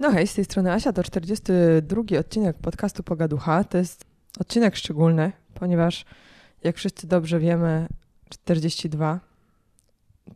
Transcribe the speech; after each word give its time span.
No 0.00 0.10
hej, 0.10 0.26
z 0.26 0.34
tej 0.34 0.44
strony 0.44 0.72
Asia, 0.72 0.92
to 0.92 1.02
42 1.02 2.18
odcinek 2.18 2.56
podcastu 2.58 3.02
Pogaducha. 3.02 3.64
To 3.64 3.78
jest 3.78 4.04
odcinek 4.38 4.76
szczególny, 4.76 5.32
ponieważ 5.54 6.04
jak 6.64 6.76
wszyscy 6.76 7.06
dobrze 7.06 7.40
wiemy, 7.40 7.86
42 8.28 9.20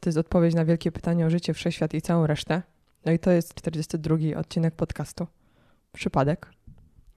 to 0.01 0.09
jest 0.09 0.19
odpowiedź 0.19 0.55
na 0.55 0.65
wielkie 0.65 0.93
pytanie 0.93 1.27
o 1.27 1.31
życie, 1.31 1.55
wszechświat 1.55 1.95
i 1.95 2.03
całą 2.03 2.27
resztę. 2.27 2.63
No 3.05 3.13
i 3.13 3.19
to 3.19 3.31
jest 3.31 3.55
42 3.55 4.17
odcinek 4.37 4.75
podcastu. 4.75 5.27
Przypadek? 5.93 6.51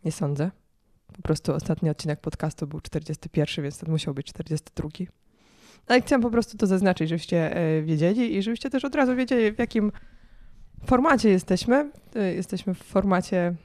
Nie 0.05 0.11
sądzę. 0.11 0.51
Po 1.13 1.21
prostu 1.21 1.53
ostatni 1.53 1.89
odcinek 1.89 2.19
podcastu 2.19 2.67
był 2.67 2.81
41, 2.81 3.63
więc 3.63 3.77
to 3.77 3.91
musiał 3.91 4.13
być 4.13 4.27
42. 4.27 4.89
Ale 5.87 6.01
chciałam 6.01 6.21
po 6.21 6.29
prostu 6.29 6.57
to 6.57 6.67
zaznaczyć, 6.67 7.09
żebyście 7.09 7.55
e, 7.55 7.81
wiedzieli 7.81 8.35
i 8.35 8.43
żebyście 8.43 8.69
też 8.69 8.85
od 8.85 8.95
razu 8.95 9.15
wiedzieli, 9.15 9.51
w 9.51 9.59
jakim 9.59 9.91
formacie 10.85 11.29
jesteśmy. 11.29 11.91
E, 12.15 12.33
Jesteśmy 12.33 12.73
w 12.73 12.83
formacie 12.83 13.55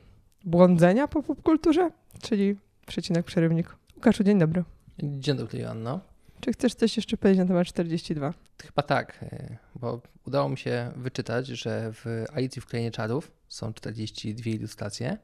błądzenia 0.44 1.08
po 1.08 1.22
popkulturze, 1.22 1.90
czyli 2.22 2.56
przecinek 2.86 3.26
przerywnik. 3.26 3.76
Łukaszu, 3.96 4.24
dzień 4.24 4.38
dobry. 4.38 4.64
Dzień 5.02 5.36
dobry, 5.36 5.58
Joanno. 5.58 6.00
Czy 6.40 6.52
chcesz 6.52 6.74
coś 6.74 6.96
jeszcze 6.96 7.16
powiedzieć 7.16 7.38
na 7.38 7.46
temat 7.46 7.66
42? 7.66 8.34
Chyba 8.62 8.82
tak, 8.82 9.22
y, 9.22 9.56
bo 9.74 10.00
udało 10.26 10.48
mi 10.48 10.58
się 10.58 10.92
wyczytać, 10.96 11.46
że 11.46 11.92
w 11.92 12.24
Alicji 12.32 12.62
w 12.62 12.66
Krainie 12.66 12.90
Czarów 12.90 13.32
są 13.48 13.72
42 13.72 14.50
ilustracje 14.50 15.18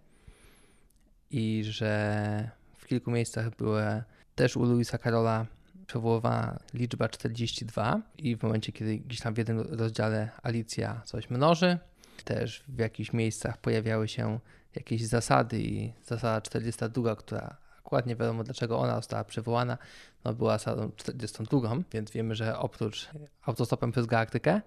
i 1.31 1.63
że 1.65 2.51
w 2.77 2.87
kilku 2.87 3.11
miejscach 3.11 3.57
były 3.57 4.03
też 4.35 4.57
u 4.57 4.65
Louisa 4.65 4.99
Carola 4.99 5.47
przywoływana 5.89 6.59
liczba 6.75 7.09
42 7.09 8.03
i 8.19 8.37
w 8.37 8.43
momencie, 8.43 8.73
kiedy 8.73 8.99
gdzieś 8.99 9.21
tam 9.21 9.35
w 9.35 9.39
jednym 9.39 9.61
rozdziale 9.61 10.31
Alicja 10.43 11.03
coś 11.05 11.31
mnoży, 11.31 11.79
też 12.25 12.65
w 12.69 12.79
jakichś 12.79 13.13
miejscach 13.13 13.59
pojawiały 13.59 14.09
się 14.09 14.39
jakieś 14.75 15.07
zasady 15.07 15.61
i 15.61 15.93
zasada 16.05 16.41
42, 16.41 17.17
która 17.17 17.57
akurat 17.79 18.07
nie 18.07 18.17
wiadomo 18.17 18.45
dlaczego 18.45 18.79
ona 18.79 18.97
została 18.97 19.25
przywołana, 19.25 19.79
no 20.25 20.35
była 20.35 20.59
zasadą 20.59 20.91
42, 20.97 21.77
więc 21.93 22.11
wiemy, 22.11 22.35
że 22.35 22.59
oprócz 22.59 23.09
autostopem 23.43 23.93
przez 23.93 24.07
galaktykę, 24.07 24.61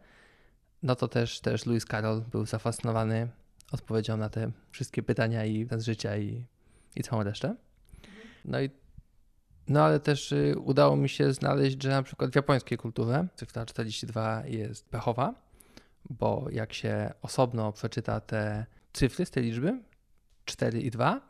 no 0.84 0.96
to 0.96 1.08
też, 1.08 1.40
też 1.40 1.66
Lewis 1.66 1.86
Carroll 1.86 2.22
był 2.22 2.46
zafascynowany 2.46 3.28
odpowiedzią 3.72 4.18
na 4.18 4.30
te 4.30 4.52
wszystkie 4.72 5.03
pytania 5.03 5.46
i 5.46 5.68
z 5.78 5.86
życia 5.86 6.18
i, 6.18 6.46
i 6.96 7.03
całą 7.03 7.24
resztę. 7.24 7.56
No 8.46 8.62
i 8.62 8.70
no 9.67 9.84
ale 9.84 10.00
też 10.00 10.31
y, 10.31 10.56
udało 10.59 10.95
mi 10.95 11.09
się 11.09 11.34
znaleźć, 11.34 11.84
że 11.84 11.90
na 11.90 12.04
przykład 12.04 12.31
w 12.31 12.36
japońskiej 12.36 12.78
kulturze 12.78 13.28
cyfra 13.36 13.66
42 13.66 14.44
jest 14.45 14.90
pechowa, 14.90 15.34
bo 16.09 16.48
jak 16.52 16.73
się 16.73 17.14
osobno 17.22 17.72
przeczyta 17.72 18.20
te 18.20 18.66
cyfry 18.94 19.26
z 19.26 19.31
tej 19.31 19.44
liczby, 19.44 19.81
4 20.45 20.81
i 20.81 20.92
2, 20.92 21.22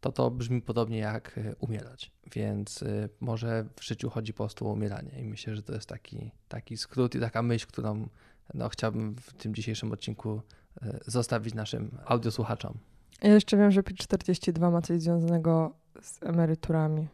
to 0.00 0.12
to 0.12 0.30
brzmi 0.30 0.62
podobnie 0.62 0.98
jak 0.98 1.38
y, 1.38 1.54
umierać. 1.58 2.12
Więc 2.32 2.82
y, 2.82 3.08
może 3.20 3.66
w 3.76 3.84
życiu 3.84 4.10
chodzi 4.10 4.32
po 4.32 4.44
prostu 4.44 4.68
o 4.68 4.72
umieranie. 4.72 5.20
I 5.20 5.24
myślę, 5.24 5.56
że 5.56 5.62
to 5.62 5.72
jest 5.72 5.88
taki, 5.88 6.30
taki 6.48 6.76
skrót 6.76 7.14
i 7.14 7.20
taka 7.20 7.42
myśl, 7.42 7.66
którą 7.66 8.08
no, 8.54 8.68
chciałbym 8.68 9.14
w 9.14 9.32
tym 9.32 9.54
dzisiejszym 9.54 9.92
odcinku 9.92 10.42
zostawić 11.06 11.54
naszym 11.54 11.98
audiosłuchaczom. 12.04 12.78
Ja 13.22 13.34
jeszcze 13.34 13.56
wiem, 13.56 13.70
że 13.70 13.82
PIT 13.82 13.98
42 13.98 14.70
ma 14.70 14.82
coś 14.82 15.00
związanego 15.00 15.74
z 16.02 16.22
emeryturami 16.22 17.08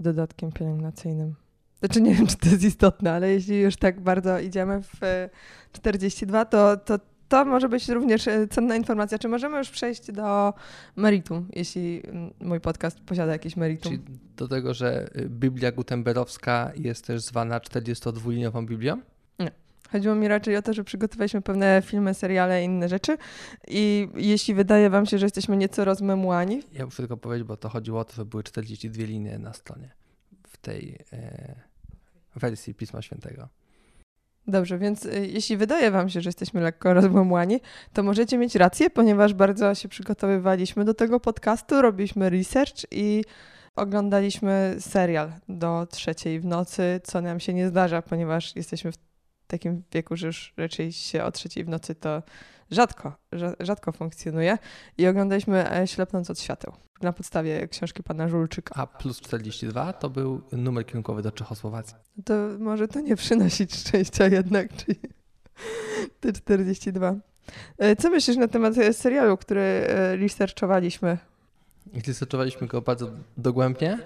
i 0.00 0.02
dodatkiem 0.02 0.52
pielęgnacyjnym. 0.52 1.34
Znaczy 1.78 2.00
nie 2.00 2.14
wiem, 2.14 2.26
czy 2.26 2.36
to 2.36 2.48
jest 2.48 2.64
istotne, 2.64 3.12
ale 3.12 3.30
jeśli 3.30 3.60
już 3.60 3.76
tak 3.76 4.00
bardzo 4.00 4.38
idziemy 4.38 4.82
w 4.82 5.02
e, 5.02 5.30
42, 5.72 6.44
to, 6.44 6.76
to 6.76 6.98
to 7.28 7.44
może 7.44 7.68
być 7.68 7.88
również 7.88 8.28
e, 8.28 8.48
cenna 8.48 8.76
informacja. 8.76 9.18
Czy 9.18 9.28
możemy 9.28 9.58
już 9.58 9.70
przejść 9.70 10.12
do 10.12 10.54
meritum, 10.96 11.48
jeśli 11.52 12.02
mój 12.40 12.60
podcast 12.60 13.00
posiada 13.00 13.32
jakieś 13.32 13.56
meritum? 13.56 13.92
Czyli 13.92 14.04
do 14.36 14.48
tego, 14.48 14.74
że 14.74 15.08
y, 15.16 15.28
Biblia 15.28 15.72
Gutenbergowska 15.72 16.72
jest 16.76 17.06
też 17.06 17.22
zwana 17.22 17.58
42-liniową 17.58 18.66
Biblią? 18.66 19.00
Chodziło 19.92 20.14
mi 20.14 20.28
raczej 20.28 20.56
o 20.56 20.62
to, 20.62 20.72
że 20.72 20.84
przygotowaliśmy 20.84 21.42
pewne 21.42 21.82
filmy, 21.84 22.14
seriale 22.14 22.62
i 22.62 22.64
inne 22.64 22.88
rzeczy 22.88 23.18
i 23.68 24.08
jeśli 24.14 24.54
wydaje 24.54 24.90
wam 24.90 25.06
się, 25.06 25.18
że 25.18 25.26
jesteśmy 25.26 25.56
nieco 25.56 25.84
rozmemłani, 25.84 26.62
Ja 26.72 26.84
muszę 26.84 26.96
tylko 26.96 27.16
powiedzieć, 27.16 27.48
bo 27.48 27.56
to 27.56 27.68
chodziło 27.68 28.00
o 28.00 28.04
to, 28.04 28.12
że 28.12 28.24
były 28.24 28.42
42 28.42 29.04
linie 29.04 29.38
na 29.38 29.52
stronie 29.52 29.90
w 30.48 30.56
tej 30.56 30.98
e, 31.12 31.54
wersji 32.36 32.74
Pisma 32.74 33.02
Świętego. 33.02 33.48
Dobrze, 34.48 34.78
więc 34.78 35.04
y, 35.04 35.26
jeśli 35.26 35.56
wydaje 35.56 35.90
Wam 35.90 36.08
się, 36.08 36.20
że 36.20 36.28
jesteśmy 36.28 36.60
lekko 36.60 36.94
rozmemłani, 36.94 37.60
to 37.92 38.02
możecie 38.02 38.38
mieć 38.38 38.54
rację, 38.54 38.90
ponieważ 38.90 39.34
bardzo 39.34 39.74
się 39.74 39.88
przygotowywaliśmy 39.88 40.84
do 40.84 40.94
tego 40.94 41.20
podcastu, 41.20 41.82
robiliśmy 41.82 42.30
research 42.30 42.86
i 42.90 43.24
oglądaliśmy 43.76 44.76
serial 44.78 45.32
do 45.48 45.86
trzeciej 45.90 46.40
w 46.40 46.44
nocy, 46.44 47.00
co 47.04 47.20
nam 47.20 47.40
się 47.40 47.54
nie 47.54 47.68
zdarza, 47.68 48.02
ponieważ 48.02 48.56
jesteśmy 48.56 48.92
w 48.92 48.96
takim 49.46 49.82
wieku, 49.92 50.16
że 50.16 50.26
już 50.26 50.54
raczej 50.56 50.92
się 50.92 51.24
o 51.24 51.32
trzeciej 51.32 51.64
w 51.64 51.68
nocy 51.68 51.94
to 51.94 52.22
rzadko, 52.70 53.16
rza- 53.32 53.54
rzadko 53.60 53.92
funkcjonuje. 53.92 54.58
I 54.98 55.06
oglądaliśmy 55.06 55.72
e, 55.72 55.86
Ślepnąc 55.86 56.30
od 56.30 56.40
świateł 56.40 56.72
na 57.02 57.12
podstawie 57.12 57.68
książki 57.68 58.02
pana 58.02 58.28
Żulczyka. 58.28 58.74
A 58.74 58.86
plus 58.86 59.20
42 59.20 59.92
to 59.92 60.10
był 60.10 60.42
numer 60.52 60.86
kierunkowy 60.86 61.22
do 61.22 61.32
Czechosłowacji. 61.32 61.96
To 62.24 62.34
może 62.58 62.88
to 62.88 63.00
nie 63.00 63.16
przynosić 63.16 63.76
szczęścia 63.76 64.26
jednak, 64.26 64.68
czyli 64.84 64.98
te 66.20 66.32
42. 66.32 67.14
E, 67.78 67.96
Co 67.96 68.10
myślisz 68.10 68.36
na 68.36 68.48
temat 68.48 68.78
e, 68.78 68.92
serialu, 68.92 69.36
który 69.36 69.86
researchowaliśmy? 70.20 71.18
Researchowaliśmy 72.06 72.66
go 72.66 72.82
bardzo 72.82 73.10
dogłębnie, 73.36 73.98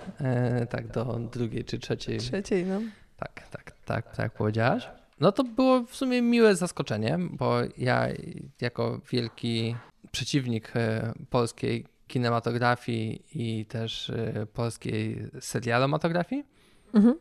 tak 0.70 0.88
do 0.88 1.18
drugiej 1.32 1.64
czy 1.64 1.78
trzeciej. 1.78 2.18
Trzeciej, 2.18 2.64
no. 2.64 2.80
Tak, 3.16 3.48
tak, 3.48 3.72
tak, 3.84 4.16
tak 4.16 4.32
powiedziałaś. 4.32 4.88
No 5.20 5.32
to 5.32 5.44
było 5.44 5.82
w 5.82 5.96
sumie 5.96 6.22
miłe 6.22 6.56
zaskoczenie, 6.56 7.18
bo 7.30 7.56
ja 7.78 8.06
jako 8.60 9.00
wielki 9.12 9.76
przeciwnik 10.12 10.72
e, 10.76 11.12
polskiej 11.30 11.86
kinematografii 12.06 13.22
i 13.34 13.66
też 13.66 14.10
e, 14.10 14.46
polskiej 14.46 15.26
serialomatografii, 15.40 16.44
Mhm. 16.94 17.14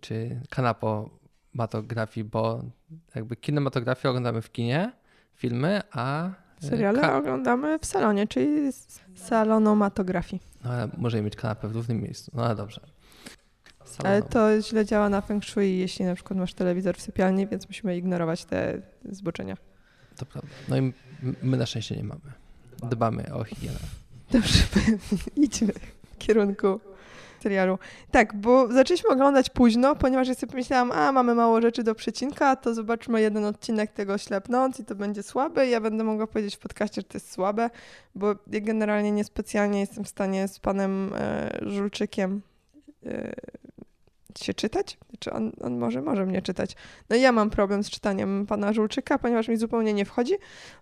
czy 0.00 0.40
kanapomatografii, 0.50 2.24
bo 2.24 2.64
jakby 3.14 3.36
kinematografię 3.36 4.08
oglądamy 4.10 4.42
w 4.42 4.52
kinie, 4.52 4.92
filmy, 5.34 5.80
a 5.92 6.26
e, 6.28 6.32
Seriale 6.60 7.00
ka- 7.00 7.16
oglądamy 7.18 7.78
w 7.78 7.86
salonie, 7.86 8.26
czyli 8.26 8.72
salonomatografii. 9.14 10.42
no, 10.64 10.70
ale 10.70 10.88
możemy 10.98 11.22
mieć 11.22 11.36
kanapę 11.36 11.68
w 11.68 11.72
różnym 11.74 12.00
miejscu. 12.02 12.30
No 12.34 12.44
ale 12.44 12.54
dobrze. 12.54 12.80
Ale 13.98 14.22
Saloną. 14.22 14.28
to 14.28 14.62
źle 14.62 14.84
działa 14.84 15.08
na 15.08 15.20
feng 15.20 15.44
shui, 15.44 15.78
jeśli 15.78 16.04
na 16.04 16.14
przykład 16.14 16.38
masz 16.38 16.54
telewizor 16.54 16.96
w 16.96 17.00
sypialni, 17.00 17.46
więc 17.46 17.68
musimy 17.68 17.96
ignorować 17.96 18.44
te 18.44 18.80
zboczenia. 19.04 19.56
To 20.16 20.26
prawda. 20.26 20.50
No 20.68 20.76
i 20.76 20.92
my 21.42 21.56
na 21.56 21.66
szczęście 21.66 21.96
nie 21.96 22.04
mamy. 22.04 22.20
Dbamy 22.90 23.34
o 23.34 23.44
higienę. 23.44 23.78
Dobrze, 24.30 24.58
idźmy 25.36 25.72
w 26.12 26.18
kierunku 26.18 26.80
serialu. 27.44 27.78
Tak, 28.10 28.36
bo 28.36 28.72
zaczęliśmy 28.72 29.10
oglądać 29.10 29.50
późno, 29.50 29.96
ponieważ 29.96 30.28
ja 30.28 30.34
sobie 30.34 30.50
pomyślałam, 30.50 30.92
a 30.92 31.12
mamy 31.12 31.34
mało 31.34 31.60
rzeczy 31.60 31.82
do 31.82 31.94
przecinka, 31.94 32.56
to 32.56 32.74
zobaczmy 32.74 33.20
jeden 33.20 33.44
odcinek 33.44 33.92
tego 33.92 34.18
ślepnąc 34.18 34.80
i 34.80 34.84
to 34.84 34.94
będzie 34.94 35.22
słabe 35.22 35.66
i 35.66 35.70
ja 35.70 35.80
będę 35.80 36.04
mogła 36.04 36.26
powiedzieć 36.26 36.56
w 36.56 36.58
podcaście, 36.58 37.00
że 37.00 37.04
to 37.04 37.16
jest 37.16 37.32
słabe, 37.32 37.70
bo 38.14 38.34
ja 38.50 38.60
generalnie 38.60 39.12
niespecjalnie 39.12 39.80
jestem 39.80 40.04
w 40.04 40.08
stanie 40.08 40.48
z 40.48 40.58
panem 40.58 41.10
e, 41.14 41.58
Żulczykiem 41.62 42.42
e, 43.06 43.32
się 44.38 44.54
czytać. 44.54 44.98
Czy 45.18 45.32
on, 45.32 45.52
on 45.60 45.78
może, 45.78 46.02
może 46.02 46.26
mnie 46.26 46.42
czytać. 46.42 46.76
No 47.10 47.16
ja 47.16 47.32
mam 47.32 47.50
problem 47.50 47.84
z 47.84 47.90
czytaniem 47.90 48.46
pana 48.46 48.72
Żulczyka, 48.72 49.18
ponieważ 49.18 49.48
mi 49.48 49.56
zupełnie 49.56 49.92
nie 49.92 50.04
wchodzi, 50.04 50.34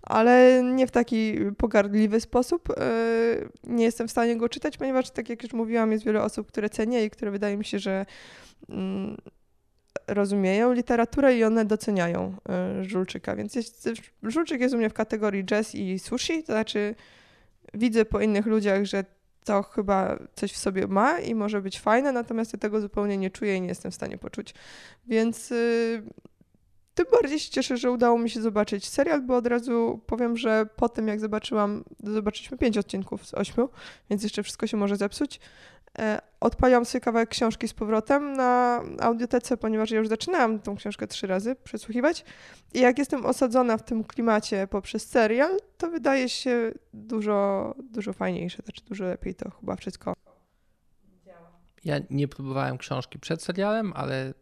ale 0.03 0.63
nie 0.63 0.87
w 0.87 0.91
taki 0.91 1.39
pogardliwy 1.59 2.21
sposób. 2.21 2.69
Yy, 2.69 3.49
Nie 3.65 3.85
jestem 3.85 4.09
w 4.09 4.11
stanie 4.11 4.37
go 4.37 4.49
czytać, 4.49 4.77
ponieważ, 4.79 5.11
tak 5.11 5.29
jak 5.29 5.43
już 5.43 5.53
mówiłam, 5.53 5.93
jest 5.93 6.05
wiele 6.05 6.23
osób, 6.23 6.49
które 6.49 6.71
cenię 6.71 7.05
i 7.05 7.11
które 7.11 7.31
wydaje 7.31 7.57
mi 7.57 7.65
się, 7.65 7.79
że 7.79 8.07
mm, 8.69 9.17
rozumieją 10.07 10.73
literaturę 10.73 11.37
i 11.37 11.45
one 11.45 11.65
doceniają 11.65 12.37
y, 12.81 12.85
Żulczyka. 12.85 13.37
Więc 13.37 13.55
jest, 13.55 13.89
Żulczyk 14.23 14.61
jest 14.61 14.75
u 14.75 14.79
mnie 14.79 14.91
w 14.91 14.95
kategorii 14.95 15.45
jazz 15.45 15.75
i 15.75 15.99
sushi, 15.99 16.43
to 16.43 16.53
znaczy 16.53 16.95
widzę 17.75 18.05
po 18.05 18.21
innych 18.21 18.47
ludziach, 18.47 18.85
że 18.85 19.05
to 19.45 19.63
chyba 19.63 20.19
coś 20.35 20.53
w 20.53 20.57
sobie 20.57 20.87
ma 20.87 21.21
i 21.21 21.35
może 21.35 21.63
być 21.63 21.81
fajne, 21.81 22.13
natomiast 22.13 22.53
ja 22.53 22.59
tego 22.59 22.81
zupełnie 22.81 23.19
nie 23.19 23.31
czuję 23.31 23.57
i 23.57 23.61
nie 23.61 23.69
jestem 23.69 23.93
w 23.93 23.95
stanie 23.95 24.19
poczuć. 24.19 24.55
Więc 25.07 25.53
y, 25.53 26.03
tym 26.95 27.07
bardziej 27.13 27.39
się 27.39 27.51
cieszę, 27.51 27.77
że 27.77 27.91
udało 27.91 28.19
mi 28.19 28.31
się 28.31 28.43
zobaczyć 28.43 28.89
serial, 28.89 29.23
bo 29.23 29.37
od 29.37 29.47
razu 29.47 30.01
powiem, 30.07 30.37
że 30.37 30.67
po 30.77 30.89
tym 30.89 31.09
jak 31.09 31.21
zobaczyłam, 31.21 31.85
zobaczyliśmy 32.05 32.59
pięć 32.59 32.79
odcinków 32.79 33.27
z 33.27 33.35
ośmiu, 33.35 33.69
więc 34.11 34.23
jeszcze 34.23 34.43
wszystko 34.43 34.67
się 34.67 34.77
może 34.77 34.97
zepsuć. 34.97 35.41
E, 35.99 36.19
odpaliłam 36.41 36.85
sobie 36.85 37.01
kawałek 37.01 37.29
książki 37.29 37.69
z 37.69 37.75
powrotem 37.75 38.33
na 38.33 38.83
audiotece, 39.01 39.57
ponieważ 39.57 39.91
ja 39.91 39.99
już 39.99 40.09
zaczynałam 40.09 40.59
tą 40.59 40.77
książkę 40.77 41.07
trzy 41.07 41.27
razy 41.27 41.57
przesłuchiwać. 41.65 42.25
I 42.75 42.81
jak 42.81 42.99
jestem 42.99 43.27
osadzona 43.27 43.77
w 43.77 43.83
tym 43.83 44.05
klimacie 44.05 44.67
poprzez 44.67 45.09
serial, 45.09 45.57
to 45.79 45.91
wydaje 45.91 46.29
się 46.29 46.73
dużo, 46.95 47.75
dużo 47.93 48.13
fajniejsze, 48.13 48.63
znaczy 48.63 48.83
dużo 48.85 49.05
lepiej 49.05 49.35
to 49.35 49.51
chyba 49.51 49.77
wszystko. 49.77 50.15
Ja 51.85 51.97
nie 52.11 52.29
próbowałem 52.29 52.79
książki 52.79 53.19
przed 53.19 53.43
serialem, 53.43 53.93
ale 53.97 54.35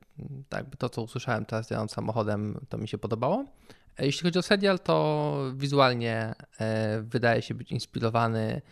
tak 0.49 0.65
to, 0.79 0.89
co 0.89 1.03
usłyszałem 1.03 1.45
teraz 1.45 1.71
jadąc 1.71 1.93
samochodem, 1.93 2.61
to 2.69 2.79
mi 2.79 2.89
się 2.89 2.99
podobało. 2.99 3.45
E, 3.99 4.07
jeśli 4.07 4.23
chodzi 4.23 4.39
o 4.39 4.43
serial, 4.43 4.79
to 4.79 5.37
wizualnie 5.55 6.35
e, 6.61 7.03
wydaje 7.03 7.43
się 7.43 7.55
być 7.55 7.73
inspirowany 7.73 8.63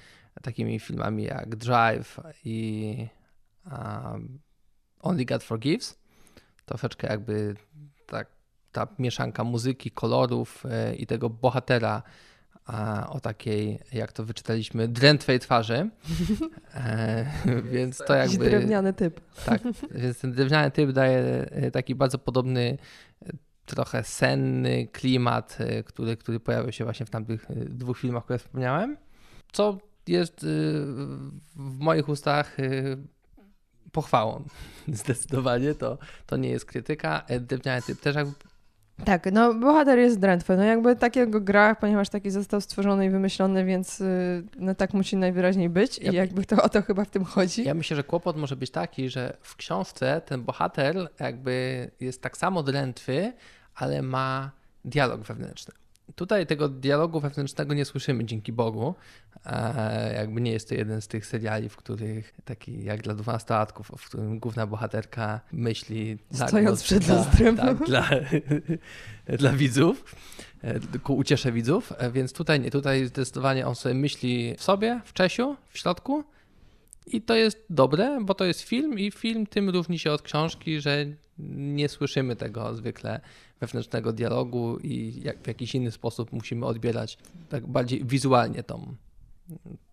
takimi 0.42 0.80
filmami 0.80 1.22
jak 1.24 1.56
Drive 1.56 2.20
i 2.44 3.06
um, 3.66 4.38
Only 5.00 5.24
God 5.24 5.42
Forgives. 5.42 5.98
Troszeczkę 6.64 7.08
jakby 7.08 7.56
tak, 8.06 8.28
ta 8.72 8.86
mieszanka 8.98 9.44
muzyki, 9.44 9.90
kolorów 9.90 10.64
e, 10.66 10.94
i 10.94 11.06
tego 11.06 11.30
bohatera 11.30 12.02
o 13.08 13.20
takiej, 13.20 13.78
jak 13.92 14.12
to 14.12 14.24
wyczytaliśmy, 14.24 14.88
drętwej 14.88 15.38
twarzy. 15.38 15.90
E, 16.74 17.26
więc 17.72 17.98
to 17.98 18.14
jakby... 18.14 18.50
drewniany 18.50 18.92
typ. 18.92 19.20
Tak, 19.46 19.62
więc 19.90 20.20
ten 20.20 20.32
drewniany 20.32 20.70
typ 20.70 20.92
daje 20.92 21.50
taki 21.72 21.94
bardzo 21.94 22.18
podobny 22.18 22.78
trochę 23.66 24.04
senny 24.04 24.86
klimat, 24.86 25.58
który, 25.84 26.16
który 26.16 26.40
pojawił 26.40 26.72
się 26.72 26.84
właśnie 26.84 27.06
w 27.06 27.10
tamtych 27.10 27.46
dwóch 27.68 27.98
filmach, 27.98 28.24
które 28.24 28.38
wspomniałem. 28.38 28.96
Co 29.52 29.78
jest 30.08 30.46
w 31.56 31.78
moich 31.78 32.08
ustach 32.08 32.56
pochwałą. 33.92 34.44
Zdecydowanie 34.88 35.74
to, 35.74 35.98
to 36.26 36.36
nie 36.36 36.48
jest 36.48 36.64
krytyka. 36.64 37.26
Drewniany 37.40 37.82
typ 37.82 38.00
też 38.00 38.16
jakby 38.16 38.34
tak, 39.04 39.32
no 39.32 39.54
bohater 39.54 39.98
jest 39.98 40.18
drętwy. 40.20 40.56
No 40.56 40.64
jakby 40.64 40.96
takiego 40.96 41.40
gra, 41.40 41.74
ponieważ 41.74 42.08
taki 42.08 42.30
został 42.30 42.60
stworzony 42.60 43.06
i 43.06 43.10
wymyślony, 43.10 43.64
więc 43.64 44.00
y, 44.00 44.44
no 44.56 44.74
tak 44.74 44.94
musi 44.94 45.16
najwyraźniej 45.16 45.68
być 45.68 45.98
i 45.98 46.14
jakby 46.14 46.44
to 46.44 46.62
o 46.62 46.68
to 46.68 46.82
chyba 46.82 47.04
w 47.04 47.10
tym 47.10 47.24
chodzi. 47.24 47.64
Ja 47.64 47.74
myślę, 47.74 47.96
że 47.96 48.04
kłopot 48.04 48.36
może 48.36 48.56
być 48.56 48.70
taki, 48.70 49.10
że 49.10 49.36
w 49.42 49.56
książce 49.56 50.20
ten 50.26 50.42
bohater 50.42 51.08
jakby 51.20 51.90
jest 52.00 52.22
tak 52.22 52.36
samo 52.36 52.62
drętwy, 52.62 53.32
ale 53.74 54.02
ma 54.02 54.50
dialog 54.84 55.20
wewnętrzny. 55.20 55.74
Tutaj 56.14 56.46
tego 56.46 56.68
dialogu 56.68 57.20
wewnętrznego 57.20 57.74
nie 57.74 57.84
słyszymy, 57.84 58.24
dzięki 58.24 58.52
Bogu. 58.52 58.94
E, 59.46 60.14
jakby 60.14 60.40
nie 60.40 60.52
jest 60.52 60.68
to 60.68 60.74
jeden 60.74 61.00
z 61.00 61.08
tych 61.08 61.26
seriali, 61.26 61.68
w 61.68 61.76
których 61.76 62.34
taki 62.44 62.84
jak 62.84 63.02
dla 63.02 63.14
dwunastolatków, 63.14 63.92
w 63.98 64.06
którym 64.06 64.38
główna 64.38 64.66
bohaterka 64.66 65.40
myśli... 65.52 66.18
Stojąc 66.32 66.82
przed 66.82 67.08
lustrem. 67.08 67.56
Tak, 67.56 67.84
dla, 67.84 68.08
dla 69.38 69.52
widzów, 69.52 70.16
e, 70.62 70.98
ku 70.98 71.16
uciesze 71.16 71.52
widzów, 71.52 71.92
e, 71.98 72.10
więc 72.10 72.32
tutaj 72.32 72.60
nie, 72.60 72.70
tutaj 72.70 73.06
zdecydowanie 73.06 73.66
on 73.66 73.74
sobie 73.74 73.94
myśli 73.94 74.54
w 74.58 74.62
sobie, 74.62 75.00
w 75.04 75.12
Czesiu, 75.12 75.56
w 75.68 75.78
środku 75.78 76.24
i 77.12 77.22
to 77.22 77.34
jest 77.34 77.64
dobre, 77.70 78.18
bo 78.22 78.34
to 78.34 78.44
jest 78.44 78.60
film 78.60 78.98
i 78.98 79.10
film 79.10 79.46
tym 79.46 79.70
różni 79.70 79.98
się 79.98 80.12
od 80.12 80.22
książki, 80.22 80.80
że 80.80 81.06
nie 81.38 81.88
słyszymy 81.88 82.36
tego 82.36 82.74
zwykle 82.74 83.20
wewnętrznego 83.60 84.12
dialogu 84.12 84.78
i 84.78 85.20
jak 85.22 85.42
w 85.42 85.46
jakiś 85.46 85.74
inny 85.74 85.90
sposób 85.90 86.32
musimy 86.32 86.66
odbierać 86.66 87.18
tak 87.48 87.66
bardziej 87.66 88.04
wizualnie 88.04 88.62
tą, 88.62 88.94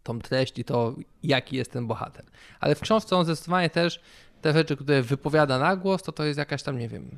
tą 0.04 0.20
treść 0.20 0.60
i 0.60 0.64
to, 0.64 0.96
jaki 1.24 1.56
jest 1.56 1.72
ten 1.72 1.88
bohater. 1.88 2.26
Ale 2.60 2.76
w 2.76 2.80
książce 2.80 3.16
on 3.16 3.26
zdecydowanie 3.26 3.70
też 3.70 4.02
te 4.42 4.54
rzeczy, 4.54 4.76
które 4.76 5.02
wypowiada 5.02 5.60
na 5.60 5.76
głos, 5.76 6.04
to 6.04 6.12
to 6.12 6.24
jest 6.24 6.40
jakaś 6.40 6.64
tam, 6.64 6.80
nie 6.80 6.90
wiem, 6.90 7.18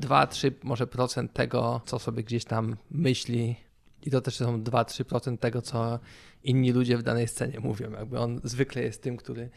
2-3 0.00 0.52
może 0.62 0.86
procent 0.86 1.32
tego, 1.32 1.80
co 1.86 1.98
sobie 1.98 2.22
gdzieś 2.22 2.44
tam 2.44 2.76
myśli 2.90 3.56
i 4.02 4.10
to 4.10 4.20
też 4.20 4.36
są 4.36 4.62
2-3% 4.62 5.38
tego, 5.38 5.62
co 5.62 5.98
inni 6.44 6.72
ludzie 6.72 6.98
w 6.98 7.02
danej 7.02 7.28
scenie 7.28 7.60
mówią. 7.60 7.90
Jakby 7.90 8.18
on 8.18 8.40
zwykle 8.44 8.82
jest 8.82 9.02
tym, 9.02 9.16
który 9.16 9.50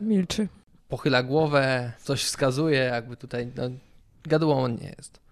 milczy. 0.00 0.48
Pochyla 0.88 1.22
głowę, 1.22 1.92
coś 2.02 2.24
wskazuje, 2.24 2.78
jakby 2.78 3.16
tutaj 3.16 3.52
no, 3.56 3.62
gadułą 4.24 4.62
on 4.62 4.74
nie 4.74 4.94
jest. 4.98 5.24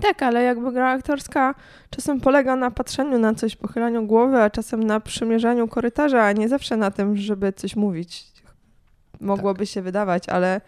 Tak, 0.00 0.22
ale 0.22 0.42
jakby 0.42 0.72
gra 0.72 0.90
aktorska 0.90 1.54
czasem 1.90 2.20
polega 2.20 2.56
na 2.56 2.70
patrzeniu 2.70 3.18
na 3.18 3.34
coś, 3.34 3.56
pochylaniu 3.56 4.06
głowy, 4.06 4.42
a 4.42 4.50
czasem 4.50 4.84
na 4.84 5.00
przemierzaniu 5.00 5.68
korytarza, 5.68 6.24
a 6.24 6.32
nie 6.32 6.48
zawsze 6.48 6.76
na 6.76 6.90
tym, 6.90 7.16
żeby 7.16 7.52
coś 7.52 7.76
mówić. 7.76 8.32
Mogłoby 9.20 9.58
tak. 9.58 9.68
się 9.68 9.82
wydawać, 9.82 10.28
ale 10.28 10.60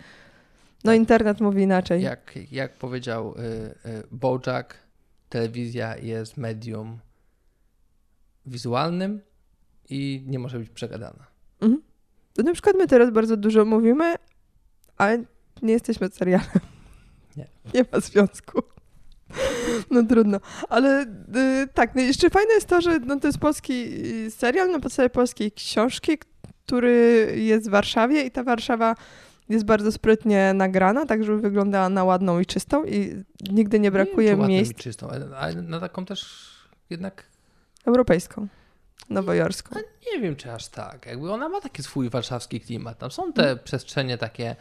no 0.85 0.93
tak. 0.93 0.97
internet 0.97 1.41
mówi 1.41 1.63
inaczej. 1.63 2.03
Jak, 2.03 2.35
jak 2.51 2.73
powiedział 2.73 3.35
y, 3.39 3.41
y, 3.89 4.03
Bojack, 4.11 4.75
telewizja 5.29 5.97
jest 5.97 6.37
medium 6.37 6.99
wizualnym 8.47 9.21
i 9.91 10.25
nie 10.27 10.39
może 10.39 10.59
być 10.59 10.71
przegadana. 10.71 11.27
Mhm. 11.61 11.83
To 12.35 12.43
na 12.43 12.53
przykład 12.53 12.77
my 12.79 12.87
teraz 12.87 13.11
bardzo 13.11 13.37
dużo 13.37 13.65
mówimy, 13.65 14.15
ale 14.97 15.25
nie 15.63 15.73
jesteśmy 15.73 16.09
serialem. 16.09 16.61
Nie. 17.39 17.47
Nie 17.75 17.85
ma 17.93 18.01
związku. 18.01 18.63
No 19.91 20.03
trudno. 20.03 20.41
Ale 20.69 21.03
y, 21.37 21.69
tak, 21.75 21.95
no 21.95 22.01
jeszcze 22.01 22.31
fajne 22.31 22.55
jest 22.55 22.69
to, 22.69 22.81
że 22.81 22.99
no, 22.99 23.21
to 23.21 23.29
jest 23.29 23.39
polski 23.39 23.91
serial 24.31 24.71
na 24.71 24.81
podstawie 24.81 25.11
polskiej 25.11 25.53
książki, 25.53 26.19
który 26.67 27.33
jest 27.37 27.69
w 27.69 27.71
Warszawie 27.71 28.23
i 28.23 28.31
ta 28.31 28.45
Warszawa 28.45 28.95
jest 29.49 29.65
bardzo 29.65 29.93
sprytnie 29.93 30.55
nagrana, 30.55 31.07
tak 31.07 31.25
żeby 31.25 31.41
wyglądała 31.41 31.89
na 31.89 32.05
ładną 32.05 32.41
i 32.41 32.47
czystą 32.47 32.85
i 32.85 33.25
nigdy 33.51 33.81
nie 33.81 33.91
brakuje 33.91 34.37
nie 34.37 34.47
miejsc. 34.47 34.71
Ładną 34.71 34.81
i 34.81 34.83
czystą, 34.83 35.09
ale 35.37 35.63
na 35.63 35.81
taką 35.81 36.05
też 36.05 36.49
jednak... 36.91 37.25
Europejską. 37.87 38.49
Nowojorską. 39.11 39.75
No, 39.75 39.81
nie 40.13 40.21
wiem, 40.21 40.37
czy 40.37 40.53
aż 40.53 40.69
tak. 40.69 41.07
Jakby 41.07 41.33
ona 41.33 41.49
ma 41.49 41.61
taki 41.61 41.83
swój 41.83 42.11
warszawski 42.11 42.61
klimat. 42.61 42.99
Tam 42.99 43.11
są 43.11 43.33
te 43.33 43.43
hmm. 43.43 43.59
przestrzenie 43.65 44.19
takie 44.19 44.57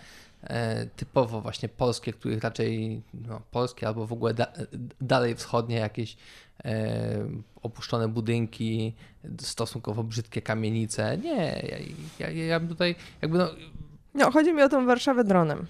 typowo 0.95 1.41
właśnie 1.41 1.69
polskie, 1.69 2.13
których 2.13 2.43
raczej 2.43 3.01
no, 3.13 3.41
polskie 3.51 3.87
albo 3.87 4.07
w 4.07 4.13
ogóle 4.13 4.33
da, 4.33 4.47
dalej 5.01 5.35
wschodnie 5.35 5.75
jakieś 5.75 6.17
e, 6.65 7.27
opuszczone 7.61 8.07
budynki, 8.07 8.93
stosunkowo 9.41 10.03
brzydkie 10.03 10.41
kamienice. 10.41 11.17
Nie, 11.17 11.67
ja, 12.19 12.29
ja, 12.29 12.45
ja 12.45 12.59
bym 12.59 12.69
tutaj 12.69 12.95
jakby 13.21 13.37
no, 13.37 13.49
no, 14.13 14.31
chodzi 14.31 14.53
mi 14.53 14.61
o 14.61 14.69
tą 14.69 14.85
Warszawę 14.85 15.23
dronem. 15.23 15.65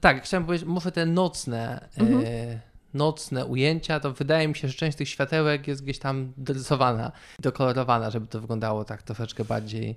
Tak, 0.00 0.22
chciałem 0.22 0.44
powiedzieć, 0.44 0.68
może 0.68 0.92
te 0.92 1.06
nocne, 1.06 1.88
e, 1.98 2.00
mhm. 2.00 2.24
e, 2.26 2.60
nocne 2.94 3.46
ujęcia, 3.46 4.00
to 4.00 4.12
wydaje 4.12 4.48
mi 4.48 4.56
się, 4.56 4.68
że 4.68 4.74
część 4.74 4.98
tych 4.98 5.08
światełek 5.08 5.68
jest 5.68 5.84
gdzieś 5.84 5.98
tam 5.98 6.32
dorysowana, 6.36 7.12
dokolorowana, 7.38 8.10
żeby 8.10 8.26
to 8.26 8.40
wyglądało 8.40 8.84
tak 8.84 9.02
troszeczkę 9.02 9.44
bardziej 9.44 9.96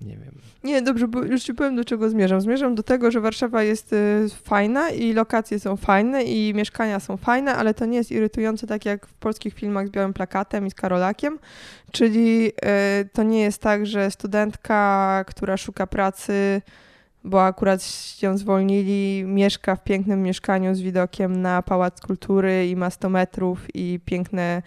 nie 0.00 0.16
wiem. 0.16 0.34
Nie, 0.64 0.82
dobrze, 0.82 1.08
bo 1.08 1.24
już 1.24 1.42
ci 1.42 1.54
powiem, 1.54 1.76
do 1.76 1.84
czego 1.84 2.10
zmierzam. 2.10 2.40
Zmierzam 2.40 2.74
do 2.74 2.82
tego, 2.82 3.10
że 3.10 3.20
Warszawa 3.20 3.62
jest 3.62 3.92
y, 3.92 4.26
fajna 4.44 4.90
i 4.90 5.12
lokacje 5.12 5.60
są 5.60 5.76
fajne 5.76 6.22
i 6.22 6.54
mieszkania 6.54 7.00
są 7.00 7.16
fajne, 7.16 7.54
ale 7.54 7.74
to 7.74 7.86
nie 7.86 7.98
jest 7.98 8.12
irytujące 8.12 8.66
tak 8.66 8.84
jak 8.84 9.06
w 9.06 9.14
polskich 9.14 9.54
filmach 9.54 9.88
z 9.88 9.90
białym 9.90 10.12
plakatem 10.12 10.66
i 10.66 10.70
z 10.70 10.74
Karolakiem. 10.74 11.38
Czyli 11.92 12.48
y, 12.48 13.08
to 13.12 13.22
nie 13.22 13.40
jest 13.40 13.62
tak, 13.62 13.86
że 13.86 14.10
studentka, 14.10 15.24
która 15.26 15.56
szuka 15.56 15.86
pracy, 15.86 16.62
bo 17.24 17.44
akurat 17.44 17.82
ją 18.22 18.38
zwolnili, 18.38 19.24
mieszka 19.24 19.76
w 19.76 19.84
pięknym 19.84 20.22
mieszkaniu 20.22 20.74
z 20.74 20.80
widokiem 20.80 21.42
na 21.42 21.62
Pałac 21.62 22.00
Kultury 22.00 22.68
i 22.68 22.76
ma 22.76 22.90
100 22.90 23.10
metrów 23.10 23.66
i 23.74 24.00
piękne 24.04 24.62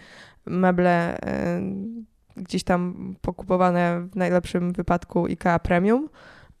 meble 0.46 1.20
e, 1.20 1.60
gdzieś 2.36 2.64
tam 2.64 3.14
pokupowane 3.20 4.08
w 4.12 4.16
najlepszym 4.16 4.72
wypadku 4.72 5.24
IKEA 5.24 5.58
Premium, 5.62 6.08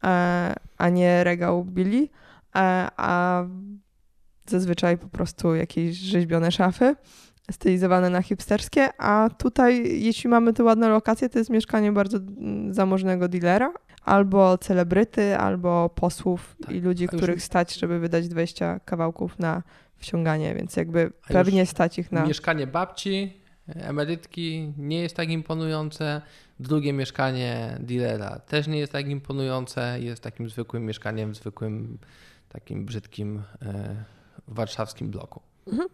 e, 0.04 0.54
a 0.78 0.88
nie 0.88 1.24
regał 1.24 1.64
Billy, 1.64 2.08
e, 2.56 2.88
a 2.96 3.44
zazwyczaj 4.46 4.98
po 4.98 5.08
prostu 5.08 5.54
jakieś 5.54 5.96
rzeźbione 5.96 6.52
szafy 6.52 6.96
stylizowane 7.50 8.10
na 8.10 8.22
hipsterskie, 8.22 8.88
a 8.98 9.28
tutaj 9.38 10.00
jeśli 10.02 10.30
mamy 10.30 10.52
te 10.52 10.64
ładne 10.64 10.88
lokacje, 10.88 11.28
to 11.28 11.38
jest 11.38 11.50
mieszkanie 11.50 11.92
bardzo 11.92 12.18
zamożnego 12.70 13.28
dealera, 13.28 13.72
albo 14.04 14.58
celebryty, 14.58 15.36
albo 15.36 15.88
posłów 15.88 16.56
tak, 16.62 16.74
i 16.74 16.80
ludzi, 16.80 17.08
których 17.08 17.42
stać, 17.42 17.74
żeby 17.74 17.98
wydać 17.98 18.28
20 18.28 18.80
kawałków 18.84 19.38
na 19.38 19.62
wsiąganie, 19.96 20.54
więc 20.54 20.76
jakby 20.76 21.12
pewnie 21.28 21.66
stać 21.66 21.98
ich 21.98 22.12
na... 22.12 22.26
Mieszkanie 22.26 22.66
babci, 22.66 23.39
emerytki 23.74 24.72
nie 24.78 25.02
jest 25.02 25.16
tak 25.16 25.30
imponujące, 25.30 26.22
drugie 26.60 26.92
mieszkanie 26.92 27.76
dealera 27.80 28.38
też 28.38 28.66
nie 28.66 28.78
jest 28.78 28.92
tak 28.92 29.08
imponujące, 29.08 30.00
jest 30.00 30.22
takim 30.22 30.50
zwykłym 30.50 30.84
mieszkaniem 30.86 31.32
w 31.32 31.36
zwykłym, 31.36 31.98
takim 32.48 32.84
brzydkim 32.84 33.42
e, 33.62 34.04
warszawskim 34.48 35.10
bloku. 35.10 35.40
Mhm. 35.66 35.88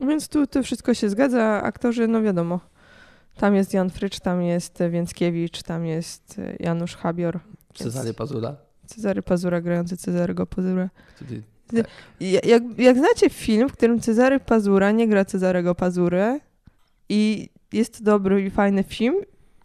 Więc 0.00 0.28
tu 0.28 0.46
to 0.46 0.62
wszystko 0.62 0.94
się 0.94 1.08
zgadza, 1.10 1.62
aktorzy, 1.62 2.08
no 2.08 2.22
wiadomo, 2.22 2.60
tam 3.36 3.54
jest 3.54 3.74
Jan 3.74 3.90
Frycz, 3.90 4.20
tam 4.20 4.42
jest 4.42 4.78
Więckiewicz, 4.90 5.62
tam 5.62 5.86
jest 5.86 6.40
Janusz 6.60 6.96
Habior. 6.96 7.40
Cezary 7.74 8.14
Pazura. 8.14 8.56
Cezary 8.86 9.22
Pazura 9.22 9.60
grający 9.60 9.96
Cezarego 9.96 10.46
Pazura. 10.46 10.90
Który, 11.14 11.42
Ja- 12.20 12.40
Jak, 12.44 12.62
jak 12.78 12.96
znacie 12.98 13.30
film, 13.30 13.68
w 13.68 13.72
którym 13.72 14.00
Cezary 14.00 14.40
Pazura 14.40 14.90
nie 14.90 15.08
gra 15.08 15.24
Cezarego 15.24 15.74
Pazury 15.74 16.40
i 17.08 17.48
jest 17.72 17.98
to 17.98 18.04
dobry 18.04 18.42
i 18.42 18.50
fajny 18.50 18.82
film, 18.82 19.14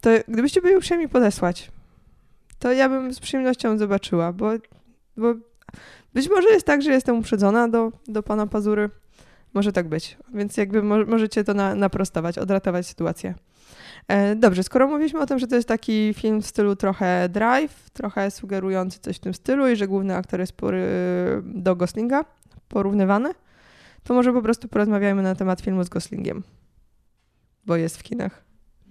to 0.00 0.10
gdybyście 0.28 0.62
byli 0.62 0.76
uprzejmi 0.76 1.08
podesłać, 1.08 1.70
to 2.58 2.72
ja 2.72 2.88
bym 2.88 3.14
z 3.14 3.20
przyjemnością 3.20 3.78
zobaczyła, 3.78 4.32
bo, 4.32 4.50
bo 5.16 5.34
być 6.14 6.30
może 6.30 6.48
jest 6.48 6.66
tak, 6.66 6.82
że 6.82 6.92
jestem 6.92 7.18
uprzedzona 7.18 7.68
do, 7.68 7.92
do 8.08 8.22
pana 8.22 8.46
Pazury. 8.46 8.90
Może 9.54 9.72
tak 9.72 9.88
być, 9.88 10.16
więc 10.34 10.56
jakby 10.56 10.82
mo- 10.82 11.04
możecie 11.04 11.44
to 11.44 11.54
na, 11.54 11.74
naprostować, 11.74 12.38
odratować 12.38 12.86
sytuację. 12.86 13.34
E, 14.08 14.36
dobrze, 14.36 14.62
skoro 14.62 14.88
mówiliśmy 14.88 15.20
o 15.20 15.26
tym, 15.26 15.38
że 15.38 15.46
to 15.46 15.56
jest 15.56 15.68
taki 15.68 16.14
film 16.14 16.42
w 16.42 16.46
stylu 16.46 16.76
trochę 16.76 17.28
drive, 17.28 17.90
trochę 17.90 18.30
sugerujący 18.30 18.98
coś 19.00 19.16
w 19.16 19.20
tym 19.20 19.34
stylu 19.34 19.68
i 19.68 19.76
że 19.76 19.88
główny 19.88 20.16
aktor 20.16 20.40
jest 20.40 20.52
pory, 20.52 20.86
do 21.44 21.76
Goslinga, 21.76 22.24
porównywany, 22.68 23.30
to 24.04 24.14
może 24.14 24.32
po 24.32 24.42
prostu 24.42 24.68
porozmawiajmy 24.68 25.22
na 25.22 25.34
temat 25.34 25.60
filmu 25.60 25.84
z 25.84 25.88
Goslingiem, 25.88 26.42
bo 27.66 27.76
jest 27.76 27.98
w 27.98 28.02
kinach. 28.02 28.44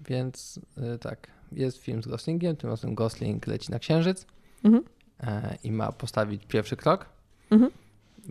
więc 0.08 0.60
y, 0.96 1.00
tak, 1.00 1.28
jest 1.52 1.78
film 1.78 2.04
z 2.04 2.08
Goslingiem, 2.08 2.56
tym 2.56 2.70
razem 2.70 2.96
Gosling 2.96 3.48
leci 3.48 3.72
na 3.72 3.80
księżyc 3.80 4.26
Mhm. 4.64 4.84
e, 5.24 5.58
i 5.64 5.72
ma 5.72 5.92
postawić 5.92 6.46
pierwszy 6.46 6.76
krok. 6.76 7.06
Mhm. 7.52 7.72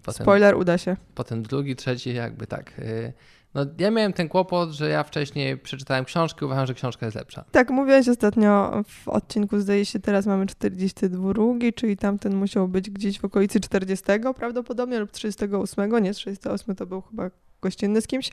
Potem, 0.02 0.24
Spoiler, 0.24 0.54
uda 0.56 0.78
się. 0.78 0.96
potem 1.14 1.42
drugi, 1.42 1.76
trzeci, 1.76 2.14
jakby 2.14 2.46
tak. 2.46 2.78
y, 2.78 3.12
No, 3.54 3.66
ja 3.78 3.90
miałem 3.90 4.12
ten 4.12 4.28
kłopot, 4.28 4.70
że 4.70 4.88
ja 4.88 5.02
wcześniej 5.04 5.58
przeczytałem 5.58 6.04
książkę 6.04 6.38
i 6.42 6.44
uważam, 6.46 6.66
że 6.66 6.74
książka 6.74 7.06
jest 7.06 7.16
lepsza. 7.16 7.44
Tak, 7.50 7.70
mówiłeś 7.70 8.08
ostatnio 8.08 8.82
w 8.86 9.08
odcinku, 9.08 9.60
zdaje 9.60 9.84
się, 9.86 10.00
teraz 10.00 10.26
mamy 10.26 10.46
42, 10.46 11.34
czyli 11.74 11.96
tamten 11.96 12.36
musiał 12.36 12.68
być 12.68 12.90
gdzieś 12.90 13.20
w 13.20 13.24
okolicy 13.24 13.60
40 13.60 14.04
prawdopodobnie 14.36 14.98
lub 14.98 15.10
38, 15.10 16.02
nie 16.02 16.12
38 16.14 16.74
to 16.76 16.86
był 16.86 17.00
chyba 17.00 17.30
gościnny 17.62 18.00
z 18.00 18.06
kimś. 18.06 18.30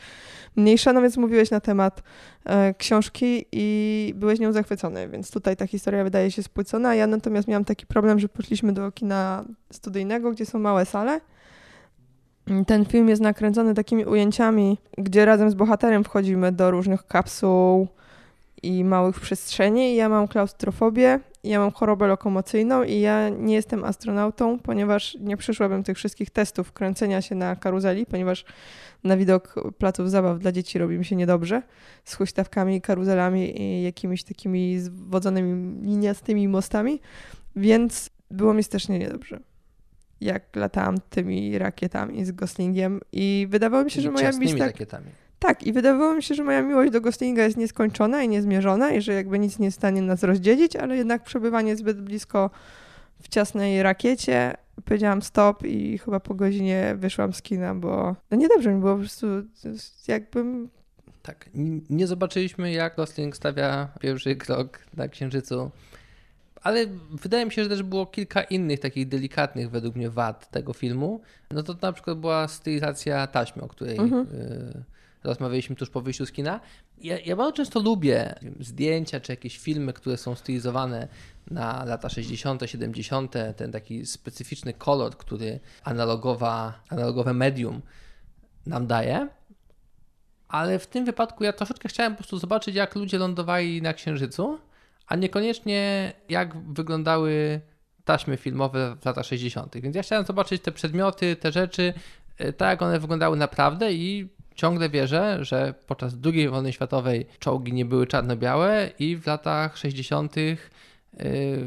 Mniejsza, 0.56 0.94
no 0.94 1.02
więc 1.02 1.18
mówiłeś 1.18 1.52
na 1.52 1.60
temat 1.60 2.04
e, 2.46 2.74
książki 2.74 3.46
i 3.52 4.14
byłeś 4.16 4.40
nią 4.40 4.52
zachwycony, 4.52 5.10
więc 5.10 5.32
tutaj 5.32 5.58
ta 5.58 5.68
historia 5.68 6.04
wydaje 6.04 6.32
się 6.32 6.44
spłycona. 6.44 6.96
Ja 6.96 7.08
natomiast 7.08 7.48
miałam 7.48 7.66
taki 7.66 7.86
problem, 7.86 8.20
że 8.20 8.30
poszliśmy 8.30 8.74
do 8.74 8.92
kina 8.92 9.46
studyjnego, 9.74 10.32
gdzie 10.32 10.46
są 10.46 10.60
małe 10.60 10.86
sale. 10.86 11.22
Ten 12.68 12.86
film 12.86 13.10
jest 13.10 13.22
nakręcony 13.22 13.74
takimi 13.74 14.06
ujęciami, 14.06 14.78
gdzie 14.98 15.26
razem 15.26 15.52
z 15.52 15.54
bohaterem 15.54 16.04
wchodzimy 16.04 16.52
do 16.52 16.72
różnych 16.72 17.08
kapsuł 17.08 17.88
i 18.64 18.84
małych 18.84 19.20
przestrzeni. 19.20 19.96
Ja 19.96 20.10
mam 20.10 20.28
klaustrofobię, 20.28 21.20
ja 21.44 21.60
mam 21.60 21.72
chorobę 21.72 22.08
lokomocyjną 22.08 22.84
i 22.84 23.00
ja 23.00 23.30
nie 23.30 23.54
jestem 23.54 23.84
astronautą, 23.84 24.60
ponieważ 24.60 25.18
nie 25.20 25.38
przyszłabym 25.38 25.84
tych 25.84 25.98
wszystkich 25.98 26.30
testów 26.30 26.72
kręcenia 26.72 27.22
się 27.22 27.36
na 27.36 27.56
karuzeli, 27.56 28.06
ponieważ 28.06 28.46
na 29.04 29.18
widok 29.18 29.56
placów 29.78 30.12
zabaw 30.12 30.40
dla 30.40 30.52
dzieci 30.52 30.80
robi 30.80 30.98
mi 30.98 31.06
się 31.06 31.16
niedobrze 31.16 31.62
z 32.04 32.16
huśtawkami, 32.16 32.82
karuzelami 32.82 33.62
i 33.62 33.84
jakimiś 33.84 34.24
takimi 34.24 34.80
zwodzonymi 34.80 35.82
liniastymi 35.82 36.48
mostami, 36.48 37.02
więc 37.56 38.10
było 38.32 38.54
mi 38.54 38.64
strasznie 38.64 39.00
niedobrze. 39.00 39.40
Jak 40.22 40.56
latałam 40.56 40.96
tymi 41.10 41.58
rakietami 41.58 42.26
z 42.26 42.32
Goslingiem 42.32 43.00
i 43.12 43.48
wydawało 43.50 43.84
mi 43.84 43.92
się, 43.92 44.02
że 44.02 44.12
moja 44.12 44.32
tak, 44.32 44.60
rakietami. 44.60 45.08
Tak, 45.40 45.64
i 45.64 45.74
wydawało 45.74 46.14
mi 46.14 46.24
się, 46.24 46.36
że 46.36 46.44
moja 46.44 46.62
miłość 46.62 46.92
do 46.92 47.02
Goslinga 47.02 47.44
jest 47.44 47.58
nieskończona 47.58 48.24
i 48.24 48.28
niezmierzona 48.30 48.92
i 48.92 49.02
że 49.02 49.14
jakby 49.14 49.40
nic 49.40 49.60
nie 49.60 49.66
jest 49.66 49.78
w 49.78 49.80
stanie 49.80 50.02
nas 50.02 50.24
rozdzielić, 50.24 50.76
ale 50.76 50.98
jednak 50.98 51.24
przebywanie 51.24 51.76
zbyt 51.76 52.02
blisko 52.02 52.50
w 53.22 53.28
ciasnej 53.28 53.84
rakiecie 53.84 54.54
powiedziałam 54.86 55.22
stop 55.22 55.66
i 55.66 55.98
chyba 55.98 56.20
po 56.20 56.36
godzinie 56.36 56.96
wyszłam 56.98 57.34
z 57.34 57.42
kina, 57.42 57.76
bo 57.76 58.16
no 58.32 58.38
niedobrze 58.38 58.74
mi 58.74 58.80
było 58.80 58.94
po 58.94 59.00
prostu 59.00 59.28
jakbym 60.08 60.70
Tak. 61.24 61.50
Nie 61.90 62.08
zobaczyliśmy, 62.08 62.72
jak 62.72 62.96
Gosling 62.96 63.36
stawia 63.36 63.88
pierwszy 64.00 64.36
krok 64.36 64.80
na 64.98 65.08
księżycu. 65.08 65.72
Ale 66.64 66.86
wydaje 67.12 67.46
mi 67.46 67.52
się, 67.52 67.64
że 67.64 67.70
też 67.70 67.84
było 67.84 68.06
kilka 68.06 68.42
innych 68.42 68.80
takich 68.80 69.08
delikatnych 69.08 69.70
według 69.70 69.96
mnie 69.96 70.10
wad 70.10 70.52
tego 70.52 70.74
filmu. 70.74 71.22
No 71.52 71.64
to 71.64 71.76
na 71.82 71.94
przykład 71.94 72.20
była 72.20 72.48
stylizacja 72.48 73.28
taśmy, 73.28 73.62
o 73.62 73.68
której 73.68 73.98
Mhm. 73.98 74.28
y, 74.34 74.84
rozmawialiśmy 75.24 75.76
tuż 75.76 75.90
po 75.90 76.02
wyjściu 76.02 76.26
z 76.26 76.32
kina. 76.32 76.60
Ja, 76.98 77.20
ja 77.20 77.36
bardzo 77.36 77.52
często 77.52 77.80
lubię 77.80 78.36
zdjęcia 78.60 79.20
czy 79.20 79.32
jakieś 79.32 79.58
filmy, 79.58 79.94
które 79.94 80.18
są 80.18 80.36
stylizowane 80.36 81.08
na 81.52 81.86
lata 81.86 82.10
60., 82.10 82.62
70., 82.66 83.34
ten 83.56 83.72
taki 83.72 84.06
specyficzny 84.06 84.74
kolor, 84.74 85.18
który 85.18 85.60
analogowa, 85.84 86.84
analogowe 86.90 87.34
medium 87.34 87.82
nam 88.66 88.88
daje. 88.88 89.28
Ale 90.48 90.80
w 90.80 90.88
tym 90.88 91.06
wypadku 91.06 91.44
ja 91.44 91.54
troszeczkę 91.54 91.90
chciałem 91.90 92.14
po 92.14 92.18
prostu 92.18 92.38
zobaczyć, 92.38 92.76
jak 92.76 92.96
ludzie 92.96 93.18
lądowali 93.18 93.82
na 93.82 93.94
Księżycu, 93.94 94.60
a 95.08 95.16
niekoniecznie 95.16 96.14
jak 96.30 96.74
wyglądały 96.74 97.62
taśmy 98.06 98.38
filmowe 98.38 98.96
w 99.02 99.06
latach 99.06 99.26
60. 99.26 99.78
Więc 99.78 99.96
ja 99.96 100.04
chciałem 100.04 100.26
zobaczyć 100.26 100.62
te 100.62 100.72
przedmioty, 100.72 101.36
te 101.36 101.52
rzeczy, 101.52 101.94
e, 102.38 102.54
tak 102.54 102.70
jak 102.70 102.82
one 102.82 103.00
wyglądały 103.00 103.38
naprawdę 103.38 103.94
i 103.94 104.30
ciągle 104.60 104.90
wierzę, 104.90 105.38
że 105.42 105.74
podczas 105.88 106.16
II 106.26 106.50
wojny 106.50 106.74
światowej 106.74 107.26
czołgi 107.40 107.74
nie 107.74 107.86
były 107.86 108.08
czarno-białe 108.08 108.90
i 109.00 109.18
w 109.18 109.28
latach 109.28 109.78
60. 109.78 110.36
yy, 110.36 110.56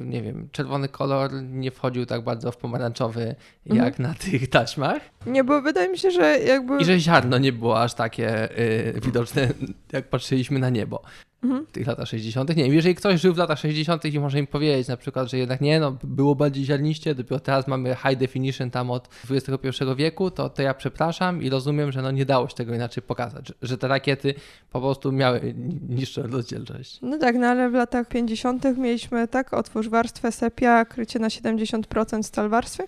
nie 0.05 0.23
wiem, 0.23 0.49
czerwony 0.53 0.89
kolor 0.89 1.31
nie 1.43 1.71
wchodził 1.71 2.07
tak 2.07 2.25
bardzo 2.25 2.53
w 2.53 2.57
pomarańczowy 2.57 3.35
jak 3.67 3.99
na 3.99 4.15
tych 4.15 4.51
taśmach. 4.51 5.03
nie, 5.27 5.45
bo 5.45 5.63
wydaje 5.63 5.89
mi 5.89 5.99
się, 5.99 6.11
że 6.11 6.39
jakby 6.39 6.79
I 6.79 6.85
że 6.85 7.01
ziarno 7.01 7.39
nie 7.39 7.53
było 7.53 7.83
aż 7.83 7.95
takie 7.95 8.59
y, 8.61 9.01
widoczne, 9.05 9.49
jak 9.93 10.09
patrzyliśmy 10.09 10.59
na 10.59 10.71
niebo 10.71 11.03
Mhm. 11.43 11.67
tych 11.67 11.87
latach 11.87 12.09
60. 12.09 12.57
Nie 12.57 12.65
wiem, 12.65 12.75
jeżeli 12.75 12.95
ktoś 12.95 13.21
żył 13.21 13.35
w 13.35 13.37
latach 13.37 13.59
60. 13.59 14.05
i 14.05 14.21
może 14.21 14.39
im 14.39 14.47
powiedzieć 14.47 14.89
na 14.89 14.97
przykład, 14.97 15.31
że 15.31 15.39
jednak 15.39 15.61
nie, 15.61 15.81
no 15.81 15.97
było 16.05 16.35
bardziej 16.35 16.65
ziarniście, 16.65 17.15
dopiero 17.15 17.41
teraz 17.41 17.69
mamy 17.69 17.97
high 18.09 18.19
definition 18.19 18.71
tam 18.71 18.91
od 18.91 19.09
XXI 19.31 19.85
wieku, 19.97 20.31
to, 20.31 20.49
to 20.49 20.63
ja 20.63 20.75
przepraszam 20.75 21.43
i 21.43 21.51
rozumiem, 21.51 21.93
że 21.93 22.03
no 22.03 22.11
nie 22.11 22.27
dało 22.27 22.49
się 22.49 22.55
tego 22.55 22.75
inaczej 22.75 23.03
pokazać, 23.03 23.49
że, 23.49 23.55
że 23.63 23.79
te 23.79 23.89
rakiety 23.89 24.35
po 24.73 24.81
prostu 24.81 25.13
miały 25.13 25.55
niższą 25.89 26.23
rozdzielczość. 26.23 26.99
No 27.03 27.19
tak, 27.19 27.37
no 27.37 27.47
ale 27.47 27.71
w 27.71 27.75
latach 27.75 28.09
50. 28.09 28.65
mieliśmy 28.77 29.29
tak, 29.29 29.55
otwórz 29.55 29.89
warstwę 29.89 30.33
sepia, 30.33 30.85
krycie 30.85 31.19
na 31.19 31.29
70% 31.29 32.23
stal 32.23 32.49
warstwy 32.49 32.83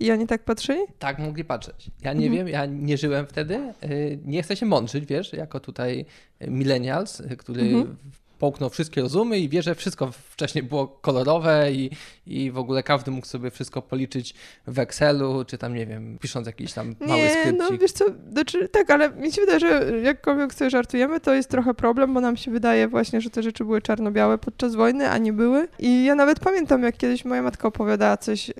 i 0.00 0.12
oni 0.12 0.26
tak 0.26 0.44
patrzyli? 0.44 0.80
Tak 0.98 1.18
mogli 1.18 1.44
patrzeć. 1.44 1.90
Ja 2.02 2.12
nie 2.12 2.26
Mhm. 2.26 2.32
wiem, 2.46 2.48
ja 2.54 2.66
nie 2.66 2.96
żyłem 2.98 3.26
wtedy. 3.26 3.72
y, 3.84 4.18
Nie 4.24 4.42
chcę 4.42 4.56
się 4.56 4.66
mądrzyć, 4.66 5.06
wiesz, 5.06 5.32
jako 5.32 5.60
tutaj 5.60 6.04
millennials, 6.48 7.20
y, 7.20 7.36
który 7.36 7.62
Mhm. 7.62 7.96
Połknął 8.40 8.70
wszystkie 8.70 9.00
rozumy 9.00 9.38
i 9.38 9.48
wie, 9.48 9.62
że 9.62 9.74
wszystko 9.74 10.12
wcześniej 10.12 10.64
było 10.64 10.88
kolorowe 10.88 11.72
i, 11.72 11.90
i 12.26 12.50
w 12.50 12.58
ogóle 12.58 12.82
każdy 12.82 13.10
mógł 13.10 13.26
sobie 13.26 13.50
wszystko 13.50 13.82
policzyć 13.82 14.34
w 14.66 14.78
Excelu, 14.78 15.44
czy 15.44 15.58
tam, 15.58 15.74
nie 15.74 15.86
wiem, 15.86 16.18
pisząc 16.20 16.46
jakiś 16.46 16.72
tam 16.72 16.94
mały 17.00 17.20
Nie, 17.22 17.30
skrypcik. 17.30 17.58
no 17.58 17.78
wiesz 17.78 17.92
co, 17.92 18.04
znaczy, 18.32 18.68
tak, 18.68 18.90
ale 18.90 19.10
mi 19.10 19.32
się 19.32 19.40
wydaje, 19.40 19.60
że 19.60 20.00
jakkolwiek 20.02 20.54
sobie 20.54 20.70
żartujemy, 20.70 21.20
to 21.20 21.34
jest 21.34 21.48
trochę 21.48 21.74
problem, 21.74 22.14
bo 22.14 22.20
nam 22.20 22.36
się 22.36 22.50
wydaje 22.50 22.88
właśnie, 22.88 23.20
że 23.20 23.30
te 23.30 23.42
rzeczy 23.42 23.64
były 23.64 23.82
czarno-białe 23.82 24.38
podczas 24.38 24.74
wojny, 24.74 25.10
a 25.10 25.18
nie 25.18 25.32
były. 25.32 25.68
I 25.78 26.04
ja 26.04 26.14
nawet 26.14 26.40
pamiętam, 26.40 26.82
jak 26.82 26.96
kiedyś 26.96 27.24
moja 27.24 27.42
matka 27.42 27.68
opowiadała 27.68 28.16
coś 28.16 28.48
yy, 28.48 28.54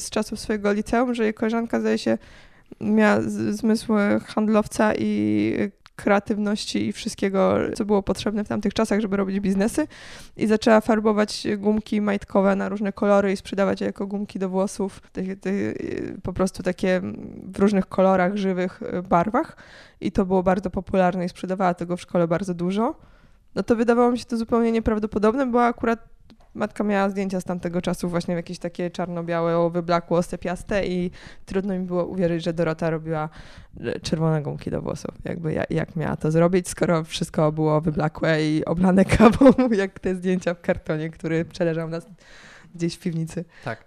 z 0.00 0.10
czasów 0.10 0.40
swojego 0.40 0.72
liceum, 0.72 1.14
że 1.14 1.24
jej 1.24 1.34
koleżanka, 1.34 1.80
zdaje 1.80 1.98
się, 1.98 2.18
miała 2.80 3.20
z- 3.20 3.56
zmysły 3.56 3.98
handlowca 4.26 4.92
i 4.98 5.52
kreatywności 5.96 6.86
i 6.86 6.92
wszystkiego, 6.92 7.54
co 7.74 7.84
było 7.84 8.02
potrzebne 8.02 8.44
w 8.44 8.48
tamtych 8.48 8.74
czasach, 8.74 9.00
żeby 9.00 9.16
robić 9.16 9.40
biznesy. 9.40 9.86
I 10.36 10.46
zaczęła 10.46 10.80
farbować 10.80 11.46
gumki 11.58 12.00
majtkowe 12.00 12.56
na 12.56 12.68
różne 12.68 12.92
kolory 12.92 13.32
i 13.32 13.36
sprzedawać 13.36 13.80
je 13.80 13.86
jako 13.86 14.06
gumki 14.06 14.38
do 14.38 14.48
włosów, 14.48 15.00
po 16.22 16.32
prostu 16.32 16.62
takie 16.62 17.00
w 17.42 17.58
różnych 17.58 17.86
kolorach, 17.86 18.36
żywych 18.36 18.82
y, 18.82 19.02
barwach. 19.02 19.56
I 20.00 20.12
to 20.12 20.26
było 20.26 20.42
bardzo 20.42 20.70
popularne 20.70 21.24
i 21.24 21.28
sprzedawała 21.28 21.74
tego 21.74 21.96
w 21.96 22.00
szkole 22.00 22.28
bardzo 22.28 22.54
dużo. 22.54 22.94
No 23.54 23.62
to 23.62 23.76
wydawało 23.76 24.12
mi 24.12 24.18
się 24.18 24.24
to 24.24 24.36
zupełnie 24.36 24.72
nieprawdopodobne, 24.72 25.46
bo 25.46 25.64
akurat 25.64 26.11
matka 26.54 26.84
miała 26.84 27.10
zdjęcia 27.10 27.40
z 27.40 27.44
tamtego 27.44 27.82
czasu 27.82 28.08
właśnie 28.08 28.34
jakieś 28.34 28.58
takie 28.58 28.90
czarno-białe, 28.90 29.70
wyblakło, 29.70 30.22
sypiaste 30.22 30.86
i 30.86 31.10
trudno 31.46 31.78
mi 31.78 31.86
było 31.86 32.04
uwierzyć, 32.04 32.44
że 32.44 32.52
Dorota 32.52 32.90
robiła 32.90 33.28
e, 33.80 34.00
czerwone 34.00 34.42
gumki 34.42 34.70
do 34.70 34.82
włosów. 34.82 35.14
Jakby 35.24 35.52
ja, 35.52 35.64
jak 35.70 35.96
miała 35.96 36.16
to 36.16 36.30
zrobić, 36.30 36.68
skoro 36.68 37.04
wszystko 37.04 37.52
było 37.52 37.80
wyblakłe 37.80 38.44
i 38.44 38.64
oblane 38.64 39.04
kawą, 39.18 39.50
jak 39.70 40.00
te 40.00 40.14
zdjęcia 40.14 40.54
w 40.54 40.60
kartonie, 40.60 41.10
który 41.10 41.44
przeleżał 41.44 41.88
nas 41.88 42.06
gdzieś 42.74 42.96
w 42.96 42.98
piwnicy. 42.98 43.44
Tak. 43.64 43.84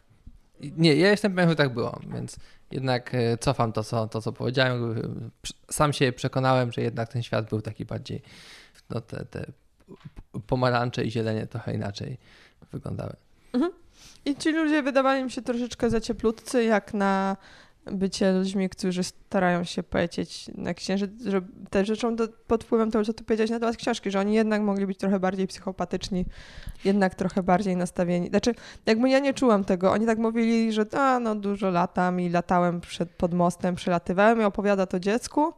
Nie, 0.77 0.95
ja 0.95 1.09
jestem 1.09 1.35
pewien, 1.35 1.49
że 1.49 1.55
tak 1.55 1.73
było, 1.73 1.99
więc 2.13 2.37
jednak 2.71 3.15
e, 3.15 3.37
cofam 3.37 3.71
to, 3.71 3.83
co, 3.83 4.07
to, 4.07 4.21
co 4.21 4.33
powiedziałem. 4.33 4.95
Przy- 5.41 5.53
Sam 5.71 5.93
się 5.93 6.11
przekonałem, 6.11 6.71
że 6.71 6.81
jednak 6.81 7.09
ten 7.09 7.23
świat 7.23 7.49
był 7.49 7.61
taki 7.61 7.85
bardziej, 7.85 8.21
no 8.89 9.01
te, 9.01 9.25
te 9.25 9.45
pomarańcze 10.47 11.03
i 11.03 11.11
zielenie 11.11 11.47
trochę 11.47 11.73
inaczej 11.73 12.17
wyglądały. 12.75 13.13
I 14.25 14.35
ci 14.35 14.51
ludzie 14.51 14.83
wydawali 14.83 15.23
mi 15.23 15.31
się 15.31 15.41
troszeczkę 15.41 15.89
za 15.89 16.01
cieplutcy, 16.01 16.63
jak 16.63 16.93
na 16.93 17.37
bycie 17.91 18.33
ludźmi, 18.33 18.69
którzy 18.69 19.03
starają 19.03 19.63
się 19.63 19.83
powiedzieć 19.83 20.49
na 20.55 20.73
księżyc, 20.73 21.11
że 21.25 21.41
też 21.69 21.87
rzeczą 21.87 22.15
do, 22.15 22.27
pod 22.47 22.63
wpływem 22.63 22.91
tego, 22.91 23.05
co 23.05 23.13
tu 23.13 23.23
powiedziałeś 23.23 23.51
na 23.51 23.59
temat 23.59 23.77
książki, 23.77 24.11
że 24.11 24.19
oni 24.19 24.33
jednak 24.33 24.61
mogli 24.61 24.87
być 24.87 24.97
trochę 24.97 25.19
bardziej 25.19 25.47
psychopatyczni, 25.47 26.25
jednak 26.85 27.15
trochę 27.15 27.43
bardziej 27.43 27.75
nastawieni. 27.75 28.27
Znaczy, 28.29 28.55
jakby 28.85 29.09
ja 29.09 29.19
nie 29.19 29.33
czułam 29.33 29.63
tego. 29.63 29.91
Oni 29.91 30.05
tak 30.05 30.17
mówili, 30.17 30.71
że 30.71 30.85
a, 30.93 31.19
no 31.19 31.35
dużo 31.35 31.69
latam 31.69 32.21
i 32.21 32.29
latałem 32.29 32.81
przed, 32.81 33.09
pod 33.09 33.33
mostem, 33.33 33.75
przelatywałem 33.75 34.41
i 34.41 34.43
opowiada 34.43 34.85
to 34.85 34.99
dziecku, 34.99 35.53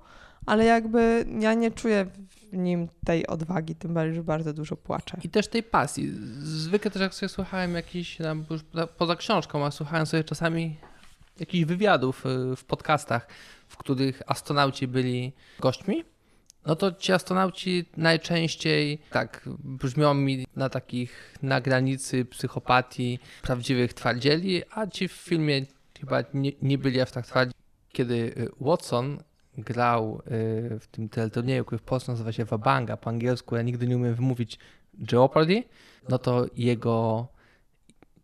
ale 0.46 0.66
jakby 0.66 1.26
ja 1.40 1.54
nie 1.54 1.72
czuję 1.72 2.06
w 2.54 2.58
nim 2.58 2.88
tej 3.06 3.28
odwagi, 3.28 3.76
tym 3.76 3.94
bardziej, 3.94 4.16
że 4.16 4.24
bardzo 4.24 4.54
dużo 4.54 4.76
płacze. 4.76 5.18
I 5.24 5.30
też 5.30 5.48
tej 5.48 5.64
pasji. 5.64 6.12
Zwykle 6.40 6.92
też 6.92 7.02
jak 7.02 7.14
sobie 7.14 7.30
słuchałem 7.30 7.76
jakiś, 7.76 8.18
tam, 8.18 8.46
już 8.50 8.62
poza 8.98 9.16
książką, 9.16 9.66
a 9.66 9.72
słuchałem 9.72 10.06
sobie 10.06 10.24
czasami 10.24 10.78
jakichś 11.40 11.66
wywiadów 11.66 12.26
y, 12.26 12.56
w 12.56 12.64
podcastach, 12.64 13.28
w 13.68 13.78
których 13.78 14.22
astronauci 14.28 14.88
byli 14.88 15.34
gośćmi, 15.60 16.04
no 16.68 16.76
to 16.76 16.92
ci 16.92 17.14
astronauci 17.14 17.86
najczęściej 17.98 19.00
tak 19.12 19.50
brzmią 19.60 20.14
mi 20.14 20.48
na 20.56 20.70
takich 20.70 21.34
na 21.42 21.62
granicy 21.62 22.26
psychopatii 22.26 23.20
prawdziwych 23.42 23.94
twardzieli, 23.94 24.64
a 24.72 24.88
ci 24.88 25.08
w 25.08 25.12
filmie 25.12 25.66
chyba 26.00 26.24
nie, 26.34 26.52
nie 26.62 26.78
byli 26.78 27.02
aż 27.02 27.12
tak 27.12 27.28
twardzi. 27.28 27.54
Kiedy 27.92 28.16
y, 28.16 28.50
Watson 28.62 29.24
grał 29.58 30.22
y, 30.28 30.80
w 30.80 30.88
tym 30.92 31.10
teleturnieju, 31.10 31.66
który 31.66 31.80
w 31.80 31.84
Polsce 31.84 32.12
nazywa 32.12 32.32
się 32.32 32.46
Wabanga, 32.46 32.98
po 32.98 33.10
angielsku 33.10 33.56
ja 33.56 33.62
nigdy 33.62 33.88
nie 33.88 33.98
umiem 33.98 34.16
wymówić 34.16 34.60
Jeopardy, 35.12 35.64
no 36.10 36.18
to 36.18 36.46
jego 36.56 37.28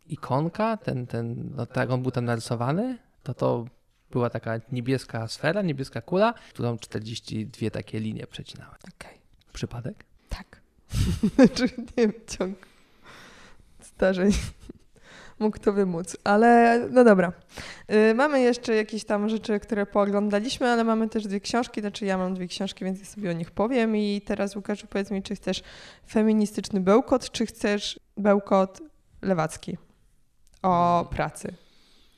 ikonka, 0.06 0.78
ten, 0.78 1.08
ten, 1.08 1.52
no 1.56 1.66
tak 1.66 1.92
on 1.92 2.02
był 2.02 2.12
tam 2.12 2.26
narysowany, 2.26 2.98
to 3.24 3.34
to 3.34 3.66
była 4.12 4.30
taka 4.30 4.60
niebieska 4.72 5.28
sfera, 5.28 5.62
niebieska 5.62 6.02
kula, 6.02 6.34
którą 6.50 6.78
42 6.78 7.70
takie 7.70 8.00
linie 8.00 8.28
przecinały. 8.28 8.76
Okay. 8.96 9.14
Przypadek? 9.54 10.06
Tak. 10.30 10.62
Znaczy, 11.36 11.64
nie 11.78 12.08
wiem, 12.08 12.14
ciąg 12.28 12.58
zdarzeń 13.84 14.32
mógł 15.40 15.60
to 15.60 15.74
wymóc, 15.74 16.18
ale 16.24 16.80
no 16.92 17.04
dobra. 17.04 17.34
Yy, 17.90 18.14
mamy 18.14 18.42
jeszcze 18.42 18.76
jakieś 18.76 19.06
tam 19.06 19.30
rzeczy, 19.30 19.60
które 19.60 19.86
pooglądaliśmy, 19.86 20.70
ale 20.70 20.84
mamy 20.84 21.10
też 21.10 21.28
dwie 21.28 21.40
książki, 21.40 21.82
znaczy 21.82 22.06
ja 22.06 22.18
mam 22.18 22.34
dwie 22.34 22.48
książki, 22.48 22.86
więc 22.86 23.00
ja 23.00 23.06
sobie 23.06 23.30
o 23.30 23.34
nich 23.34 23.52
powiem 23.52 23.98
i 23.98 24.22
teraz 24.26 24.56
Łukaszu 24.56 24.88
powiedz 24.88 25.12
mi, 25.12 25.24
czy 25.24 25.36
chcesz 25.36 25.64
feministyczny 26.10 26.80
bełkot, 26.80 27.32
czy 27.32 27.46
chcesz 27.46 28.00
bełkot 28.18 28.82
lewacki 29.22 29.78
o 30.62 31.08
pracy? 31.12 31.54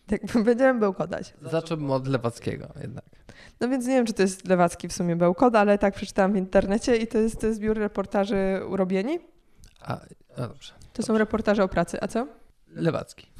Tak 0.07 0.21
będziemy 0.45 0.79
bełkodać. 0.79 1.33
Zacząłbym 1.41 1.91
od 1.91 2.07
lewackiego 2.07 2.67
jednak. 2.81 3.05
No 3.61 3.69
więc 3.69 3.87
nie 3.87 3.93
wiem, 3.93 4.05
czy 4.05 4.13
to 4.13 4.21
jest 4.21 4.47
lewacki 4.47 4.87
w 4.87 4.93
sumie 4.93 5.15
bełkot, 5.15 5.55
ale 5.55 5.77
tak 5.77 5.93
przeczytałam 5.93 6.33
w 6.33 6.35
internecie 6.35 6.95
i 6.95 7.07
to 7.07 7.17
jest, 7.17 7.41
to 7.41 7.47
jest 7.47 7.59
zbiór 7.59 7.77
reportaży 7.77 8.61
urobieni. 8.69 9.19
A, 9.81 9.99
no 10.37 10.47
dobrze. 10.47 10.73
To 10.73 10.87
dobrze. 10.87 11.03
są 11.03 11.17
reportaże 11.17 11.63
o 11.63 11.67
pracy. 11.67 11.97
A 12.01 12.07
co? 12.07 12.27
Lewacki. 12.75 13.27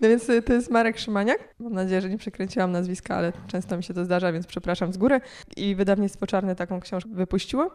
No 0.00 0.08
więc 0.08 0.26
to 0.46 0.52
jest 0.52 0.70
Marek 0.70 0.98
Szymaniak. 0.98 1.54
Mam 1.58 1.72
nadzieję, 1.72 2.00
że 2.00 2.10
nie 2.10 2.18
przekręciłam 2.18 2.72
nazwiska, 2.72 3.16
ale 3.16 3.32
często 3.46 3.76
mi 3.76 3.82
się 3.82 3.94
to 3.94 4.04
zdarza, 4.04 4.32
więc 4.32 4.46
przepraszam 4.46 4.92
z 4.92 4.96
góry. 4.96 5.20
I 5.56 5.74
wydawnictwo 5.74 6.26
Czarne 6.26 6.56
taką 6.56 6.80
książkę 6.80 7.10
wypuściło. 7.12 7.70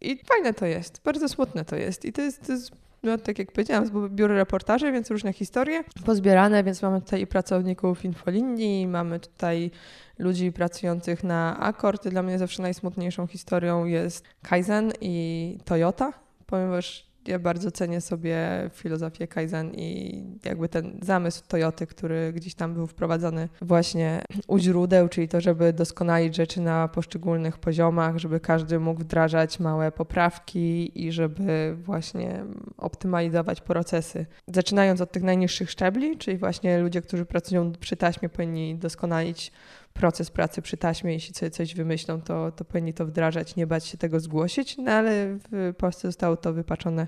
I 0.00 0.20
fajne 0.26 0.54
to 0.54 0.66
jest, 0.66 1.00
bardzo 1.04 1.28
smutne 1.28 1.64
to 1.64 1.76
jest. 1.76 2.04
I 2.04 2.12
to 2.12 2.22
jest, 2.22 2.46
to 2.46 2.52
jest 2.52 2.72
no, 3.02 3.18
tak 3.18 3.38
jak 3.38 3.52
powiedziałam, 3.52 3.86
z 3.86 3.90
biura 4.08 4.34
reportaży, 4.34 4.92
więc 4.92 5.10
różne 5.10 5.32
historie 5.32 5.84
pozbierane, 6.06 6.64
więc 6.64 6.82
mamy 6.82 7.00
tutaj 7.00 7.20
i 7.20 7.26
pracowników 7.26 8.04
infolinii, 8.04 8.86
mamy 8.86 9.20
tutaj 9.20 9.70
ludzi 10.18 10.52
pracujących 10.52 11.24
na 11.24 11.60
Akord. 11.60 12.08
Dla 12.08 12.22
mnie 12.22 12.38
zawsze 12.38 12.62
najsmutniejszą 12.62 13.26
historią 13.26 13.84
jest 13.84 14.24
Kaizen 14.42 14.92
i 15.00 15.58
Toyota, 15.64 16.12
ponieważ 16.46 17.07
ja 17.28 17.38
bardzo 17.38 17.70
cenię 17.70 18.00
sobie 18.00 18.38
filozofię 18.72 19.26
Kaizen 19.26 19.74
i 19.74 20.22
jakby 20.44 20.68
ten 20.68 20.98
zamysł 21.02 21.42
Toyoty, 21.48 21.86
który 21.86 22.32
gdzieś 22.32 22.54
tam 22.54 22.74
był 22.74 22.86
wprowadzony 22.86 23.48
właśnie 23.62 24.22
u 24.46 24.58
źródeł, 24.58 25.08
czyli 25.08 25.28
to, 25.28 25.40
żeby 25.40 25.72
doskonalić 25.72 26.36
rzeczy 26.36 26.60
na 26.60 26.88
poszczególnych 26.88 27.58
poziomach, 27.58 28.18
żeby 28.18 28.40
każdy 28.40 28.80
mógł 28.80 29.00
wdrażać 29.00 29.60
małe 29.60 29.92
poprawki 29.92 31.02
i 31.06 31.12
żeby 31.12 31.76
właśnie 31.84 32.44
optymalizować 32.78 33.60
procesy. 33.60 34.26
Zaczynając 34.46 35.00
od 35.00 35.12
tych 35.12 35.22
najniższych 35.22 35.70
szczebli, 35.70 36.18
czyli 36.18 36.36
właśnie 36.36 36.78
ludzie, 36.78 37.02
którzy 37.02 37.24
pracują 37.24 37.72
przy 37.72 37.96
taśmie 37.96 38.28
powinni 38.28 38.76
doskonalić 38.76 39.52
proces 39.98 40.30
pracy 40.30 40.62
przy 40.62 40.76
taśmie, 40.76 41.12
jeśli 41.12 41.34
sobie 41.34 41.50
coś 41.50 41.74
wymyślą, 41.74 42.20
to, 42.20 42.52
to 42.52 42.64
powinni 42.64 42.94
to 42.94 43.06
wdrażać, 43.06 43.56
nie 43.56 43.66
bać 43.66 43.86
się 43.86 43.98
tego 43.98 44.20
zgłosić, 44.20 44.76
no 44.76 44.92
ale 44.92 45.38
w 45.52 45.74
Polsce 45.78 46.08
zostało 46.08 46.36
to 46.36 46.52
wypaczone 46.52 47.06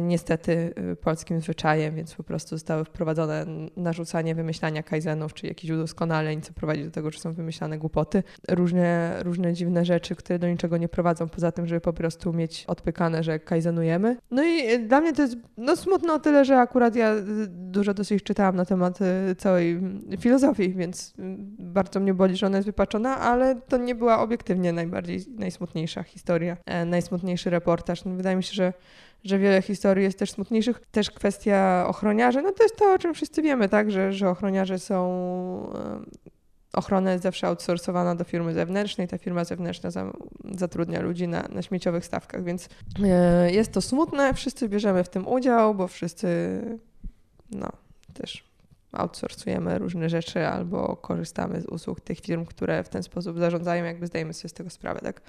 niestety 0.00 0.74
e, 0.92 0.96
polskim 0.96 1.40
zwyczajem, 1.40 1.94
więc 1.94 2.14
po 2.14 2.22
prostu 2.22 2.56
zostały 2.56 2.84
wprowadzone 2.84 3.46
narzucanie 3.76 4.34
wymyślania 4.34 4.82
kaizenów, 4.82 5.34
czy 5.34 5.46
jakichś 5.46 5.72
udoskonaleń, 5.72 6.42
co 6.42 6.52
prowadzi 6.52 6.84
do 6.84 6.90
tego, 6.90 7.10
że 7.10 7.18
są 7.18 7.32
wymyślane 7.32 7.78
głupoty. 7.78 8.22
Różne, 8.48 9.16
różne 9.22 9.52
dziwne 9.52 9.84
rzeczy, 9.84 10.16
które 10.16 10.38
do 10.38 10.48
niczego 10.48 10.76
nie 10.76 10.88
prowadzą, 10.88 11.28
poza 11.28 11.52
tym, 11.52 11.66
żeby 11.66 11.80
po 11.80 11.92
prostu 11.92 12.32
mieć 12.32 12.64
odpykane, 12.66 13.22
że 13.22 13.38
kaizenujemy. 13.38 14.16
No 14.30 14.44
i 14.44 14.66
e, 14.66 14.78
dla 14.78 15.00
mnie 15.00 15.12
to 15.12 15.22
jest 15.22 15.36
no, 15.56 15.76
smutno 15.76 16.14
o 16.14 16.18
tyle, 16.18 16.44
że 16.44 16.58
akurat 16.58 16.96
ja 16.96 17.14
dużo 17.48 17.94
dosyć 17.94 18.22
czytałam 18.22 18.56
na 18.56 18.64
temat 18.64 18.98
całej 19.38 19.80
filozofii, 20.20 20.74
więc 20.74 21.14
bardzo 21.58 22.00
mnie 22.00 22.14
boli, 22.14 22.36
że 22.36 22.46
ona 22.46 22.56
jest 22.56 22.68
wypaczona, 22.68 23.18
ale 23.18 23.60
to 23.68 23.76
nie 23.76 23.94
była 23.94 24.20
obiektywnie 24.20 24.72
najbardziej, 24.72 25.24
najsmutniejsza 25.38 26.02
historia, 26.02 26.56
najsmutniejszy 26.86 27.50
reportaż. 27.50 28.04
No, 28.04 28.14
wydaje 28.14 28.36
mi 28.36 28.42
się, 28.42 28.54
że 28.54 28.72
że 29.28 29.38
wiele 29.38 29.62
historii 29.62 30.04
jest 30.04 30.18
też 30.18 30.30
smutniejszych. 30.30 30.80
Też 30.90 31.10
kwestia 31.10 31.84
ochroniarzy, 31.88 32.42
no 32.42 32.52
to 32.52 32.62
jest 32.62 32.76
to, 32.76 32.92
o 32.92 32.98
czym 32.98 33.14
wszyscy 33.14 33.42
wiemy, 33.42 33.68
tak, 33.68 33.90
że, 33.90 34.12
że 34.12 34.30
ochroniarze 34.30 34.78
są 34.78 35.06
ochrona 36.76 37.12
jest 37.12 37.22
zawsze 37.22 37.46
outsourcowana 37.46 38.14
do 38.14 38.24
firmy 38.24 38.54
zewnętrznej. 38.54 39.08
Ta 39.08 39.18
firma 39.18 39.44
zewnętrzna 39.44 39.90
zatrudnia 40.54 41.00
ludzi 41.00 41.28
na, 41.28 41.48
na 41.48 41.62
śmieciowych 41.62 42.04
stawkach, 42.04 42.44
więc 42.44 42.68
e, 43.04 43.52
jest 43.52 43.72
to 43.72 43.80
smutne. 43.80 44.34
Wszyscy 44.34 44.68
bierzemy 44.68 45.04
w 45.04 45.08
tym 45.08 45.28
udział, 45.28 45.74
bo 45.74 45.88
wszyscy 45.88 46.60
no, 47.50 47.68
też 48.14 48.44
outsourcujemy 48.92 49.78
różne 49.78 50.08
rzeczy 50.08 50.46
albo 50.46 50.96
korzystamy 50.96 51.60
z 51.60 51.66
usług 51.66 52.00
tych 52.00 52.20
firm, 52.20 52.44
które 52.44 52.84
w 52.84 52.88
ten 52.88 53.02
sposób 53.02 53.38
zarządzają, 53.38 53.84
jakby 53.84 54.06
zdajemy 54.06 54.34
sobie 54.34 54.48
z 54.48 54.52
tego 54.52 54.70
sprawę, 54.70 55.00
tak? 55.00 55.20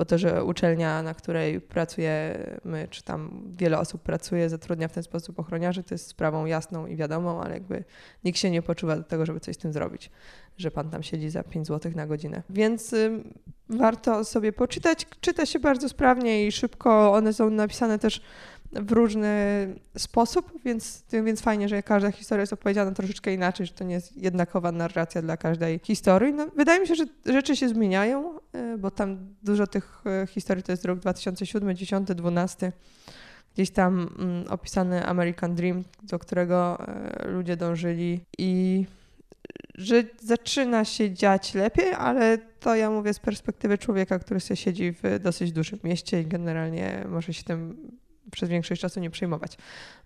Bo 0.00 0.04
to, 0.04 0.18
że 0.18 0.44
uczelnia, 0.44 1.02
na 1.02 1.14
której 1.14 1.60
pracujemy, 1.60 2.88
czy 2.90 3.02
tam 3.02 3.42
wiele 3.56 3.78
osób 3.78 4.02
pracuje, 4.02 4.48
zatrudnia 4.48 4.88
w 4.88 4.92
ten 4.92 5.02
sposób 5.02 5.38
ochroniarzy, 5.38 5.82
to 5.82 5.94
jest 5.94 6.06
sprawą 6.06 6.46
jasną 6.46 6.86
i 6.86 6.96
wiadomą, 6.96 7.42
ale 7.42 7.54
jakby 7.54 7.84
nikt 8.24 8.38
się 8.38 8.50
nie 8.50 8.62
poczuwa 8.62 8.96
do 8.96 9.02
tego, 9.02 9.26
żeby 9.26 9.40
coś 9.40 9.54
z 9.54 9.58
tym 9.58 9.72
zrobić, 9.72 10.10
że 10.56 10.70
pan 10.70 10.90
tam 10.90 11.02
siedzi 11.02 11.30
za 11.30 11.42
5 11.42 11.66
zł 11.66 11.92
na 11.94 12.06
godzinę. 12.06 12.42
Więc 12.50 12.92
y, 12.92 13.24
warto 13.68 14.24
sobie 14.24 14.52
poczytać. 14.52 15.06
Czyta 15.20 15.46
się 15.46 15.58
bardzo 15.58 15.88
sprawnie 15.88 16.46
i 16.46 16.52
szybko. 16.52 17.12
One 17.12 17.32
są 17.32 17.50
napisane 17.50 17.98
też 17.98 18.22
w 18.72 18.92
różny 18.92 19.28
sposób, 19.98 20.52
więc, 20.64 21.04
więc 21.24 21.40
fajnie, 21.40 21.68
że 21.68 21.82
każda 21.82 22.10
historia 22.12 22.40
jest 22.40 22.52
opowiedziana 22.52 22.90
troszeczkę 22.90 23.34
inaczej, 23.34 23.66
że 23.66 23.72
to 23.72 23.84
nie 23.84 23.94
jest 23.94 24.16
jednakowa 24.16 24.72
narracja 24.72 25.22
dla 25.22 25.36
każdej 25.36 25.80
historii. 25.82 26.34
No, 26.34 26.46
wydaje 26.56 26.80
mi 26.80 26.86
się, 26.86 26.94
że 26.94 27.04
rzeczy 27.26 27.56
się 27.56 27.68
zmieniają, 27.68 28.38
e, 28.52 28.78
bo 28.78 28.90
tam 28.90 29.18
dużo 29.42 29.66
tych 29.66 30.02
e, 30.06 30.26
historii 30.26 30.62
to 30.62 30.72
jest 30.72 30.84
rok 30.84 30.98
2007, 30.98 31.76
10, 31.76 32.08
12. 32.08 32.72
Gdzieś 33.54 33.70
tam 33.70 34.10
mm, 34.18 34.44
opisany 34.48 35.06
American 35.06 35.54
Dream, 35.54 35.84
do 36.02 36.18
którego 36.18 36.88
e, 36.88 37.28
ludzie 37.28 37.56
dążyli 37.56 38.20
i 38.38 38.84
że 39.74 40.04
zaczyna 40.20 40.84
się 40.84 41.10
dziać 41.10 41.54
lepiej, 41.54 41.92
ale 41.92 42.38
to 42.38 42.74
ja 42.74 42.90
mówię 42.90 43.14
z 43.14 43.18
perspektywy 43.18 43.78
człowieka, 43.78 44.18
który 44.18 44.40
sobie 44.40 44.56
siedzi 44.56 44.92
w 44.92 45.18
dosyć 45.20 45.52
dużym 45.52 45.78
mieście 45.84 46.20
i 46.20 46.26
generalnie 46.26 47.04
może 47.08 47.34
się 47.34 47.44
tym 47.44 47.76
przez 48.30 48.48
większość 48.48 48.80
czasu 48.80 49.00
nie 49.00 49.10
przejmować, 49.10 49.58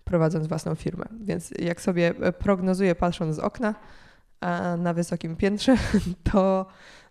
prowadząc 0.03 0.47
własną 0.47 0.75
firmę. 0.75 1.05
Więc 1.21 1.53
jak 1.59 1.81
sobie 1.81 2.13
prognozuję, 2.39 2.95
patrząc 2.95 3.35
z 3.35 3.39
okna 3.39 3.75
na 4.77 4.93
wysokim 4.93 5.35
piętrze, 5.35 5.75
to 6.31 6.65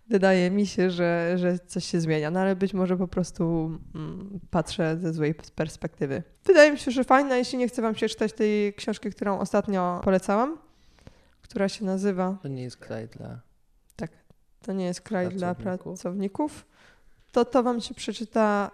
wydaje 0.09 0.51
mi 0.51 0.67
się, 0.67 0.91
że, 0.91 1.35
że 1.39 1.59
coś 1.59 1.85
się 1.85 2.01
zmienia, 2.01 2.31
no 2.31 2.41
ale 2.41 2.57
być 2.57 2.75
może 2.75 2.97
po 2.97 3.09
prostu 3.09 3.73
mm, 3.95 4.41
patrzę 4.51 4.97
ze 5.01 5.13
złej 5.13 5.35
perspektywy. 5.35 6.23
Wydaje 6.45 6.73
mi 6.73 6.79
się, 6.79 6.91
że 6.91 7.05
fajna, 7.05 7.37
jeśli 7.37 7.59
nie 7.59 7.69
chce 7.69 7.83
Wam 7.83 7.95
się 7.95 8.09
czytać 8.09 8.33
tej 8.33 8.75
książki, 8.75 9.11
którą 9.11 9.39
ostatnio 9.39 10.01
polecałam, 10.05 10.59
która 11.43 11.69
się 11.69 11.85
nazywa... 11.85 12.39
To 12.43 12.49
nie 12.49 12.63
jest 12.63 12.77
kraj 12.77 13.09
dla... 13.09 13.41
Tak, 13.97 14.11
to 14.63 14.73
nie 14.73 14.85
jest 14.85 15.01
kraj 15.01 15.27
pracowników. 15.27 15.65
dla 15.65 15.73
pracowników. 15.73 16.67
To 17.33 17.45
to 17.45 17.63
Wam 17.63 17.81
się 17.81 17.95
przeczyta 17.95 18.71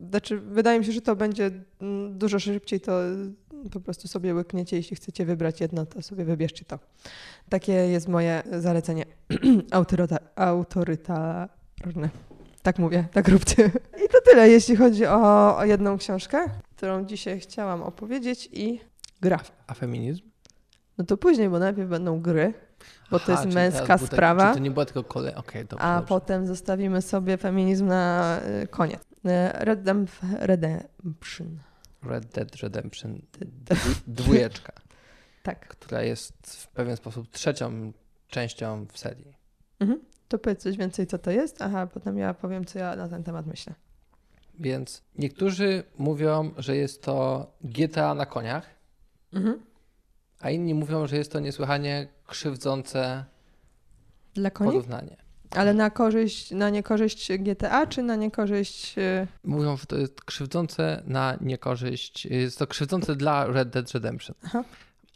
znaczy, 0.00 0.38
wydaje 0.40 0.78
mi 0.78 0.84
się, 0.84 0.92
że 0.92 1.00
to 1.00 1.16
będzie 1.16 1.50
mm, 1.80 2.18
dużo 2.18 2.38
szybciej 2.38 2.80
to 2.80 3.00
Po 3.72 3.80
prostu 3.80 4.08
sobie 4.08 4.34
łykniecie, 4.34 4.76
jeśli 4.76 4.96
chcecie 4.96 5.24
wybrać 5.24 5.60
jedno, 5.60 5.86
to 5.86 6.02
sobie 6.02 6.24
wybierzcie 6.24 6.64
to. 6.64 6.78
Takie 7.48 7.72
jest 7.72 8.08
moje 8.08 8.42
zalecenie 8.52 9.04
autoryta, 9.70 10.16
autorytarne. 10.36 12.08
Tak 12.62 12.78
mówię, 12.78 13.04
tak 13.12 13.28
róbcie. 13.28 13.70
I 14.04 14.08
to 14.08 14.20
tyle, 14.24 14.48
jeśli 14.48 14.76
chodzi 14.76 15.06
o, 15.06 15.56
o 15.56 15.64
jedną 15.64 15.98
książkę, 15.98 16.50
którą 16.76 17.04
dzisiaj 17.04 17.40
chciałam 17.40 17.82
opowiedzieć 17.82 18.48
i 18.52 18.80
gra. 19.20 19.40
A 19.66 19.74
feminizm? 19.74 20.22
No 20.98 21.04
to 21.04 21.16
później, 21.16 21.48
bo 21.48 21.58
najpierw 21.58 21.88
będą 21.88 22.20
gry, 22.20 22.54
bo 23.10 23.18
to 23.18 23.24
Aha, 23.24 23.32
jest 23.32 23.42
czyli 23.42 23.54
męska 23.54 23.98
sprawa. 23.98 24.54
To 24.54 24.58
nie 24.58 24.70
była 24.70 24.84
tylko 24.84 25.04
kolej? 25.04 25.34
Dobrze, 25.34 25.78
A 25.78 25.96
dobrze. 25.96 26.08
potem 26.08 26.46
zostawimy 26.46 27.02
sobie 27.02 27.36
feminizm 27.36 27.86
na 27.86 28.38
y, 28.62 28.66
koniec. 28.66 29.00
Y, 29.26 29.64
Redemp- 29.64 30.36
Redemption. 30.38 31.58
Red 32.02 32.26
Dead 32.26 32.56
Redemption 32.56 33.22
dwójeczka, 34.06 34.72
Tak. 35.42 35.68
która 35.68 36.02
jest 36.02 36.56
w 36.56 36.68
pewien 36.68 36.96
sposób 36.96 37.30
trzecią 37.30 37.92
częścią 38.28 38.86
w 38.92 38.98
serii. 38.98 39.36
Mhm. 39.80 40.00
To 40.28 40.38
powiedz 40.38 40.62
coś 40.62 40.76
więcej, 40.76 41.06
co 41.06 41.18
to 41.18 41.30
jest, 41.30 41.62
aha, 41.62 41.86
potem 41.86 42.18
ja 42.18 42.34
powiem, 42.34 42.64
co 42.64 42.78
ja 42.78 42.96
na 42.96 43.08
ten 43.08 43.22
temat 43.24 43.46
myślę. 43.46 43.74
Więc 44.58 45.02
niektórzy 45.18 45.84
mówią, 45.98 46.50
że 46.58 46.76
jest 46.76 47.02
to 47.02 47.46
GTA 47.64 48.14
na 48.14 48.26
koniach, 48.26 48.66
Mhm. 49.32 49.60
a 50.40 50.50
inni 50.50 50.74
mówią, 50.74 51.06
że 51.06 51.16
jest 51.16 51.32
to 51.32 51.40
niesłychanie 51.40 52.08
krzywdzące 52.26 53.24
Dla 54.34 54.50
koni? 54.50 54.70
porównanie. 54.70 55.16
Ale 55.50 55.74
na 55.74 55.90
korzyść, 55.90 56.50
na 56.50 56.70
niekorzyść 56.70 57.32
GTA, 57.38 57.86
czy 57.86 58.02
na 58.02 58.16
niekorzyść... 58.16 58.98
y, 58.98 59.26
Mówią, 59.44 59.76
że 59.76 59.86
to 59.86 59.96
jest 59.96 60.24
krzywdzące 60.24 61.02
na 61.06 61.36
niekorzyść, 61.40 62.24
jest 62.26 62.58
to 62.58 62.66
krzywdzące 62.66 63.16
dla 63.16 63.46
Red 63.46 63.70
Dead 63.70 63.92
Redemption. 63.92 64.36
Aha. 64.44 64.64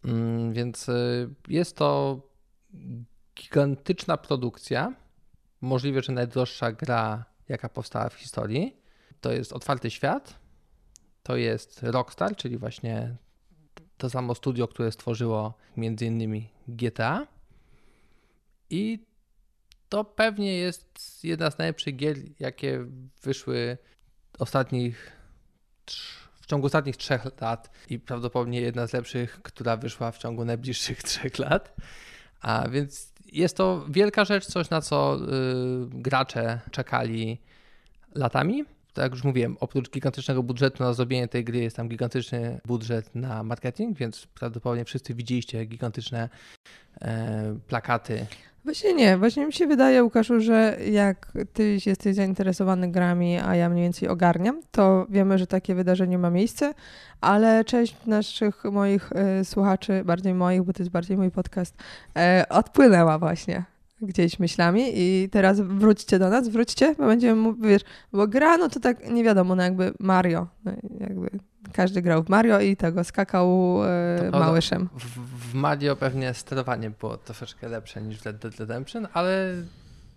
Mm, 0.05 0.53
więc 0.53 0.88
y, 0.88 1.31
jest 1.49 1.77
to 1.77 2.21
gigantyczna 3.35 4.16
produkcja, 4.16 4.95
możliwe, 5.61 6.03
że 6.03 6.12
najdroższa 6.12 6.73
gra, 6.73 7.25
jaka 7.49 7.69
powstała 7.69 8.09
w 8.09 8.14
historii. 8.14 8.77
To 9.21 9.33
jest 9.33 9.53
otwarty 9.53 9.90
świat, 9.90 10.35
to 11.23 11.37
jest 11.37 11.83
Rockstar, 11.83 12.37
czyli 12.37 12.59
właśnie 12.59 13.16
to 13.97 14.11
samo 14.11 14.35
studio, 14.35 14.69
które 14.69 14.93
stworzyło 14.93 15.55
między 15.77 16.07
innymi 16.07 16.49
GTA. 16.69 17.27
I 18.71 19.07
to 19.90 20.05
pewnie 20.05 20.57
jest 20.57 21.24
jedna 21.24 21.50
z 21.50 21.59
najlepszych 21.59 21.96
gier, 21.96 22.16
jakie 22.40 22.87
wyszły 23.22 23.79
ostatnich 24.38 25.12
w 26.40 26.46
ciągu 26.46 26.66
ostatnich 26.66 26.96
trzech 26.96 27.40
lat 27.40 27.70
i 27.88 27.98
prawdopodobnie 27.98 28.61
jedna 28.61 28.87
z 28.87 28.92
lepszych, 28.92 29.42
która 29.42 29.76
wyszła 29.76 30.12
w 30.12 30.18
ciągu 30.18 30.44
najbliższych 30.44 31.03
trzech 31.03 31.38
lat. 31.38 31.74
A 32.40 32.68
więc 32.68 33.12
jest 33.33 33.57
to 33.57 33.87
wielka 33.88 34.24
rzecz, 34.24 34.46
coś 34.46 34.70
na 34.70 34.81
co 34.81 35.16
y, 35.16 35.18
gracze 35.88 36.61
czekali 36.70 37.38
latami. 38.14 38.64
Tak 38.92 39.03
jak 39.03 39.12
już 39.12 39.24
mówiłem, 39.24 39.57
oprócz 39.61 39.90
gigantycznego 39.90 40.42
budżetu 40.42 40.83
na 40.83 40.92
zrobienie 40.92 41.29
tej 41.29 41.44
gry 41.44 41.59
jest 41.59 41.76
tam 41.76 41.88
gigantyczny 41.88 42.61
budżet 42.66 43.14
na 43.14 43.42
marketing, 43.42 43.98
więc 43.98 44.26
prawdopodobnie 44.26 44.85
wszyscy 44.85 45.14
widzieliście 45.14 45.64
gigantyczne 45.64 46.29
e, 47.00 47.59
plakaty 47.68 48.26
Właśnie 48.64 48.94
nie, 48.94 49.18
właśnie 49.18 49.46
mi 49.46 49.53
się 49.53 49.66
wydaje, 49.66 50.05
Łukaszu, 50.05 50.40
że 50.40 50.77
jak 50.90 51.33
ty 51.53 51.79
jesteś 51.87 52.16
zainteresowany 52.16 52.90
grami, 52.90 53.38
a 53.38 53.57
ja 53.57 53.68
mniej 53.68 53.83
więcej 53.85 54.09
ogarniam, 54.09 54.61
to 54.70 55.07
wiemy, 55.11 55.38
że 55.38 55.46
takie 55.46 55.75
wydarzenie 55.75 56.18
ma 56.18 56.31
miejsce, 56.31 56.75
ale 57.20 57.64
część 57.64 57.96
naszych 58.07 58.64
moich 58.64 59.12
e, 59.12 59.44
słuchaczy, 59.44 60.03
bardziej 60.05 60.35
moich, 60.35 60.62
bo 60.62 60.73
to 60.73 60.83
jest 60.83 60.92
bardziej 60.92 61.16
mój 61.16 61.31
podcast, 61.31 61.75
e, 62.16 62.46
odpłynęła 62.49 63.18
właśnie 63.18 63.64
gdzieś 64.02 64.38
myślami 64.38 64.82
i 64.94 65.28
teraz 65.32 65.60
wróćcie 65.60 66.18
do 66.18 66.30
nas, 66.30 66.48
wróćcie, 66.48 66.94
bo 66.98 67.06
będziemy, 67.06 67.40
mu- 67.40 67.54
wiesz, 67.54 67.82
bo 68.12 68.28
gra, 68.28 68.56
no 68.56 68.68
to 68.68 68.80
tak 68.80 69.10
nie 69.10 69.24
wiadomo, 69.24 69.54
no 69.54 69.62
jakby 69.62 69.92
Mario, 70.00 70.46
no 70.64 70.72
jakby 71.00 71.30
każdy 71.72 72.02
grał 72.02 72.22
w 72.22 72.28
Mario 72.28 72.60
i 72.60 72.76
tego 72.76 73.04
skakał 73.04 73.78
e, 73.84 74.30
małyszem. 74.32 74.88
W, 74.98 75.04
w 75.50 75.54
Mario 75.54 75.96
pewnie 75.96 76.34
sterowanie 76.34 76.90
było 76.90 77.16
troszeczkę 77.16 77.68
lepsze 77.68 78.02
niż 78.02 78.18
w 78.18 78.26
Red 78.26 78.36
Dead 78.38 78.56
Redemption, 78.60 79.08
ale 79.12 79.54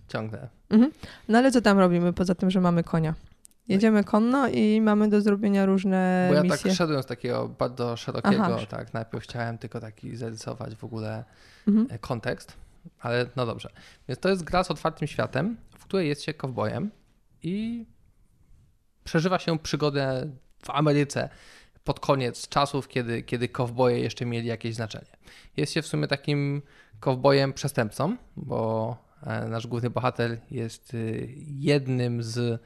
ciągle. 0.08 0.50
Mhm. 0.70 0.92
No 1.30 1.38
ale 1.38 1.52
co 1.52 1.62
tam 1.62 1.80
robimy 1.80 2.14
poza 2.14 2.36
tym, 2.36 2.52
że 2.52 2.62
mamy 2.62 2.84
konia? 2.84 3.14
Jedziemy 3.68 4.04
konno 4.04 4.48
i 4.48 4.82
mamy 4.82 5.10
do 5.10 5.22
zrobienia 5.22 5.66
różne 5.66 6.26
Bo 6.30 6.36
ja 6.36 6.44
misje. 6.44 6.58
tak 6.70 6.72
szedłem 6.78 7.04
z 7.04 7.06
takiego 7.06 7.50
bardzo 7.60 7.98
szerokiego, 7.98 8.44
Aha. 8.46 8.58
tak, 8.70 8.94
najpierw 8.94 9.24
chciałem 9.24 9.58
tylko 9.58 9.80
taki 9.80 10.16
zarysować 10.16 10.76
w 10.76 10.84
ogóle 10.84 11.24
Mhm. 11.68 11.88
e, 11.90 12.00
kontekst, 12.00 12.54
ale 13.00 13.30
no 13.36 13.46
dobrze. 13.46 13.70
Więc 14.08 14.20
to 14.20 14.30
jest 14.30 14.44
gra 14.44 14.64
z 14.64 14.72
otwartym 14.72 15.08
światem, 15.08 15.58
w 15.78 15.84
której 15.84 16.08
jest 16.08 16.24
się 16.24 16.34
kowbojem 16.34 16.92
i 17.44 17.86
przeżywa 19.04 19.40
się 19.40 19.60
przygodę 19.60 20.30
w 20.66 20.70
Ameryce 20.70 21.30
pod 21.84 22.00
koniec 22.00 22.48
czasów, 22.48 22.88
kiedy, 22.88 23.24
kiedy 23.24 23.50
kowboje 23.50 24.00
jeszcze 24.00 24.26
mieli 24.26 24.48
jakieś 24.48 24.76
znaczenie. 24.76 25.12
Jest 25.58 25.74
się 25.74 25.82
w 25.82 25.88
sumie 25.88 26.08
takim 26.08 26.62
kowbojem 27.00 27.54
przestępcą, 27.54 28.18
bo 28.38 28.98
e, 29.24 29.48
nasz 29.48 29.68
główny 29.68 29.90
bohater 29.90 30.40
jest 30.52 30.94
y, 30.94 31.34
jednym 31.48 32.24
z, 32.24 32.62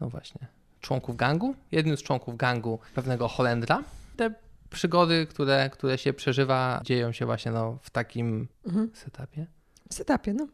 no 0.00 0.08
właśnie, 0.08 0.46
członków 0.80 1.16
gangu, 1.16 1.54
jednym 1.72 1.96
z 1.96 2.02
członków 2.02 2.36
gangu 2.36 2.78
pewnego 2.94 3.28
Holendra. 3.28 3.84
Te 4.16 4.34
przygody, 4.70 5.26
które, 5.26 5.70
które 5.70 5.98
się 5.98 6.12
przeżywa, 6.12 6.80
dzieją 6.84 7.12
się 7.12 7.26
właśnie 7.26 7.52
no, 7.52 7.78
w 7.82 7.90
takim 7.90 8.48
Mhm. 8.66 8.90
setupie 8.94 9.46
setupie, 9.92 10.34
no. 10.34 10.46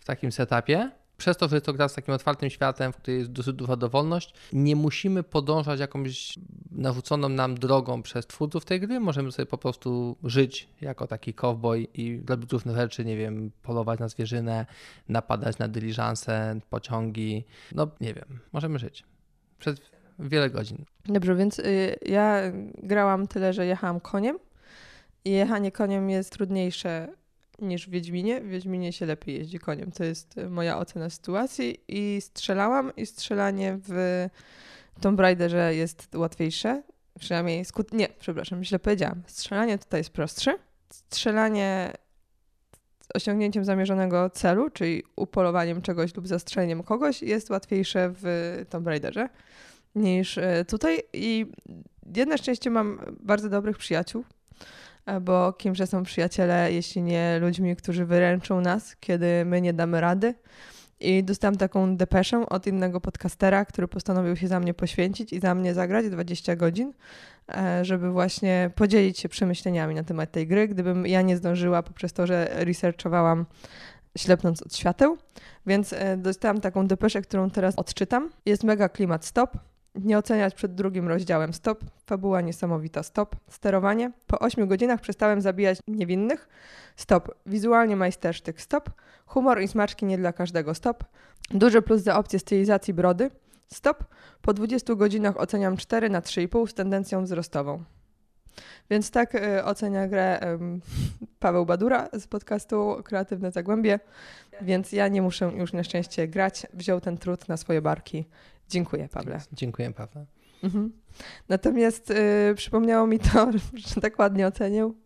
w 0.00 0.04
takim 0.04 0.32
setupie. 0.32 0.90
Przez 1.16 1.36
to, 1.36 1.48
że 1.48 1.56
jest 1.56 1.66
to 1.66 1.72
gra 1.72 1.88
z 1.88 1.94
takim 1.94 2.14
otwartym 2.14 2.50
światem, 2.50 2.92
w 2.92 2.96
której 2.96 3.18
jest 3.18 3.32
dosyć 3.32 3.56
duża 3.56 3.76
dowolność, 3.76 4.34
nie 4.52 4.76
musimy 4.76 5.22
podążać 5.22 5.80
jakąś 5.80 6.38
narzuconą 6.70 7.28
nam 7.28 7.54
drogą 7.54 8.02
przez 8.02 8.26
twórców 8.26 8.64
tej 8.64 8.80
gry. 8.80 9.00
Możemy 9.00 9.32
sobie 9.32 9.46
po 9.46 9.58
prostu 9.58 10.16
żyć 10.24 10.68
jako 10.80 11.06
taki 11.06 11.34
cowboy 11.34 11.86
i 11.94 12.22
robić 12.28 12.52
różne 12.52 12.74
rzeczy, 12.74 13.04
nie 13.04 13.16
wiem, 13.16 13.50
polować 13.62 14.00
na 14.00 14.08
zwierzynę, 14.08 14.66
napadać 15.08 15.58
na 15.58 15.68
dyliżanse, 15.68 16.60
pociągi. 16.70 17.44
No, 17.74 17.88
nie 18.00 18.14
wiem, 18.14 18.38
możemy 18.52 18.78
żyć 18.78 19.04
przez 19.58 19.76
wiele 20.18 20.50
godzin. 20.50 20.84
Dobrze, 21.04 21.34
więc 21.34 21.58
y, 21.58 21.96
ja 22.06 22.40
grałam 22.82 23.26
tyle, 23.26 23.52
że 23.52 23.66
jechałam 23.66 24.00
koniem 24.00 24.38
i 25.24 25.30
jechanie 25.30 25.72
koniem 25.72 26.10
jest 26.10 26.32
trudniejsze 26.32 27.08
niż 27.58 27.86
w 27.86 27.90
Wiedźminie. 27.90 28.40
W 28.40 28.48
Wiedźminie 28.48 28.92
się 28.92 29.06
lepiej 29.06 29.34
jeździ 29.34 29.58
koniem. 29.58 29.92
To 29.92 30.04
jest 30.04 30.38
y, 30.38 30.48
moja 30.48 30.78
ocena 30.78 31.10
sytuacji 31.10 31.80
i 31.88 32.20
strzelałam 32.20 32.92
i 32.96 33.06
strzelanie 33.06 33.78
w 33.88 34.28
Tomb 35.00 35.20
Raiderze 35.20 35.74
jest 35.74 36.08
łatwiejsze. 36.14 36.82
Przynajmniej 37.18 37.64
skut... 37.64 37.92
Nie, 37.92 38.08
przepraszam, 38.18 38.64
źle 38.64 38.78
powiedziałam. 38.78 39.22
Strzelanie 39.26 39.78
tutaj 39.78 40.00
jest 40.00 40.10
prostsze. 40.10 40.58
Strzelanie 40.90 41.92
osiągnięciem 43.14 43.64
zamierzonego 43.64 44.30
celu, 44.30 44.70
czyli 44.70 45.02
upolowaniem 45.16 45.82
czegoś 45.82 46.16
lub 46.16 46.28
zastrzeleniem 46.28 46.82
kogoś 46.82 47.22
jest 47.22 47.50
łatwiejsze 47.50 48.12
w 48.22 48.24
Tomb 48.70 48.86
Raiderze 48.86 49.28
niż 49.94 50.38
e, 50.38 50.64
tutaj. 50.64 51.02
I 51.12 51.46
jedno 52.16 52.36
szczęście 52.36 52.70
mam 52.70 53.00
bardzo 53.20 53.48
dobrych 53.48 53.78
przyjaciół, 53.78 54.24
e, 54.24 54.24
bo 55.20 55.52
kimże 55.52 55.86
są 55.86 56.02
przyjaciele, 56.02 56.72
jeśli 56.72 57.02
nie 57.02 57.38
ludźmi, 57.40 57.76
którzy 57.76 58.04
wyręczą 58.04 58.60
nas, 58.60 58.96
kiedy 58.96 59.44
my 59.44 59.60
nie 59.60 59.72
damy 59.72 60.00
rady. 60.00 60.34
I 61.00 61.24
dostałam 61.24 61.56
taką 61.56 61.96
depeszę 61.96 62.46
od 62.48 62.66
innego 62.66 63.00
podcastera, 63.00 63.64
który 63.64 63.88
postanowił 63.88 64.36
się 64.36 64.48
za 64.48 64.60
mnie 64.60 64.74
poświęcić 64.74 65.32
i 65.32 65.40
za 65.40 65.54
mnie 65.54 65.74
zagrać 65.74 66.10
20 66.10 66.56
godzin, 66.56 66.92
e, 67.48 67.84
żeby 67.84 68.10
właśnie 68.10 68.70
podzielić 68.74 69.18
się 69.18 69.28
przemyśleniami 69.28 69.94
na 69.94 70.04
temat 70.04 70.32
tej 70.32 70.46
gry, 70.46 70.68
gdybym 70.68 71.06
ja 71.06 71.22
nie 71.22 71.36
zdążyła 71.36 71.82
poprzez 71.82 72.12
to, 72.12 72.26
że 72.26 72.48
researchowałam 72.52 73.46
ślepnąc 74.18 74.62
od 74.62 74.76
świateł. 74.76 75.18
Więc 75.66 75.92
e, 75.92 76.16
dostałam 76.16 76.60
taką 76.60 76.86
depeszę, 76.86 77.22
którą 77.22 77.50
teraz 77.50 77.74
odczytam. 77.76 78.30
Jest 78.46 78.64
mega 78.64 78.88
klimat 78.88 79.24
stop. 79.24 79.71
Nie 79.94 80.18
oceniać 80.18 80.54
przed 80.54 80.74
drugim 80.74 81.08
rozdziałem 81.08 81.52
stop. 81.52 81.84
Fabuła 82.06 82.40
niesamowita 82.40 83.02
stop. 83.02 83.36
Sterowanie. 83.48 84.12
Po 84.26 84.38
8 84.38 84.66
godzinach 84.68 85.00
przestałem 85.00 85.40
zabijać 85.40 85.78
niewinnych. 85.88 86.48
Stop. 86.96 87.34
Wizualnie 87.46 87.96
majstersztyk 87.96 88.60
stop. 88.60 88.90
Humor 89.26 89.62
i 89.62 89.68
smaczki 89.68 90.06
nie 90.06 90.18
dla 90.18 90.32
każdego 90.32 90.74
stop. 90.74 91.04
Duży 91.50 91.82
plus 91.82 92.02
za 92.02 92.18
opcję 92.18 92.38
stylizacji 92.38 92.94
brody. 92.94 93.30
Stop. 93.66 94.04
Po 94.42 94.52
20 94.54 94.94
godzinach 94.94 95.40
oceniam 95.40 95.76
4 95.76 96.10
na 96.10 96.20
3,5 96.20 96.66
z 96.66 96.74
tendencją 96.74 97.24
wzrostową. 97.24 97.84
Więc 98.90 99.10
tak 99.10 99.34
y, 99.34 99.64
ocenia 99.64 100.08
grę 100.08 100.40
Paweł 101.40 101.66
Badura 101.66 102.08
z 102.12 102.26
podcastu 102.26 102.96
Kreatywne 103.04 103.52
Zagłębie. 103.52 104.00
Więc 104.60 104.92
ja 104.92 105.08
nie 105.08 105.22
muszę 105.22 105.52
już 105.56 105.72
na 105.72 105.84
szczęście 105.84 106.28
grać. 106.28 106.66
Wziął 106.74 107.00
ten 107.00 107.18
trud 107.18 107.48
na 107.48 107.56
swoje 107.56 107.82
barki. 107.82 108.24
Dziękuję, 108.68 109.08
Pawle. 109.08 109.40
Dziękuję, 109.52 109.92
Paweł. 109.92 110.26
Mhm. 110.62 110.92
Natomiast 111.48 112.10
y, 112.10 112.54
przypomniało 112.56 113.06
mi 113.06 113.18
to, 113.18 113.50
że 113.94 114.00
tak 114.00 114.18
ładnie 114.18 114.46
ocenił, 114.46 114.96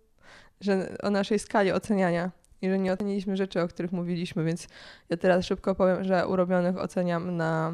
że 0.60 0.96
o 1.02 1.10
naszej 1.10 1.38
skali 1.38 1.72
oceniania 1.72 2.30
i 2.62 2.68
że 2.68 2.78
nie 2.78 2.92
oceniliśmy 2.92 3.36
rzeczy, 3.36 3.62
o 3.62 3.68
których 3.68 3.92
mówiliśmy, 3.92 4.44
więc 4.44 4.68
ja 5.08 5.16
teraz 5.16 5.44
szybko 5.44 5.74
powiem, 5.74 6.04
że 6.04 6.28
urobionych 6.28 6.78
oceniam 6.78 7.36
na 7.36 7.72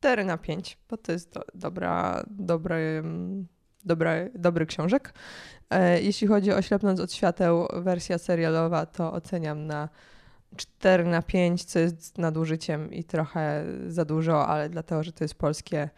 4 0.00 0.24
na 0.24 0.38
5, 0.38 0.78
bo 0.88 0.96
to 0.96 1.12
jest 1.12 1.32
do, 1.32 1.42
dobra, 1.54 2.24
dobry, 2.30 3.02
dobra, 3.84 4.12
dobry 4.34 4.66
książek. 4.66 5.14
E, 5.70 6.02
jeśli 6.02 6.26
chodzi 6.26 6.52
o 6.52 6.62
Ślepnąc 6.62 7.00
od 7.00 7.12
świateł, 7.12 7.68
wersja 7.72 8.18
serialowa, 8.18 8.86
to 8.86 9.12
oceniam 9.12 9.66
na 9.66 9.88
4 10.56 11.04
na 11.04 11.22
5, 11.22 11.64
co 11.64 11.78
jest 11.78 12.18
nadużyciem 12.18 12.92
i 12.92 13.04
trochę 13.04 13.64
za 13.86 14.04
dużo, 14.04 14.46
ale 14.46 14.68
dlatego, 14.68 15.02
że 15.02 15.12
to 15.12 15.24
jest 15.24 15.34
polskie, 15.34 15.90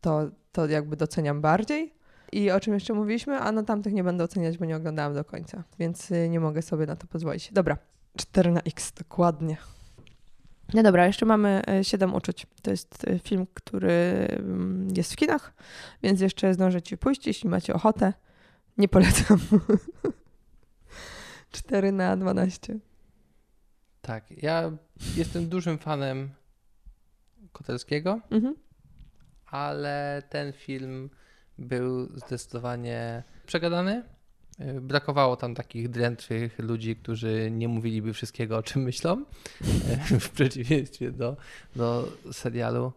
to, 0.00 0.30
to 0.52 0.66
jakby 0.66 0.96
doceniam 0.96 1.40
bardziej. 1.40 1.94
I 2.32 2.50
o 2.50 2.60
czym 2.60 2.74
jeszcze 2.74 2.94
mówiliśmy? 2.94 3.38
A 3.38 3.52
na 3.52 3.62
tamtych 3.62 3.92
nie 3.92 4.04
będę 4.04 4.24
oceniać, 4.24 4.58
bo 4.58 4.64
nie 4.64 4.76
oglądałam 4.76 5.14
do 5.14 5.24
końca, 5.24 5.64
więc 5.78 6.10
y, 6.10 6.28
nie 6.28 6.40
mogę 6.40 6.62
sobie 6.62 6.86
na 6.86 6.96
to 6.96 7.06
pozwolić. 7.06 7.52
Dobra, 7.52 7.78
4 8.16 8.50
na 8.50 8.60
X, 8.60 8.92
dokładnie. 8.92 9.56
No 10.74 10.82
dobra, 10.82 11.06
jeszcze 11.06 11.26
mamy 11.26 11.62
7 11.82 12.14
uczuć. 12.14 12.46
To 12.62 12.70
jest 12.70 13.08
y, 13.08 13.18
film, 13.18 13.46
który 13.54 13.92
mm, 14.38 14.88
jest 14.96 15.12
w 15.12 15.16
kinach, 15.16 15.52
więc 16.02 16.20
jeszcze 16.20 16.54
zdążycie 16.54 16.96
pójść, 16.96 17.26
jeśli 17.26 17.48
macie 17.48 17.74
ochotę. 17.74 18.12
Nie 18.78 18.88
polecam. 18.88 19.38
4 21.52 21.92
na 21.92 22.16
12. 22.16 22.78
Tak, 24.02 24.42
ja 24.42 24.70
jestem 25.16 25.48
dużym 25.48 25.78
fanem 25.78 26.30
Kotelskiego, 27.52 28.20
mhm. 28.30 28.54
ale 29.46 30.22
ten 30.28 30.52
film 30.52 31.10
był 31.58 32.18
zdecydowanie 32.18 33.22
przegadany. 33.46 34.02
Brakowało 34.80 35.36
tam 35.36 35.54
takich 35.54 35.88
drętwych 35.88 36.58
ludzi, 36.58 36.96
którzy 36.96 37.50
nie 37.50 37.68
mówiliby 37.68 38.12
wszystkiego, 38.12 38.56
o 38.56 38.62
czym 38.62 38.82
myślą, 38.82 39.24
w 40.20 40.30
przeciwieństwie 40.30 41.12
do, 41.12 41.36
do 41.76 42.08
serialu 42.32 42.92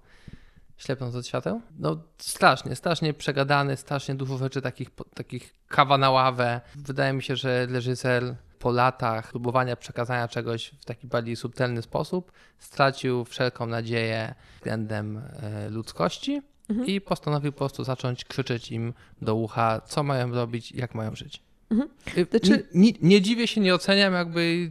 Ślepnąc 0.77 1.15
od 1.15 1.27
świateł. 1.27 1.61
No 1.79 1.97
strasznie, 2.17 2.75
strasznie 2.75 3.13
przegadany, 3.13 3.77
strasznie 3.77 4.15
dużo 4.15 4.37
rzeczy 4.37 4.61
takich, 4.61 4.89
takich 5.13 5.53
kawa 5.67 5.97
na 5.97 6.11
ławę. 6.11 6.61
Wydaje 6.75 7.13
mi 7.13 7.23
się, 7.23 7.35
że 7.35 7.65
reżyser 7.65 8.35
po 8.59 8.71
latach 8.71 9.29
próbowania 9.31 9.75
przekazania 9.75 10.27
czegoś 10.27 10.67
w 10.79 10.85
taki 10.85 11.07
bardziej 11.07 11.35
subtelny 11.35 11.81
sposób 11.81 12.31
stracił 12.59 13.25
wszelką 13.25 13.65
nadzieję 13.65 14.35
względem 14.55 15.17
e, 15.17 15.69
ludzkości 15.69 16.41
mhm. 16.69 16.87
i 16.87 17.01
postanowił 17.01 17.51
po 17.51 17.57
prostu 17.57 17.83
zacząć 17.83 18.25
krzyczeć 18.25 18.71
im 18.71 18.93
do 19.21 19.35
ucha, 19.35 19.81
co 19.81 20.03
mają 20.03 20.31
robić, 20.31 20.71
jak 20.71 20.95
mają 20.95 21.15
żyć. 21.15 21.41
Mhm. 21.69 21.89
Y, 22.17 22.27
znaczy... 22.29 22.67
Nie, 22.73 22.91
nie, 23.01 23.21
dziwię 23.21 23.47
się, 23.47 23.61
nie 23.61 23.75
oceniam, 23.75 24.13
jakby 24.13 24.69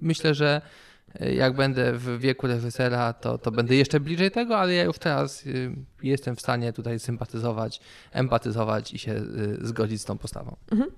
myślę, 0.00 0.34
że 0.34 0.62
y, 1.22 1.34
jak 1.34 1.56
będę 1.56 1.92
w 1.92 2.18
wieku 2.18 2.46
reżysera, 2.46 3.12
to, 3.12 3.38
to 3.38 3.50
będę 3.50 3.74
jeszcze 3.74 4.00
bliżej 4.00 4.30
tego, 4.30 4.58
ale 4.58 4.74
ja 4.74 4.84
już 4.84 4.98
teraz 4.98 5.46
y, 5.46 5.76
jestem 6.02 6.36
w 6.36 6.40
stanie 6.40 6.72
tutaj 6.72 7.00
sympatyzować, 7.00 7.80
empatyzować 8.12 8.94
i 8.94 8.98
się 8.98 9.22
zgodzić 9.60 10.00
z 10.00 10.04
tą 10.04 10.18
postawą. 10.18 10.56
Mhm. 10.72 10.90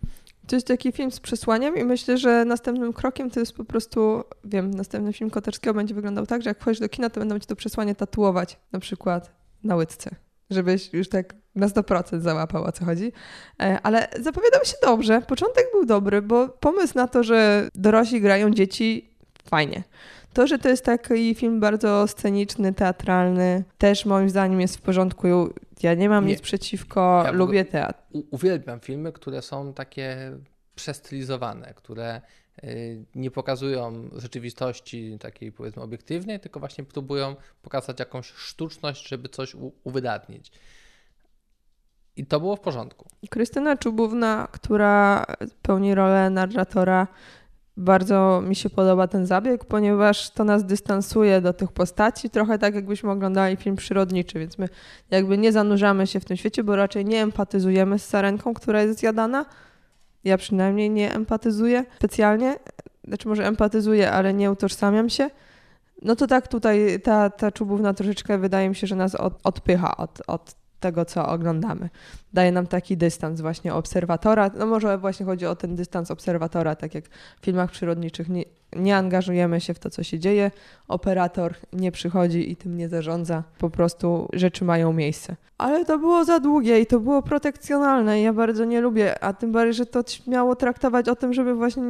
To 0.47 0.57
jest 0.57 0.67
taki 0.67 0.93
film 0.93 1.11
z 1.11 1.21
przesłaniem 1.21 1.77
i 1.77 1.85
myślę, 1.85 2.19
że 2.19 2.45
następnym 2.45 2.93
krokiem 2.93 3.31
to 3.31 3.41
jest 3.41 3.53
po 3.53 3.65
prostu, 3.65 4.25
wiem, 4.45 4.71
następny 4.71 5.13
film 5.13 5.31
Koterskiego 5.31 5.75
będzie 5.75 5.95
wyglądał 5.95 6.27
tak, 6.27 6.43
że 6.43 6.51
jak 6.51 6.61
wchodzisz 6.61 6.81
do 6.81 6.89
kina, 6.89 7.11
to 7.11 7.21
będą 7.21 7.39
ci 7.39 7.47
to 7.47 7.57
przesłanie 7.57 7.95
tatuować 7.95 8.59
na 8.73 8.79
przykład 8.79 9.33
na 9.65 9.77
łydce, 9.77 10.11
żebyś 10.51 10.93
już 10.93 11.09
tak 11.09 11.35
na 11.55 11.69
100% 11.69 12.21
załapał 12.21 12.65
o 12.65 12.73
co 12.73 12.85
chodzi. 12.85 13.13
E, 13.63 13.79
ale 13.83 14.09
zapowiadał 14.21 14.65
się 14.65 14.77
dobrze. 14.83 15.23
Początek 15.29 15.67
był 15.73 15.85
dobry, 15.87 16.23
bo 16.23 16.49
pomysł 16.49 16.93
na 16.95 17.09
to, 17.09 17.23
że 17.23 17.69
dorośli 17.75 18.21
grają 18.21 18.51
dzieci, 18.51 19.11
fajnie. 19.51 19.83
To, 20.37 20.47
że 20.47 20.59
to 20.59 20.69
jest 20.69 20.85
taki 20.85 21.35
film 21.35 21.61
bardzo 21.61 22.07
sceniczny, 22.09 22.75
teatralny, 22.75 23.65
też 23.79 24.05
moim 24.05 24.31
zdaniem 24.31 24.61
jest 24.61 24.77
w 24.77 24.81
porządku. 24.81 25.29
Ja 25.83 25.95
nie 25.95 26.09
mam 26.09 26.27
nie. 26.27 26.33
nic 26.33 26.41
przeciwko, 26.41 27.23
ja 27.25 27.31
lubię 27.31 27.65
teatr. 27.65 27.99
Uwielbiam 28.31 28.81
filmy, 28.81 29.13
które 29.13 29.43
są 29.43 29.73
takie 29.75 30.39
przestylizowane, 30.75 31.75
które 31.75 32.21
y, 32.65 33.05
nie 33.15 33.31
pokazują 33.31 34.09
rzeczywistości 34.13 35.19
takiej 35.21 35.53
powiedzmy 35.53 35.83
obiektywnej, 35.83 36.41
tylko 36.41 36.61
właśnie 36.61 36.85
próbują 36.85 37.37
pokazać 37.63 37.99
jakąś 38.01 38.27
sztuczność, 38.27 39.09
żeby 39.09 39.29
coś 39.29 39.57
uwydatnić. 39.85 40.53
I 42.17 42.27
to 42.27 42.41
było 42.41 42.57
w 42.57 42.61
porządku. 42.61 43.09
Krystyna 43.31 43.77
Czubówna, 43.77 44.49
która 44.53 45.27
pełni 45.63 45.95
rolę 45.95 46.31
narratora, 46.31 47.07
bardzo 47.77 48.43
mi 48.47 48.57
się 48.57 48.71
podoba 48.71 49.09
ten 49.09 49.27
zabieg, 49.27 49.65
ponieważ 49.65 50.31
to 50.31 50.45
nas 50.45 50.65
dystansuje 50.65 51.41
do 51.41 51.53
tych 51.53 51.73
postaci, 51.73 52.31
trochę 52.31 52.59
tak 52.59 52.75
jakbyśmy 52.75 53.11
oglądali 53.11 53.57
film 53.57 53.77
przyrodniczy, 53.77 54.39
więc 54.39 54.59
my 54.59 54.69
jakby 55.11 55.39
nie 55.39 55.53
zanurzamy 55.53 56.07
się 56.07 56.21
w 56.21 56.25
tym 56.25 56.37
świecie, 56.37 56.65
bo 56.65 56.77
raczej 56.77 57.05
nie 57.05 57.23
empatyzujemy 57.23 57.99
z 57.99 58.07
sarenką, 58.07 58.55
która 58.55 58.83
jest 58.83 58.99
zjadana. 58.99 59.47
Ja 60.25 60.39
przynajmniej 60.39 60.91
nie 60.91 61.15
empatyzuję 61.15 61.85
specjalnie, 61.99 62.57
znaczy 63.05 63.29
może 63.29 63.47
empatyzuję, 63.47 64.13
ale 64.13 64.35
nie 64.35 64.51
utożsamiam 64.51 65.11
się. 65.11 65.31
No 66.03 66.17
to 66.17 66.27
tak 66.27 66.49
tutaj 66.49 67.01
ta, 67.01 67.31
ta 67.31 67.53
czubówna 67.53 67.95
troszeczkę 67.95 68.39
wydaje 68.39 68.69
mi 68.69 68.75
się, 68.75 68.87
że 68.87 68.97
nas 68.97 69.15
od, 69.15 69.35
odpycha 69.45 69.97
od, 69.97 70.23
od 70.27 70.55
tego, 70.81 71.05
co 71.05 71.29
oglądamy. 71.29 71.89
Daje 72.33 72.53
nam 72.53 72.67
taki 72.67 72.97
dystans 72.97 73.41
właśnie 73.41 73.75
obserwatora. 73.75 74.51
No 74.59 74.67
może 74.67 74.99
właśnie 74.99 75.27
chodzi 75.27 75.47
o 75.47 75.57
ten 75.57 75.77
dystans 75.77 76.11
obserwatora, 76.11 76.75
tak 76.75 76.95
jak 76.95 77.05
w 77.41 77.45
filmach 77.45 77.71
przyrodniczych 77.71 78.29
nie, 78.29 78.45
nie 78.77 78.97
angażujemy 78.97 79.61
się 79.61 79.75
w 79.75 79.79
to, 79.79 79.91
co 79.91 80.03
się 80.03 80.19
dzieje. 80.19 80.51
Operator 80.89 81.55
nie 81.73 81.93
przychodzi 81.93 82.51
i 82.51 82.57
tym 82.57 82.77
nie 82.77 82.89
zarządza. 82.89 83.43
Po 83.59 83.71
prostu 83.71 84.29
rzeczy 84.33 84.65
mają 84.65 84.93
miejsce. 84.93 85.37
Ale 85.59 85.85
to 85.85 85.99
było 85.99 86.25
za 86.25 86.41
długie 86.41 86.81
i 86.81 86.87
to 86.87 87.01
było 87.01 87.23
protekcjonalne 87.23 88.21
i 88.21 88.23
ja 88.23 88.33
bardzo 88.33 88.65
nie 88.65 88.81
lubię, 88.81 89.25
a 89.25 89.33
tym 89.33 89.53
bardziej, 89.53 89.75
że 89.75 89.87
to 89.87 90.05
miało 90.27 90.57
traktować 90.57 91.09
o 91.09 91.17
tym, 91.17 91.33
żeby 91.33 91.55
właśnie 91.55 91.83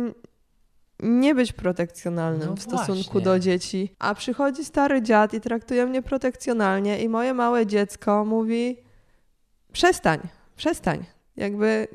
nie 1.00 1.34
być 1.34 1.52
protekcjonalnym 1.52 2.48
no 2.48 2.56
w 2.56 2.62
stosunku 2.62 3.12
właśnie. 3.12 3.20
do 3.20 3.38
dzieci. 3.38 3.94
A 3.98 4.14
przychodzi 4.14 4.64
stary 4.64 5.02
dziad 5.02 5.34
i 5.34 5.40
traktuje 5.40 5.86
mnie 5.86 6.02
protekcjonalnie 6.02 7.02
i 7.02 7.08
moje 7.08 7.34
małe 7.34 7.66
dziecko 7.66 8.24
mówi 8.24 8.76
przestań, 9.72 10.20
przestań. 10.56 11.04
Jakby 11.36 11.88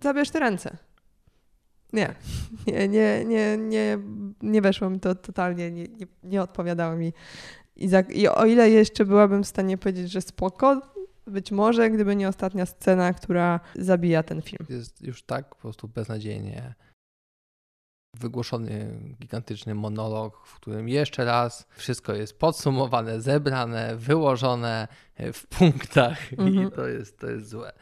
zabierz 0.00 0.30
te 0.30 0.40
ręce. 0.40 0.76
Nie, 1.92 2.14
nie, 2.66 2.88
nie, 2.88 3.24
nie, 3.24 3.56
nie, 3.58 3.98
nie 4.42 4.62
weszło 4.62 4.90
mi 4.90 5.00
to 5.00 5.14
totalnie, 5.14 5.70
nie, 5.70 5.82
nie, 5.82 6.06
nie 6.22 6.42
odpowiadało 6.42 6.96
mi. 6.96 7.12
I, 7.76 7.88
za, 7.88 8.00
I 8.00 8.28
o 8.28 8.46
ile 8.46 8.70
jeszcze 8.70 9.04
byłabym 9.04 9.42
w 9.44 9.48
stanie 9.48 9.78
powiedzieć, 9.78 10.10
że 10.10 10.20
spoko, 10.20 10.80
być 11.26 11.52
może 11.52 11.90
gdyby 11.90 12.16
nie 12.16 12.28
ostatnia 12.28 12.66
scena, 12.66 13.12
która 13.12 13.60
zabija 13.74 14.22
ten 14.22 14.42
film. 14.42 14.66
Jest 14.68 15.02
już 15.02 15.22
tak 15.22 15.48
po 15.48 15.56
prostu 15.56 15.88
beznadziejnie 15.88 16.74
wygłoszony 18.20 18.98
gigantyczny 19.20 19.74
monolog, 19.74 20.46
w 20.46 20.54
którym 20.54 20.88
jeszcze 20.88 21.24
raz 21.24 21.66
wszystko 21.76 22.14
jest 22.14 22.38
podsumowane, 22.38 23.20
zebrane, 23.20 23.96
wyłożone 23.96 24.88
w 25.32 25.46
punktach 25.46 26.32
mhm. 26.32 26.68
i 26.68 26.70
to 26.70 26.88
jest, 26.88 27.18
to 27.18 27.30
jest 27.30 27.48
złe. 27.48 27.72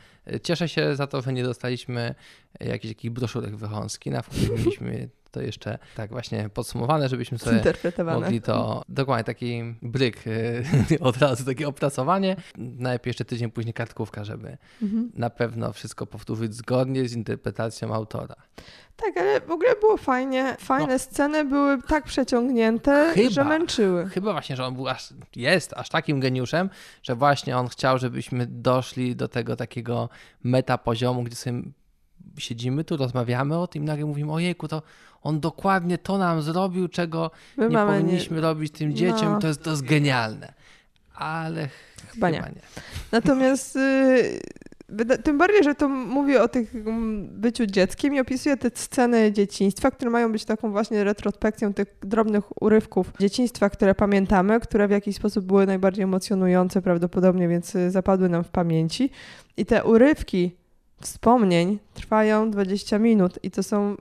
Cieszę 0.42 0.68
się 0.68 0.96
za 0.96 1.06
to, 1.06 1.22
że 1.22 1.32
nie 1.32 1.44
dostaliśmy 1.44 2.14
jakichś 2.60 2.94
takich 2.94 3.10
broszurek 3.10 3.56
wychąski, 3.56 4.10
na 4.10 4.22
których 4.22 4.50
mieliśmy 4.50 5.08
to 5.30 5.40
jeszcze 5.40 5.78
tak 5.96 6.10
właśnie 6.10 6.48
podsumowane, 6.48 7.08
żebyśmy 7.08 7.38
sobie 7.38 7.62
mogli 8.04 8.40
to, 8.40 8.82
dokładnie 8.88 9.24
taki 9.24 9.74
bryk 9.82 10.26
y, 10.26 10.64
od 11.00 11.16
razu, 11.16 11.44
takie 11.44 11.68
opracowanie. 11.68 12.36
Najpierw 12.56 13.06
jeszcze 13.06 13.24
tydzień 13.24 13.50
później 13.50 13.74
kartkówka, 13.74 14.24
żeby 14.24 14.56
mhm. 14.82 15.10
na 15.14 15.30
pewno 15.30 15.72
wszystko 15.72 16.06
powtórzyć 16.06 16.54
zgodnie 16.54 17.08
z 17.08 17.12
interpretacją 17.12 17.94
autora. 17.94 18.34
Tak, 18.96 19.16
ale 19.16 19.40
w 19.40 19.50
ogóle 19.50 19.74
było 19.80 19.96
fajnie. 19.96 20.56
Fajne 20.60 20.92
no. 20.92 20.98
sceny 20.98 21.44
były 21.44 21.82
tak 21.82 22.04
przeciągnięte, 22.04 23.12
chyba, 23.14 23.30
że 23.30 23.44
męczyły. 23.44 24.08
Chyba 24.08 24.32
właśnie, 24.32 24.56
że 24.56 24.66
on 24.66 24.74
był 24.74 24.88
aż, 24.88 25.14
jest 25.36 25.72
aż 25.72 25.88
takim 25.88 26.20
geniuszem, 26.20 26.70
że 27.02 27.14
właśnie 27.14 27.56
on 27.56 27.68
chciał, 27.68 27.98
żebyśmy 27.98 28.46
doszli 28.46 29.16
do 29.16 29.28
tego 29.28 29.56
takiego 29.56 30.08
meta 30.44 30.78
poziomu, 30.78 31.22
gdzie 31.22 31.36
sobie 31.36 31.62
siedzimy 32.38 32.84
tu, 32.84 32.96
rozmawiamy 32.96 33.58
o 33.58 33.66
tym 33.66 33.84
nagle 33.84 34.06
mówimy, 34.06 34.32
ojejku, 34.32 34.68
to 34.68 34.82
on 35.22 35.40
dokładnie 35.40 35.98
to 35.98 36.18
nam 36.18 36.42
zrobił, 36.42 36.88
czego 36.88 37.30
My 37.56 37.68
nie 37.68 37.76
powinniśmy 37.76 38.36
nie... 38.36 38.42
robić 38.42 38.72
tym 38.72 38.94
dzieciom, 38.94 39.32
no. 39.32 39.38
to, 39.38 39.46
jest, 39.46 39.62
to 39.62 39.70
jest 39.70 39.82
genialne. 39.82 40.52
Ale 41.14 41.68
chyba, 41.68 42.12
chyba 42.12 42.30
nie. 42.30 42.38
nie. 42.38 42.62
Natomiast... 43.12 43.76
Yy, 43.76 44.40
Tym 45.24 45.38
bardziej, 45.38 45.64
że 45.64 45.74
to 45.74 45.88
mówi 45.88 46.36
o 46.36 46.48
tych 46.48 46.74
mm, 46.74 47.28
byciu 47.40 47.66
dzieckiem 47.66 48.14
i 48.14 48.20
opisuje 48.20 48.56
te 48.56 48.70
sceny 48.74 49.32
dzieciństwa, 49.32 49.90
które 49.90 50.10
mają 50.10 50.32
być 50.32 50.44
taką 50.44 50.70
właśnie 50.70 51.04
retrospekcją 51.04 51.74
tych 51.74 51.88
drobnych 52.02 52.62
urywków 52.62 53.12
dzieciństwa, 53.20 53.70
które 53.70 53.94
pamiętamy, 53.94 54.60
które 54.60 54.88
w 54.88 54.90
jakiś 54.90 55.16
sposób 55.16 55.44
były 55.44 55.66
najbardziej 55.66 56.04
emocjonujące 56.04 56.82
prawdopodobnie, 56.82 57.48
więc 57.48 57.74
y, 57.74 57.90
zapadły 57.90 58.28
nam 58.28 58.44
w 58.44 58.48
pamięci. 58.48 59.10
I 59.56 59.66
te 59.66 59.84
urywki 59.84 60.56
wspomnień 61.00 61.78
trwają 61.94 62.50
20 62.50 62.98
minut 62.98 63.38
i 63.42 63.50
to 63.50 63.62
są 63.62 63.96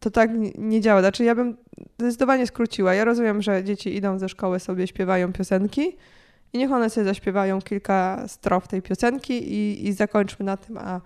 to 0.00 0.10
tak 0.10 0.30
nie 0.58 0.80
działa. 0.80 1.00
Znaczy, 1.00 1.24
ja 1.24 1.34
bym 1.34 1.56
zdecydowanie 1.98 2.46
skróciła. 2.46 2.94
Ja 2.94 3.04
rozumiem, 3.04 3.42
że 3.42 3.64
dzieci 3.64 3.96
idą 3.96 4.18
ze 4.18 4.28
szkoły, 4.28 4.60
sobie 4.60 4.86
śpiewają 4.86 5.32
piosenki 5.32 5.96
i 6.52 6.58
niech 6.58 6.72
one 6.72 6.90
sobie 6.90 7.04
zaśpiewają 7.04 7.62
kilka 7.62 8.28
strof 8.28 8.68
tej 8.68 8.82
piosenki 8.82 9.52
i, 9.52 9.88
i 9.88 9.92
zakończmy 9.92 10.44
na 10.44 10.56
tym, 10.56 10.78
a 10.78 11.00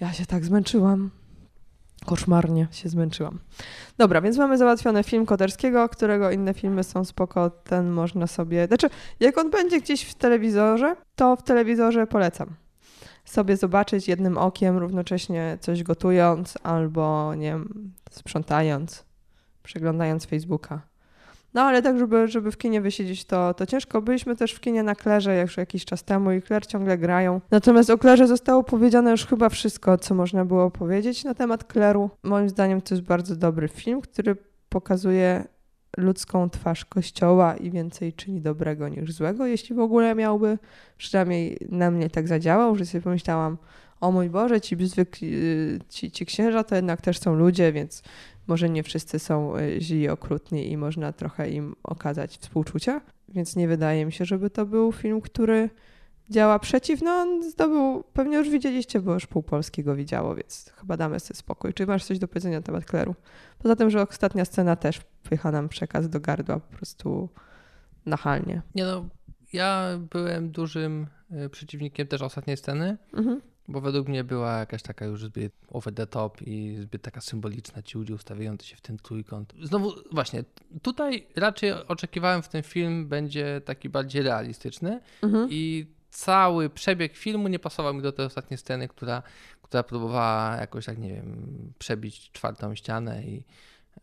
ja 0.00 0.12
się 0.12 0.26
tak 0.26 0.44
zmęczyłam. 0.44 1.10
Koszmarnie 2.06 2.68
się 2.70 2.88
zmęczyłam. 2.88 3.38
Dobra, 3.98 4.20
więc 4.20 4.38
mamy 4.38 4.58
załatwiony 4.58 5.02
film 5.02 5.26
Koterskiego, 5.26 5.88
którego 5.88 6.30
inne 6.30 6.54
filmy 6.54 6.84
są 6.84 7.04
spoko, 7.04 7.50
ten 7.50 7.90
można 7.90 8.26
sobie... 8.26 8.66
Znaczy, 8.66 8.90
jak 9.20 9.38
on 9.38 9.50
będzie 9.50 9.80
gdzieś 9.80 10.02
w 10.02 10.14
telewizorze, 10.14 10.96
to 11.16 11.36
w 11.36 11.42
telewizorze 11.42 12.06
polecam 12.06 12.54
sobie 13.30 13.56
zobaczyć 13.56 14.08
jednym 14.08 14.38
okiem, 14.38 14.78
równocześnie 14.78 15.58
coś 15.60 15.82
gotując 15.82 16.58
albo, 16.62 17.34
nie 17.34 17.50
wiem, 17.50 17.92
sprzątając, 18.10 19.04
przeglądając 19.62 20.26
Facebooka. 20.26 20.90
No 21.54 21.62
ale 21.62 21.82
tak, 21.82 21.98
żeby, 21.98 22.28
żeby 22.28 22.52
w 22.52 22.58
kinie 22.58 22.80
wysiedzieć, 22.80 23.24
to, 23.24 23.54
to 23.54 23.66
ciężko. 23.66 24.02
Byliśmy 24.02 24.36
też 24.36 24.52
w 24.52 24.60
kinie 24.60 24.82
na 24.82 24.94
Klerze 24.94 25.40
już 25.40 25.56
jakiś 25.56 25.84
czas 25.84 26.04
temu 26.04 26.32
i 26.32 26.42
Kler 26.42 26.66
ciągle 26.66 26.98
grają. 26.98 27.40
Natomiast 27.50 27.90
o 27.90 27.98
Klerze 27.98 28.26
zostało 28.26 28.64
powiedziane 28.64 29.10
już 29.10 29.26
chyba 29.26 29.48
wszystko, 29.48 29.98
co 29.98 30.14
można 30.14 30.44
było 30.44 30.70
powiedzieć 30.70 31.24
na 31.24 31.34
temat 31.34 31.64
Kleru. 31.64 32.10
Moim 32.22 32.48
zdaniem 32.48 32.80
to 32.80 32.94
jest 32.94 33.06
bardzo 33.06 33.36
dobry 33.36 33.68
film, 33.68 34.00
który 34.00 34.36
pokazuje 34.68 35.44
ludzką 35.96 36.50
twarz 36.50 36.84
Kościoła 36.84 37.56
i 37.56 37.70
więcej 37.70 38.12
czyni 38.12 38.40
dobrego 38.40 38.88
niż 38.88 39.12
złego, 39.12 39.46
jeśli 39.46 39.74
w 39.74 39.80
ogóle 39.80 40.14
miałby. 40.14 40.58
Przynajmniej 40.96 41.58
na 41.68 41.90
mnie 41.90 42.10
tak 42.10 42.28
zadziałał, 42.28 42.76
że 42.76 42.86
sobie 42.86 43.02
pomyślałam, 43.02 43.56
o 44.00 44.12
mój 44.12 44.30
Boże, 44.30 44.60
ci 44.60 44.86
zwykli, 44.86 45.32
ci, 45.88 46.10
ci 46.10 46.26
księża 46.26 46.64
to 46.64 46.74
jednak 46.74 47.00
też 47.00 47.18
są 47.18 47.34
ludzie, 47.34 47.72
więc 47.72 48.02
może 48.46 48.70
nie 48.70 48.82
wszyscy 48.82 49.18
są 49.18 49.56
y, 49.56 49.80
źli, 49.80 50.08
okrutni 50.08 50.70
i 50.70 50.76
można 50.76 51.12
trochę 51.12 51.50
im 51.50 51.76
okazać 51.82 52.38
współczucia. 52.38 53.00
Więc 53.28 53.56
nie 53.56 53.68
wydaje 53.68 54.06
mi 54.06 54.12
się, 54.12 54.24
żeby 54.24 54.50
to 54.50 54.66
był 54.66 54.92
film, 54.92 55.20
który 55.20 55.70
działa 56.30 56.58
przeciw. 56.58 57.02
No 57.02 57.10
on 57.10 57.50
zdobył, 57.50 58.04
pewnie 58.12 58.36
już 58.36 58.50
widzieliście, 58.50 59.00
bo 59.00 59.14
już 59.14 59.26
pół 59.26 59.42
Polski 59.42 59.84
go 59.84 59.96
widziało, 59.96 60.34
więc 60.34 60.72
chyba 60.76 60.96
damy 60.96 61.20
sobie 61.20 61.38
spokój. 61.38 61.74
Czy 61.74 61.86
masz 61.86 62.04
coś 62.04 62.18
do 62.18 62.28
powiedzenia 62.28 62.58
na 62.58 62.62
temat 62.62 62.84
Kleru? 62.84 63.14
Poza 63.58 63.76
tym, 63.76 63.90
że 63.90 64.08
ostatnia 64.08 64.44
scena 64.44 64.76
też 64.76 64.96
wpycha 64.96 65.50
nam 65.50 65.68
przekaz 65.68 66.08
do 66.08 66.20
gardła 66.20 66.60
po 66.60 66.76
prostu 66.76 67.28
nachalnie. 68.06 68.62
Nie 68.74 68.84
no, 68.84 69.08
ja 69.52 69.98
byłem 70.10 70.50
dużym 70.50 71.06
y, 71.32 71.48
przeciwnikiem 71.48 72.06
też 72.06 72.22
ostatniej 72.22 72.56
sceny. 72.56 72.96
Mhm. 73.12 73.40
Bo 73.68 73.80
według 73.80 74.08
mnie 74.08 74.24
była 74.24 74.58
jakaś 74.58 74.82
taka 74.82 75.04
już 75.04 75.24
zbyt 75.24 75.52
over 75.68 75.94
the 75.94 76.06
top 76.06 76.42
i 76.42 76.76
zbyt 76.80 77.02
taka 77.02 77.20
symboliczna, 77.20 77.82
ci 77.82 77.98
ludzie 77.98 78.14
ustawiający 78.14 78.66
się 78.66 78.76
w 78.76 78.80
ten 78.80 78.96
trójkąt. 78.96 79.54
Znowu, 79.62 79.92
właśnie, 80.12 80.44
tutaj 80.82 81.26
raczej 81.36 81.72
oczekiwałem 81.72 82.42
w 82.42 82.48
ten 82.48 82.62
film 82.62 83.08
będzie 83.08 83.60
taki 83.64 83.88
bardziej 83.88 84.22
realistyczny 84.22 85.00
mhm. 85.22 85.48
i 85.50 85.86
cały 86.10 86.70
przebieg 86.70 87.16
filmu 87.16 87.48
nie 87.48 87.58
pasował 87.58 87.94
mi 87.94 88.02
do 88.02 88.12
tej 88.12 88.26
ostatniej 88.26 88.58
sceny, 88.58 88.88
która, 88.88 89.22
która 89.62 89.82
próbowała 89.82 90.56
jakoś, 90.56 90.86
tak 90.86 90.98
nie 90.98 91.14
wiem, 91.14 91.72
przebić 91.78 92.30
czwartą 92.32 92.74
ścianę 92.74 93.22
i 93.22 93.44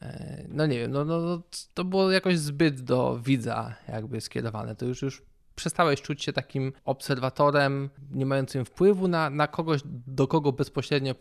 e, 0.01 0.43
no 0.49 0.65
nie 0.65 0.79
wiem, 0.79 0.91
no, 0.91 1.05
no, 1.05 1.21
no, 1.21 1.41
to 1.73 1.83
było 1.83 2.11
jakoś 2.11 2.37
zbyt 2.37 2.81
do 2.81 3.19
widza 3.23 3.75
jakby 3.87 4.21
skierowane. 4.21 4.75
To 4.75 4.85
już, 4.85 5.01
już 5.01 5.21
przestałeś 5.57 6.01
czuć 6.01 6.23
się 6.23 6.33
takim 6.33 6.73
obserwatorem, 6.85 7.89
nie 8.11 8.25
mającym 8.25 8.65
wpływu 8.65 9.07
na, 9.07 9.29
na 9.29 9.47
kogoś, 9.47 9.81
do 10.07 10.27
kogo 10.27 10.51
bezpośrednio 10.51 11.15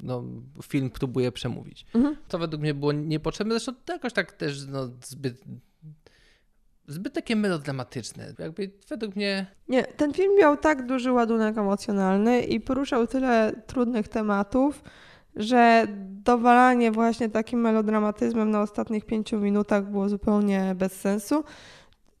no, 0.00 0.24
film 0.62 0.90
próbuje 0.90 1.32
przemówić. 1.32 1.86
Mhm. 1.94 2.16
To 2.28 2.38
według 2.38 2.62
mnie 2.62 2.74
było 2.74 2.92
niepotrzebne. 2.92 3.54
Zresztą 3.54 3.74
to 3.84 3.92
jakoś 3.92 4.12
tak 4.12 4.32
też 4.32 4.66
no, 4.66 4.90
zbyt 5.02 5.44
zbyt 6.88 7.12
takie 7.12 7.36
melodramatyczne. 7.36 8.34
Jakby 8.38 8.70
według 8.88 9.16
mnie. 9.16 9.46
Nie, 9.68 9.84
ten 9.84 10.12
film 10.12 10.38
miał 10.38 10.56
tak 10.56 10.86
duży 10.86 11.12
ładunek 11.12 11.58
emocjonalny 11.58 12.42
i 12.42 12.60
poruszał 12.60 13.06
tyle 13.06 13.52
trudnych 13.66 14.08
tematów, 14.08 14.82
że 15.36 15.86
dowalanie 16.24 16.92
właśnie 16.92 17.28
takim 17.28 17.60
melodramatyzmem 17.60 18.50
na 18.50 18.62
ostatnich 18.62 19.04
pięciu 19.04 19.38
minutach 19.38 19.90
było 19.90 20.08
zupełnie 20.08 20.74
bez 20.76 20.92
sensu. 20.92 21.44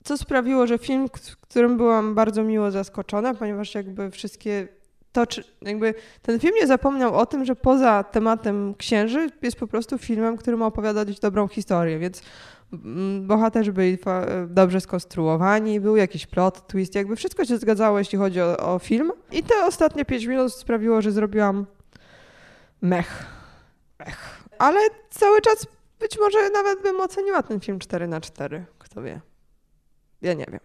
Co 0.04 0.18
sprawiło, 0.18 0.66
że 0.66 0.78
film, 0.78 1.08
którym 1.40 1.76
byłam 1.76 2.14
bardzo 2.14 2.42
miło 2.42 2.70
zaskoczona, 2.70 3.34
ponieważ 3.34 3.74
jakby 3.74 4.10
wszystkie 4.10 4.68
to, 5.12 5.26
czy, 5.26 5.44
jakby 5.62 5.94
ten 6.22 6.40
film 6.40 6.54
nie 6.60 6.66
zapomniał 6.66 7.14
o 7.14 7.26
tym, 7.26 7.44
że 7.44 7.56
poza 7.56 8.04
tematem 8.04 8.74
księży 8.74 9.30
jest 9.42 9.56
po 9.56 9.66
prostu 9.66 9.98
filmem, 9.98 10.36
który 10.36 10.56
ma 10.56 10.66
opowiadać 10.66 11.20
dobrą 11.20 11.48
historię, 11.48 11.98
więc 11.98 12.22
bohaterzy 13.20 13.72
byli 13.72 13.98
dobrze 14.48 14.80
skonstruowani, 14.80 15.80
był 15.80 15.96
jakiś 15.96 16.26
plot, 16.26 16.66
twist, 16.66 16.94
jakby 16.94 17.16
wszystko 17.16 17.44
się 17.44 17.56
zgadzało, 17.58 17.98
jeśli 17.98 18.18
chodzi 18.18 18.40
o, 18.40 18.74
o 18.74 18.78
film. 18.78 19.12
I 19.32 19.42
te 19.42 19.64
ostatnie 19.64 20.04
5 20.04 20.24
minut 20.24 20.54
sprawiło, 20.54 21.02
że 21.02 21.12
zrobiłam 21.12 21.66
mech. 22.82 23.26
Mech. 23.98 24.44
Ale 24.58 24.80
cały 25.10 25.40
czas 25.40 25.66
być 26.00 26.18
może 26.18 26.50
nawet 26.50 26.82
bym 26.82 27.00
oceniła 27.00 27.42
ten 27.42 27.60
film 27.60 27.78
4 27.78 28.08
na 28.08 28.20
4 28.20 28.64
kto 28.78 29.02
wie. 29.02 29.20
Ja 30.22 30.34
nie 30.34 30.46
wiem, 30.52 30.60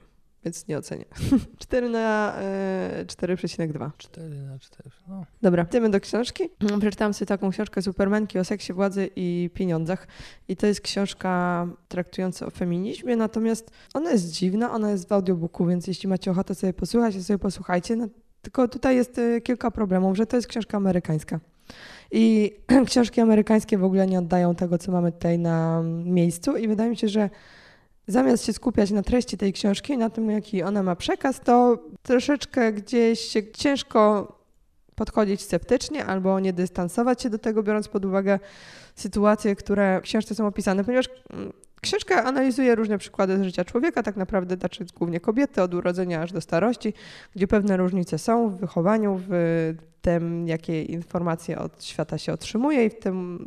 więc 0.45 0.67
nie 0.67 0.77
ocenię. 0.77 1.05
4 1.59 1.89
na 1.89 2.35
e, 2.37 3.05
4,2. 3.05 3.91
4 3.97 4.41
na 4.41 4.59
4, 4.59 4.89
no. 5.07 5.25
Dobra, 5.41 5.65
idziemy 5.69 5.89
do 5.89 5.99
książki. 5.99 6.49
Przeczytałam 6.79 7.13
sobie 7.13 7.27
taką 7.27 7.49
książkę 7.49 7.81
Supermanki 7.81 8.39
o 8.39 8.43
seksie, 8.43 8.73
władzy 8.73 9.09
i 9.15 9.49
pieniądzach. 9.53 10.07
I 10.47 10.55
to 10.55 10.67
jest 10.67 10.81
książka 10.81 11.67
traktująca 11.87 12.45
o 12.45 12.49
feminizmie, 12.49 13.15
natomiast 13.15 13.71
ona 13.93 14.11
jest 14.11 14.31
dziwna, 14.31 14.71
ona 14.71 14.91
jest 14.91 15.09
w 15.09 15.11
audiobooku, 15.11 15.65
więc 15.65 15.87
jeśli 15.87 16.09
macie 16.09 16.31
ochotę 16.31 16.55
sobie 16.55 16.73
posłuchać, 16.73 17.15
to 17.15 17.23
sobie 17.23 17.39
posłuchajcie. 17.39 17.95
No, 17.95 18.07
tylko 18.41 18.67
tutaj 18.67 18.95
jest 18.95 19.19
e, 19.19 19.41
kilka 19.41 19.71
problemów, 19.71 20.17
że 20.17 20.25
to 20.25 20.35
jest 20.35 20.47
książka 20.47 20.77
amerykańska. 20.77 21.39
I 22.11 22.51
książki 22.89 23.21
amerykańskie 23.21 23.77
w 23.77 23.83
ogóle 23.83 24.07
nie 24.07 24.19
oddają 24.19 24.55
tego, 24.55 24.77
co 24.77 24.91
mamy 24.91 25.11
tutaj 25.11 25.39
na 25.39 25.81
miejscu 26.05 26.57
i 26.57 26.67
wydaje 26.67 26.89
mi 26.89 26.97
się, 26.97 27.07
że 27.07 27.29
zamiast 28.07 28.45
się 28.45 28.53
skupiać 28.53 28.91
na 28.91 29.03
treści 29.03 29.37
tej 29.37 29.53
książki, 29.53 29.97
na 29.97 30.09
tym, 30.09 30.29
jaki 30.31 30.63
ona 30.63 30.83
ma 30.83 30.95
przekaz, 30.95 31.39
to 31.39 31.83
troszeczkę 32.03 32.73
gdzieś 32.73 33.33
ciężko 33.53 34.27
podchodzić 34.95 35.41
sceptycznie 35.41 36.05
albo 36.05 36.39
nie 36.39 36.53
dystansować 36.53 37.21
się 37.21 37.29
do 37.29 37.37
tego, 37.37 37.63
biorąc 37.63 37.87
pod 37.87 38.05
uwagę 38.05 38.39
sytuacje, 38.95 39.55
które 39.55 39.99
w 39.99 40.03
książce 40.03 40.35
są 40.35 40.47
opisane, 40.47 40.83
ponieważ 40.83 41.09
mm, 41.29 41.53
książka 41.81 42.23
analizuje 42.23 42.75
różne 42.75 42.97
przykłady 42.97 43.37
z 43.37 43.41
życia 43.41 43.65
człowieka, 43.65 44.03
tak 44.03 44.15
naprawdę 44.15 44.55
znaczy 44.55 44.85
głównie 44.97 45.19
kobiety, 45.19 45.61
od 45.61 45.73
urodzenia 45.73 46.21
aż 46.21 46.31
do 46.31 46.41
starości, 46.41 46.93
gdzie 47.35 47.47
pewne 47.47 47.77
różnice 47.77 48.17
są 48.17 48.49
w 48.49 48.59
wychowaniu, 48.59 49.21
w 49.27 49.73
tym, 50.01 50.47
jakie 50.47 50.83
informacje 50.83 51.59
od 51.59 51.83
świata 51.83 52.17
się 52.17 52.33
otrzymuje 52.33 52.85
i 52.85 52.89
w 52.89 52.99
tym, 52.99 53.45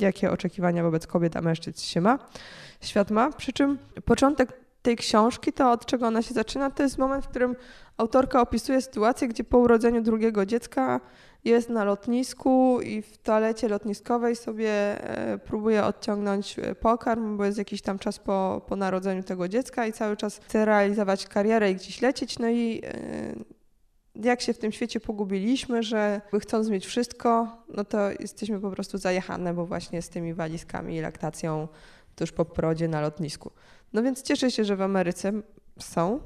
jakie 0.00 0.30
oczekiwania 0.30 0.82
wobec 0.82 1.06
kobiet 1.06 1.36
a 1.36 1.40
mężczyzn 1.40 1.80
się 1.80 2.00
ma 2.00 2.18
świat 2.80 3.10
ma. 3.10 3.32
Przy 3.32 3.52
czym 3.52 3.78
początek 4.04 4.52
tej 4.82 4.96
książki, 4.96 5.52
to 5.52 5.72
od 5.72 5.86
czego 5.86 6.06
ona 6.06 6.22
się 6.22 6.34
zaczyna, 6.34 6.70
to 6.70 6.82
jest 6.82 6.98
moment, 6.98 7.24
w 7.24 7.28
którym 7.28 7.56
autorka 7.96 8.40
opisuje 8.40 8.82
sytuację, 8.82 9.28
gdzie 9.28 9.44
po 9.44 9.58
urodzeniu 9.58 10.02
drugiego 10.02 10.46
dziecka 10.46 11.00
jest 11.44 11.68
na 11.68 11.84
lotnisku 11.84 12.80
i 12.80 13.02
w 13.02 13.18
toalecie 13.18 13.68
lotniskowej 13.68 14.36
sobie 14.36 14.70
e, 14.70 15.38
próbuje 15.38 15.84
odciągnąć 15.84 16.58
e, 16.58 16.74
pokarm, 16.74 17.36
bo 17.36 17.44
jest 17.44 17.58
jakiś 17.58 17.82
tam 17.82 17.98
czas 17.98 18.18
po, 18.18 18.62
po 18.66 18.76
narodzeniu 18.76 19.22
tego 19.22 19.48
dziecka 19.48 19.86
i 19.86 19.92
cały 19.92 20.16
czas 20.16 20.38
chce 20.38 20.64
realizować 20.64 21.26
karierę 21.26 21.70
i 21.70 21.74
gdzieś 21.74 22.02
lecieć. 22.02 22.38
No 22.38 22.48
i 22.48 22.82
e, 22.84 23.34
jak 24.14 24.40
się 24.40 24.52
w 24.52 24.58
tym 24.58 24.72
świecie 24.72 25.00
pogubiliśmy, 25.00 25.82
że 25.82 26.20
chcąc 26.40 26.68
mieć 26.68 26.86
wszystko, 26.86 27.56
no 27.68 27.84
to 27.84 27.98
jesteśmy 28.20 28.60
po 28.60 28.70
prostu 28.70 28.98
zajechane, 28.98 29.54
bo 29.54 29.66
właśnie 29.66 30.02
z 30.02 30.08
tymi 30.08 30.34
walizkami 30.34 30.96
i 30.96 31.00
laktacją 31.00 31.68
tuż 32.16 32.32
po 32.32 32.44
porodzie 32.44 32.88
na 32.88 33.00
lotnisku. 33.00 33.50
No 33.92 34.02
więc 34.02 34.22
cieszę 34.22 34.50
się, 34.50 34.64
że 34.64 34.76
w 34.76 34.82
Ameryce 34.82 35.32
są 35.78 36.20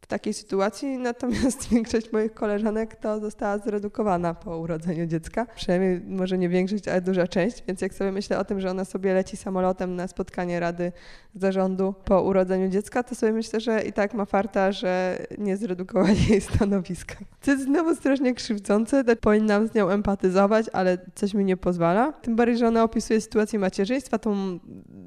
w 0.00 0.08
takiej 0.08 0.34
sytuacji, 0.34 0.98
natomiast 0.98 1.68
większość 1.72 2.12
moich 2.12 2.34
koleżanek 2.34 2.96
to 2.96 3.20
została 3.20 3.58
zredukowana 3.58 4.34
po 4.34 4.58
urodzeniu 4.58 5.06
dziecka. 5.06 5.46
Przynajmniej 5.56 6.00
może 6.00 6.38
nie 6.38 6.48
większość, 6.48 6.88
ale 6.88 7.00
duża 7.00 7.26
część, 7.26 7.62
więc 7.68 7.80
jak 7.80 7.94
sobie 7.94 8.12
myślę 8.12 8.38
o 8.38 8.44
tym, 8.44 8.60
że 8.60 8.70
ona 8.70 8.84
sobie 8.84 9.14
leci 9.14 9.36
samolotem 9.36 9.96
na 9.96 10.08
spotkanie 10.08 10.60
Rady 10.60 10.92
Zarządu 11.34 11.94
po 12.04 12.22
urodzeniu 12.22 12.68
dziecka, 12.68 13.02
to 13.02 13.14
sobie 13.14 13.32
myślę, 13.32 13.60
że 13.60 13.82
i 13.82 13.92
tak 13.92 14.14
ma 14.14 14.24
farta, 14.24 14.72
że 14.72 15.18
nie 15.38 15.56
zredukowali 15.56 16.26
jej 16.28 16.40
stanowiska. 16.40 17.14
To 17.44 17.50
jest 17.50 17.64
znowu 17.64 17.94
strasznie 17.94 18.34
krzywdzące, 18.34 19.04
powinnam 19.16 19.68
z 19.68 19.74
nią 19.74 19.88
empatyzować, 19.88 20.66
ale 20.72 20.98
coś 21.14 21.34
mi 21.34 21.44
nie 21.44 21.56
pozwala. 21.56 22.12
Tym 22.12 22.36
bardziej, 22.36 22.58
że 22.58 22.68
ona 22.68 22.82
opisuje 22.84 23.20
sytuację 23.20 23.58
macierzyństwa, 23.58 24.18
tą 24.18 24.58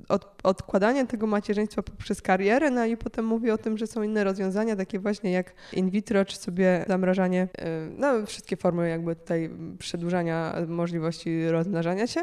od, 0.09 0.39
odkładanie 0.43 1.07
tego 1.07 1.27
macierzyństwa 1.27 1.83
poprzez 1.83 2.21
karierę, 2.21 2.71
no 2.71 2.85
i 2.85 2.97
potem 2.97 3.25
mówi 3.25 3.51
o 3.51 3.57
tym, 3.57 3.77
że 3.77 3.87
są 3.87 4.03
inne 4.03 4.23
rozwiązania, 4.23 4.75
właśnie 4.97 5.31
jak 5.31 5.53
in 5.73 5.89
vitro, 5.89 6.25
czy 6.25 6.37
sobie 6.37 6.85
zamrażanie, 6.87 7.43
y, 7.43 7.63
no 7.97 8.25
wszystkie 8.25 8.57
formy 8.57 8.89
jakby 8.89 9.15
tutaj 9.15 9.49
przedłużania 9.79 10.55
możliwości 10.67 11.49
rozmnażania 11.49 12.07
się 12.07 12.21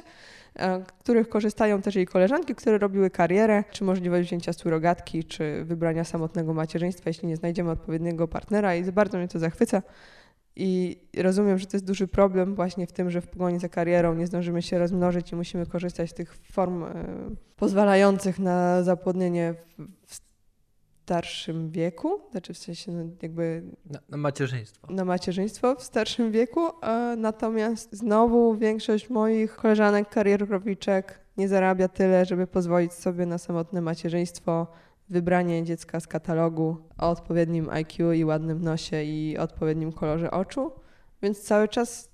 których 0.99 1.29
korzystają 1.29 1.83
też 1.83 1.95
jej 1.95 2.07
koleżanki, 2.07 2.55
które 2.55 2.79
robiły 2.79 3.11
karierę, 3.11 3.65
czy 3.71 3.85
możliwość 3.85 4.29
wzięcia 4.29 4.53
surogatki, 4.53 5.25
czy 5.25 5.65
wybrania 5.65 6.05
samotnego 6.05 6.55
macierzyństwa, 6.55 7.11
jeśli 7.11 7.29
nie 7.29 7.37
znajdziemy 7.37 7.71
odpowiedniego 7.71 8.29
partnera 8.29 8.75
i 8.75 8.93
bardzo 8.93 9.19
mnie 9.19 9.29
to 9.29 9.39
zachwyca. 9.39 9.83
I 10.59 11.01
rozumiem, 11.17 11.59
że 11.59 11.67
to 11.67 11.77
jest 11.77 11.87
duży 11.87 12.09
problem 12.09 12.55
właśnie 12.55 12.87
w 12.87 12.93
tym, 12.93 13.11
że 13.11 13.21
w 13.21 13.29
pogoni 13.29 13.59
za 13.59 13.69
karierą 13.69 14.15
nie 14.15 14.27
zdążymy 14.27 14.63
się 14.63 14.79
rozmnożyć 14.79 15.33
i 15.33 15.37
musimy 15.37 15.67
korzystać 15.67 16.11
z 16.11 16.15
tych 16.15 16.35
form 16.35 16.83
y, 16.83 16.87
pozwalających 17.57 18.39
na 18.39 18.83
zapłodnienie 18.83 19.55
w 20.07 20.26
starszym 21.07 21.71
wieku, 21.71 22.21
znaczy 22.31 22.55
w 22.55 22.59
sensie 22.59 22.93
no 22.93 23.05
jakby... 23.23 23.63
Na, 23.91 23.99
na, 24.09 24.17
macierzyństwo. 24.17 24.87
Na 24.91 25.05
macierzyństwo 25.05 25.75
w 25.75 25.83
starszym 25.83 26.33
wieku, 26.33 26.61
natomiast 27.17 27.93
znowu 27.93 28.57
większość 28.57 29.11
moich 29.11 29.57
koleżanek, 29.57 30.09
karierowiczek 30.09 31.21
nie 31.37 31.49
zarabia 31.49 31.89
tyle, 31.89 32.25
żeby 32.25 32.47
pozwolić 32.47 32.93
sobie 32.93 33.27
na 33.27 33.39
samotne 33.39 33.81
macierzyństwo, 33.81 34.67
wybranie 35.09 35.65
dziecka 35.65 36.01
z 36.01 36.07
katalogu 36.07 36.77
o 36.99 37.11
odpowiednim 37.11 37.71
IQ 37.71 38.13
i 38.13 38.25
ładnym 38.25 38.65
nosie 38.65 39.03
i 39.03 39.39
odpowiednim 39.39 39.93
kolorze 39.93 40.31
oczu, 40.31 40.73
więc 41.23 41.43
cały 41.43 41.69
czas 41.69 42.11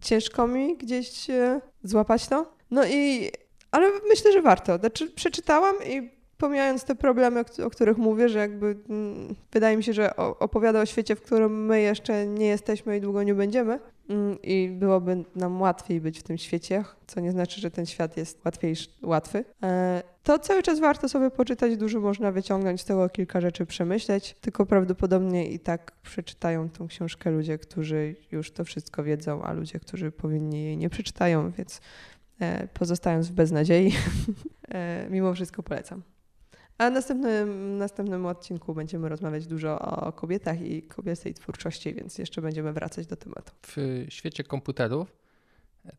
ciężko 0.00 0.46
mi 0.46 0.76
gdzieś 0.76 1.30
e, 1.30 1.60
złapać 1.82 2.28
to. 2.28 2.54
No 2.70 2.86
i, 2.86 3.30
ale 3.70 3.90
myślę, 4.08 4.32
że 4.32 4.42
warto. 4.42 4.78
Znaczy 4.78 5.10
przeczytałam 5.10 5.76
i 5.86 6.21
pomijając 6.42 6.84
te 6.84 6.94
problemy, 6.94 7.44
o 7.64 7.70
których 7.70 7.98
mówię, 7.98 8.28
że 8.28 8.38
jakby 8.38 8.76
mm, 8.88 9.34
wydaje 9.52 9.76
mi 9.76 9.84
się, 9.84 9.92
że 9.92 10.16
opowiada 10.16 10.80
o 10.80 10.86
świecie, 10.86 11.16
w 11.16 11.22
którym 11.22 11.66
my 11.66 11.80
jeszcze 11.80 12.26
nie 12.26 12.46
jesteśmy 12.46 12.96
i 12.96 13.00
długo 13.00 13.22
nie 13.22 13.34
będziemy 13.34 13.78
mm, 14.08 14.42
i 14.42 14.68
byłoby 14.72 15.24
nam 15.36 15.60
łatwiej 15.60 16.00
być 16.00 16.18
w 16.18 16.22
tym 16.22 16.38
świecie, 16.38 16.84
co 17.06 17.20
nie 17.20 17.32
znaczy, 17.32 17.60
że 17.60 17.70
ten 17.70 17.86
świat 17.86 18.16
jest 18.16 18.44
łatwiejszy, 18.44 18.88
łatwy, 19.02 19.44
e, 19.62 20.02
to 20.22 20.38
cały 20.38 20.62
czas 20.62 20.80
warto 20.80 21.08
sobie 21.08 21.30
poczytać, 21.30 21.76
dużo 21.76 22.00
można 22.00 22.32
wyciągnąć 22.32 22.80
z 22.80 22.84
tego, 22.84 23.08
kilka 23.08 23.40
rzeczy 23.40 23.66
przemyśleć, 23.66 24.36
tylko 24.40 24.66
prawdopodobnie 24.66 25.46
i 25.46 25.58
tak 25.58 25.92
przeczytają 26.02 26.70
tą 26.70 26.88
książkę 26.88 27.30
ludzie, 27.30 27.58
którzy 27.58 28.16
już 28.32 28.50
to 28.50 28.64
wszystko 28.64 29.04
wiedzą, 29.04 29.42
a 29.42 29.52
ludzie, 29.52 29.80
którzy 29.80 30.12
powinni 30.12 30.64
jej 30.64 30.76
nie 30.76 30.90
przeczytają, 30.90 31.50
więc 31.50 31.80
e, 32.40 32.68
pozostając 32.68 33.28
w 33.28 33.32
beznadziei, 33.32 33.92
e, 34.68 35.06
mimo 35.10 35.34
wszystko 35.34 35.62
polecam. 35.62 36.02
A 36.82 36.90
w 36.90 36.92
następnym, 36.92 37.78
następnym 37.78 38.26
odcinku 38.26 38.74
będziemy 38.74 39.08
rozmawiać 39.08 39.46
dużo 39.46 39.78
o 39.78 40.12
kobietach 40.12 40.60
i 40.60 40.82
kobiecej 40.82 41.34
twórczości, 41.34 41.94
więc 41.94 42.18
jeszcze 42.18 42.42
będziemy 42.42 42.72
wracać 42.72 43.06
do 43.06 43.16
tematu. 43.16 43.52
W 43.62 44.06
świecie 44.08 44.44
komputerów 44.44 45.16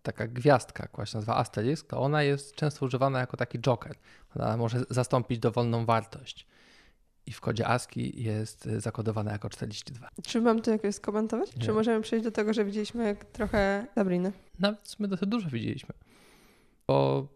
taka 0.01 0.27
gwiazdka, 0.27 0.87
która 0.87 1.05
się 1.05 1.17
nazywa 1.17 1.37
Asterisk, 1.37 1.87
to 1.87 1.99
ona 1.99 2.23
jest 2.23 2.55
często 2.55 2.85
używana 2.85 3.19
jako 3.19 3.37
taki 3.37 3.59
joker. 3.59 3.95
Ona 4.35 4.57
może 4.57 4.83
zastąpić 4.89 5.39
dowolną 5.39 5.85
wartość. 5.85 6.47
I 7.25 7.31
w 7.31 7.41
kodzie 7.41 7.67
ASCII 7.67 8.23
jest 8.23 8.65
zakodowana 8.77 9.31
jako 9.31 9.49
42. 9.49 10.09
Czy 10.23 10.41
mam 10.41 10.61
to 10.61 10.71
jakoś 10.71 10.95
skomentować? 10.95 11.55
Nie. 11.55 11.61
Czy 11.61 11.73
możemy 11.73 12.01
przejść 12.01 12.23
do 12.23 12.31
tego, 12.31 12.53
że 12.53 12.65
widzieliśmy 12.65 13.15
trochę 13.31 13.87
Sabriny? 13.95 14.31
Nawet 14.59 14.95
my 14.99 15.07
dosyć 15.07 15.29
dużo 15.29 15.49
widzieliśmy. 15.49 15.95
Bo 16.87 17.27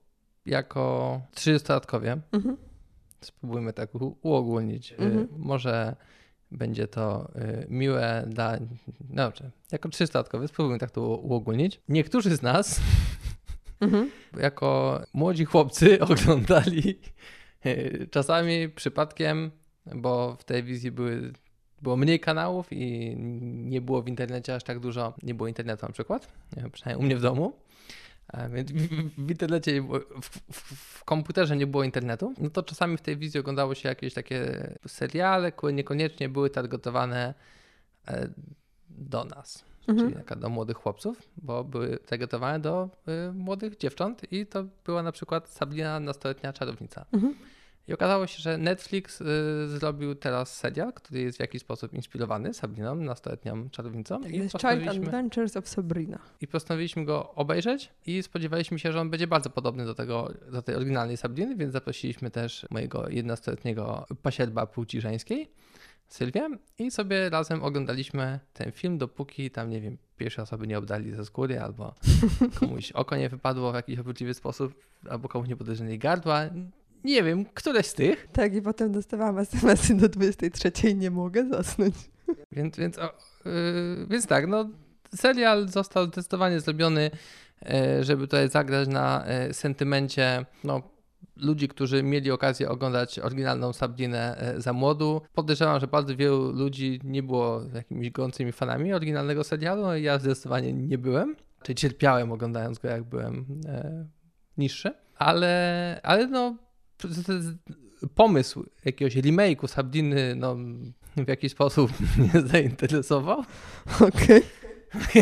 jako 0.46 1.22
30-latkowie 1.36 2.18
mhm 2.32 2.58
spróbujmy 3.22 3.74
tak 3.74 3.90
uogólnić. 4.22 4.92
Y, 4.92 4.96
mhm. 4.96 5.28
Może 5.38 5.96
będzie 6.52 6.88
to 6.88 7.32
y, 7.36 7.68
miłe 7.70 8.26
dla. 8.28 8.58
No 9.10 9.24
dobrze, 9.24 9.52
jako 9.72 9.90
trzystatkowy 9.90 10.48
spróbujmy 10.48 10.80
tak 10.80 10.92
to 10.92 11.02
uogólnić. 11.02 11.82
Niektórzy 11.90 12.36
z 12.36 12.42
nas, 12.42 12.82
mhm. 13.80 14.12
jako 14.40 15.02
młodzi 15.14 15.46
chłopcy, 15.46 16.00
oglądali 16.10 17.00
y, 17.66 18.08
czasami 18.12 18.70
przypadkiem, 18.70 19.52
bo 19.96 20.36
w 20.36 20.44
telewizji 20.44 20.92
były 20.92 21.34
było 21.82 21.98
mniej 21.98 22.20
kanałów 22.20 22.68
i 22.72 23.16
nie 23.44 23.82
było 23.82 24.02
w 24.02 24.08
internecie 24.08 24.56
aż 24.56 24.64
tak 24.64 24.80
dużo, 24.80 25.14
nie 25.24 25.34
było 25.34 25.48
internetu 25.48 25.86
na 25.86 25.92
przykład, 25.92 26.34
przynajmniej 26.72 27.04
u 27.04 27.06
mnie 27.06 27.18
w 27.18 27.22
domu. 27.22 27.54
Więc 28.54 28.72
w 29.18 29.30
internecie, 29.32 29.82
w, 29.82 30.00
w, 30.52 30.74
w, 30.74 31.04
komputerze 31.04 31.56
nie 31.58 31.68
było 31.68 31.84
internetu, 31.84 32.34
no 32.38 32.50
to 32.50 32.64
czasami 32.64 32.98
w 32.98 33.02
tej 33.02 33.18
wizji 33.18 33.40
oglądało 33.40 33.76
się 33.76 33.90
jakieś 33.90 34.14
takie 34.14 34.70
seriale, 34.88 35.52
które 35.52 35.74
niekoniecznie 35.74 36.30
były 36.30 36.50
targetowane 36.50 37.34
e, 38.08 38.30
do 38.90 39.24
nas, 39.24 39.64
mhm. 39.88 40.14
czyli 40.14 40.42
do 40.42 40.50
młodych 40.50 40.78
chłopców, 40.78 41.30
bo 41.38 41.64
były 41.64 41.98
targetowane 41.98 42.60
do 42.60 42.90
y, 43.30 43.34
młodych 43.34 43.78
dziewcząt 43.78 44.34
i 44.34 44.46
to 44.46 44.66
była 44.86 45.04
na 45.04 45.12
przykład 45.12 45.50
Sabrina, 45.50 46.00
nastoletnia 46.00 46.54
czarownica. 46.54 47.06
Mhm. 47.14 47.36
I 47.88 47.94
okazało 47.94 48.28
się, 48.28 48.42
że 48.42 48.58
Netflix 48.58 49.22
y, 49.22 49.26
zrobił 49.68 50.16
teraz 50.16 50.56
serial, 50.56 50.94
który 50.94 51.20
jest 51.20 51.38
w 51.38 51.40
jakiś 51.40 51.62
sposób 51.62 51.94
inspirowany 51.94 52.54
Sabriną, 52.54 52.96
nastoletnią 52.96 53.70
czarownicą. 53.70 54.22
I 54.24 54.50
Child 54.50 54.88
Adventures 54.88 55.58
of 55.58 55.68
Sabrina. 55.68 56.20
I 56.42 56.48
postanowiliśmy 56.48 57.06
go 57.06 57.34
obejrzeć 57.36 57.90
i 58.06 58.24
spodziewaliśmy 58.24 58.80
się, 58.80 58.92
że 58.92 59.02
on 59.02 59.10
będzie 59.10 59.28
bardzo 59.28 59.50
podobny 59.50 59.86
do, 59.86 59.96
tego, 59.96 60.34
do 60.52 60.62
tej 60.62 60.76
oryginalnej 60.76 61.18
Sabriny, 61.18 61.56
więc 61.56 61.74
zaprosiliśmy 61.74 62.32
też 62.32 62.66
mojego 62.70 63.02
11-letniego 63.02 64.06
pasierba 64.22 64.66
płci 64.66 65.02
żeńskiej, 65.02 65.52
Sylwię, 66.08 66.50
i 66.78 66.92
sobie 66.92 67.30
razem 67.30 67.64
oglądaliśmy 67.64 68.40
ten 68.54 68.72
film, 68.72 68.98
dopóki 68.98 69.52
tam, 69.52 69.70
nie 69.70 69.82
wiem, 69.82 69.98
pierwsze 70.18 70.42
osoby 70.42 70.68
nie 70.68 70.78
obdali 70.78 71.12
ze 71.12 71.26
skóry, 71.26 71.60
albo 71.60 71.96
komuś 72.60 72.92
oko 72.92 73.18
nie 73.18 73.30
wypadło 73.30 73.72
w 73.72 73.76
jakiś 73.76 74.00
obrzydliwy 74.00 74.34
sposób, 74.34 74.74
albo 75.10 75.30
komuś 75.30 75.48
nie 75.48 75.56
podejrzeli 75.56 76.00
gardła. 76.00 76.42
Nie 77.04 77.24
wiem, 77.24 77.46
któreś 77.46 77.86
z 77.86 77.94
tych. 77.94 78.28
Tak, 78.32 78.56
i 78.56 78.62
potem 78.62 78.92
dostawałam 78.92 79.40
SMS-y 79.40 79.96
do 79.96 80.10
23 80.10 80.96
nie 80.96 81.12
mogę 81.12 81.50
zasnąć. 81.50 81.96
Więc, 82.52 82.78
więc, 82.78 83.00
o, 83.00 83.14
yy, 83.46 84.08
więc 84.10 84.28
tak, 84.28 84.48
no 84.48 84.70
serial 85.16 85.70
został 85.70 86.06
zdecydowanie 86.06 86.60
zrobiony, 86.60 87.12
yy, 87.62 87.70
żeby 88.04 88.28
tutaj 88.28 88.50
zagrać 88.50 88.88
na 88.88 89.26
yy, 89.48 89.54
sentymencie, 89.54 90.46
no 90.64 90.98
ludzi, 91.36 91.68
którzy 91.68 92.04
mieli 92.04 92.32
okazję 92.32 92.70
oglądać 92.70 93.20
oryginalną 93.20 93.74
Sabrinę 93.74 94.54
za 94.58 94.74
młodu. 94.74 95.22
Podejrzewam, 95.34 95.80
że 95.80 95.88
bardzo 95.88 96.16
wielu 96.16 96.52
ludzi 96.52 97.00
nie 97.04 97.24
było 97.24 97.62
jakimiś 97.74 98.12
gorącymi 98.12 98.52
fanami 98.52 98.94
oryginalnego 98.94 99.44
serialu, 99.44 99.82
no 99.82 99.98
ja 99.98 100.20
zdecydowanie 100.20 100.74
nie 100.74 100.98
byłem. 100.98 101.36
Czyli 101.64 101.76
cierpiałem 101.76 102.32
oglądając 102.32 102.80
go, 102.80 102.88
jak 102.88 103.04
byłem 103.04 103.46
e, 103.66 104.06
niższy. 104.58 104.94
Ale, 105.16 106.00
ale 106.04 106.28
no, 106.28 106.56
pomysł 108.16 108.66
jakiegoś 108.86 109.16
remake'u 109.16 109.68
Sabriny 109.68 110.36
no, 110.36 110.56
w 111.18 111.28
jakiś 111.28 111.52
sposób 111.52 111.92
mnie 112.18 112.42
zainteresował. 112.48 113.44
Okej. 113.96 114.08
Okay. 114.08 114.42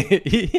I, 0.25 0.49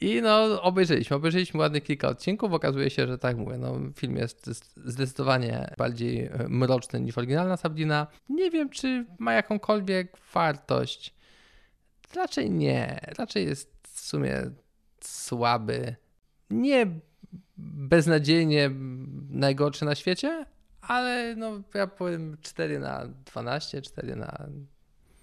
I 0.00 0.22
no, 0.22 0.62
obejrzeliśmy. 0.62 1.16
Obejrzeliśmy 1.16 1.60
ładnie 1.60 1.80
kilka 1.80 2.08
odcinków. 2.08 2.52
Okazuje 2.52 2.90
się, 2.90 3.06
że 3.06 3.18
tak 3.18 3.36
mówię, 3.36 3.58
no, 3.58 3.78
film 3.96 4.16
jest 4.16 4.50
zdecydowanie 4.76 5.74
bardziej 5.78 6.26
e, 6.26 6.46
mroczny 6.48 7.00
niż 7.00 7.18
oryginalna 7.18 7.56
Sabrina. 7.56 8.06
Nie 8.28 8.50
wiem, 8.50 8.70
czy 8.70 9.06
ma 9.18 9.32
jakąkolwiek 9.32 10.16
wartość. 10.34 11.14
Raczej 12.14 12.50
nie. 12.50 13.00
Raczej 13.18 13.46
jest 13.46 13.74
w 13.82 14.00
sumie 14.00 14.42
słaby. 15.00 15.96
Nie 16.50 16.86
beznadziejnie 17.58 18.70
najgorszy 19.30 19.84
na 19.84 19.94
świecie, 19.94 20.46
ale 20.80 21.34
no 21.36 21.50
ja 21.74 21.86
powiem 21.86 22.36
4 22.40 22.78
na 22.78 23.06
12, 23.24 23.82
4 23.82 24.16
na... 24.16 24.46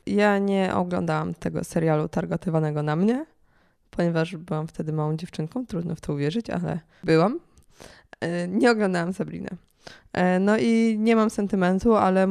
Ja 0.05 0.39
nie 0.39 0.75
oglądałam 0.75 1.33
tego 1.33 1.63
serialu 1.63 2.09
targetowanego 2.09 2.83
na 2.83 2.95
mnie, 2.95 3.25
ponieważ 3.89 4.35
byłam 4.35 4.67
wtedy 4.67 4.93
małą 4.93 5.17
dziewczynką, 5.17 5.65
trudno 5.65 5.95
w 5.95 6.01
to 6.01 6.13
uwierzyć, 6.13 6.49
ale 6.49 6.79
byłam. 7.03 7.39
E, 8.21 8.47
nie 8.47 8.71
oglądałam 8.71 9.13
Sabriny. 9.13 9.49
E, 10.13 10.39
no 10.39 10.57
i 10.57 10.95
nie 10.99 11.15
mam 11.15 11.29
sentymentu, 11.29 11.95
ale 11.95 12.27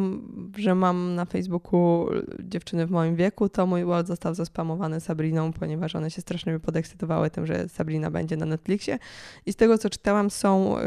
że 0.56 0.74
mam 0.74 1.14
na 1.14 1.24
Facebooku 1.24 2.08
dziewczyny 2.38 2.86
w 2.86 2.90
moim 2.90 3.16
wieku, 3.16 3.48
to 3.48 3.66
mój 3.66 3.84
wall 3.84 4.06
został 4.06 4.34
zaspamowany 4.34 5.00
Sabriną, 5.00 5.52
ponieważ 5.52 5.96
one 5.96 6.10
się 6.10 6.20
strasznie 6.20 6.60
podekscytowały 6.60 7.30
tym, 7.30 7.46
że 7.46 7.68
Sabrina 7.68 8.10
będzie 8.10 8.36
na 8.36 8.46
Netflixie. 8.46 8.98
I 9.46 9.52
z 9.52 9.56
tego, 9.56 9.78
co 9.78 9.90
czytałam, 9.90 10.30
są 10.30 10.78
y, 10.78 10.82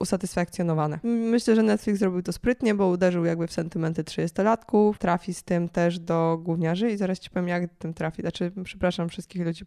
usatysfakcjonowane. 0.00 0.98
Myślę, 1.02 1.54
że 1.56 1.62
Netflix 1.62 1.98
zrobił 1.98 2.22
to 2.22 2.32
sprytnie, 2.32 2.74
bo 2.74 2.88
uderzył 2.88 3.24
jakby 3.24 3.46
w 3.46 3.52
sentymenty 3.52 4.02
30-latków, 4.02 4.98
trafi 4.98 5.34
z 5.34 5.42
tym 5.42 5.68
też 5.68 5.98
do 5.98 6.38
gówniarzy 6.42 6.90
i 6.90 6.96
zaraz 6.96 7.18
ci 7.18 7.30
powiem, 7.30 7.48
jak 7.48 7.70
tym 7.78 7.94
trafi. 7.94 8.22
Znaczy, 8.22 8.52
przepraszam 8.64 9.08
wszystkich 9.08 9.44
ludzi, 9.44 9.64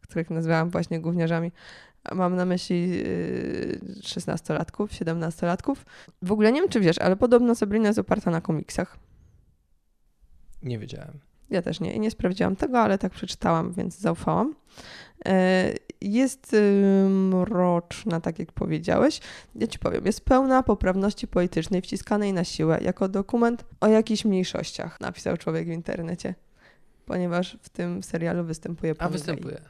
których 0.00 0.30
nazywałam 0.30 0.70
właśnie 0.70 1.00
gówniarzami, 1.00 1.52
Mam 2.12 2.36
na 2.36 2.44
myśli 2.44 3.02
16-latków, 4.00 4.86
y, 4.92 5.04
17-latków. 5.04 5.76
W 6.22 6.32
ogóle 6.32 6.52
nie 6.52 6.60
wiem, 6.60 6.70
czy 6.70 6.80
wiesz, 6.80 6.98
ale 6.98 7.16
podobno 7.16 7.54
Sabrina 7.54 7.86
jest 7.86 7.98
oparta 7.98 8.30
na 8.30 8.40
komiksach. 8.40 8.98
Nie 10.62 10.78
wiedziałem. 10.78 11.18
Ja 11.50 11.62
też 11.62 11.80
nie. 11.80 11.94
I 11.94 12.00
nie 12.00 12.10
sprawdziłam 12.10 12.56
tego, 12.56 12.80
ale 12.80 12.98
tak 12.98 13.12
przeczytałam, 13.12 13.72
więc 13.72 13.98
zaufałam. 13.98 14.54
E, 15.26 15.72
jest 16.00 16.56
mroczna, 17.08 18.20
tak 18.20 18.38
jak 18.38 18.52
powiedziałeś. 18.52 19.20
Ja 19.54 19.66
ci 19.66 19.78
powiem, 19.78 20.06
jest 20.06 20.20
pełna 20.20 20.62
poprawności 20.62 21.28
politycznej 21.28 21.82
wciskanej 21.82 22.32
na 22.32 22.44
siłę, 22.44 22.78
jako 22.80 23.08
dokument 23.08 23.64
o 23.80 23.88
jakichś 23.88 24.24
mniejszościach, 24.24 25.00
napisał 25.00 25.36
człowiek 25.36 25.66
w 25.66 25.70
internecie 25.70 26.34
ponieważ 27.12 27.56
w 27.62 27.68
tym 27.68 28.02
serialu 28.02 28.44
występuje 28.44 28.94
pan 28.94 29.06
A 29.06 29.10
występuje. 29.10 29.60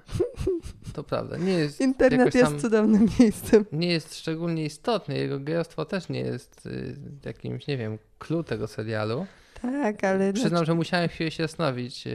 To 0.93 1.05
prawda. 1.05 1.37
Nie 1.37 1.53
jest 1.53 1.81
Internet 1.91 2.35
jest 2.35 2.61
cudownym 2.61 3.09
miejscem. 3.21 3.65
Nie 3.73 3.89
jest 3.89 4.19
szczególnie 4.19 4.65
istotny. 4.65 5.19
Jego 5.19 5.41
gejostwo 5.41 5.85
też 5.85 6.09
nie 6.09 6.21
jest 6.21 6.67
y, 6.67 6.97
jakimś, 7.25 7.67
nie 7.67 7.77
wiem, 7.77 7.99
clue 8.19 8.45
tego 8.45 8.67
serialu. 8.67 9.27
Tak, 9.63 10.05
ale... 10.05 10.33
Przyznam, 10.33 10.51
znaczy... 10.51 10.67
że 10.67 10.75
musiałem 10.75 11.09
chwilę 11.09 11.31
się 11.31 11.43
zastanowić, 11.43 12.07
y, 12.07 12.11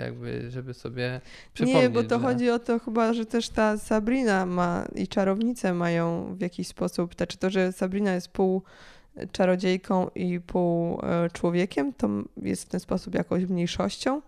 jakby, 0.00 0.50
żeby 0.50 0.74
sobie 0.74 1.20
przypomnieć. 1.54 1.82
Nie, 1.82 1.90
bo 1.90 2.02
to 2.02 2.18
że... 2.18 2.24
chodzi 2.24 2.50
o 2.50 2.58
to 2.58 2.78
chyba, 2.78 3.12
że 3.12 3.26
też 3.26 3.48
ta 3.48 3.78
Sabrina 3.78 4.46
ma 4.46 4.86
i 4.94 5.08
czarownice 5.08 5.74
mają 5.74 6.34
w 6.34 6.40
jakiś 6.40 6.68
sposób, 6.68 7.14
znaczy 7.14 7.38
to, 7.38 7.50
że 7.50 7.72
Sabrina 7.72 8.14
jest 8.14 8.28
pół 8.28 8.62
czarodziejką 9.32 10.10
i 10.14 10.40
pół 10.40 11.00
człowiekiem, 11.32 11.92
to 11.92 12.08
jest 12.42 12.64
w 12.64 12.68
ten 12.68 12.80
sposób 12.80 13.14
jakąś 13.14 13.44
mniejszością 13.44 14.22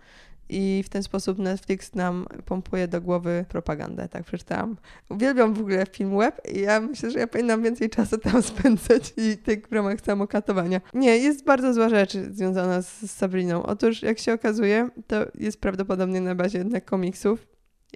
i 0.49 0.83
w 0.87 0.89
ten 0.89 1.03
sposób 1.03 1.39
Netflix 1.39 1.95
nam 1.95 2.27
pompuje 2.45 2.89
do 2.89 3.01
głowy 3.01 3.45
propagandę, 3.49 4.09
tak 4.09 4.25
przeczytałam. 4.25 4.77
Uwielbiam 5.09 5.55
w 5.55 5.61
ogóle 5.61 5.87
film 5.87 6.19
web 6.19 6.41
i 6.55 6.61
ja 6.61 6.81
myślę, 6.81 7.11
że 7.11 7.19
ja 7.19 7.27
powinnam 7.27 7.63
więcej 7.63 7.91
czasu 7.91 8.19
tam 8.19 8.43
spędzać 8.53 9.15
i 9.17 9.37
tych 9.37 9.69
w 9.69 9.73
ramach 9.73 10.01
samokatowania. 10.01 10.81
Nie, 10.95 11.17
jest 11.17 11.45
bardzo 11.45 11.75
zła 11.75 11.89
rzecz 11.89 12.13
związana 12.13 12.83
z 12.83 13.11
Sabriną. 13.11 13.63
Otóż, 13.63 14.03
jak 14.03 14.19
się 14.19 14.33
okazuje, 14.33 14.89
to 15.07 15.17
jest 15.35 15.61
prawdopodobnie 15.61 16.21
na 16.21 16.35
bazie 16.35 16.59
jednak 16.59 16.85
komiksów 16.85 17.47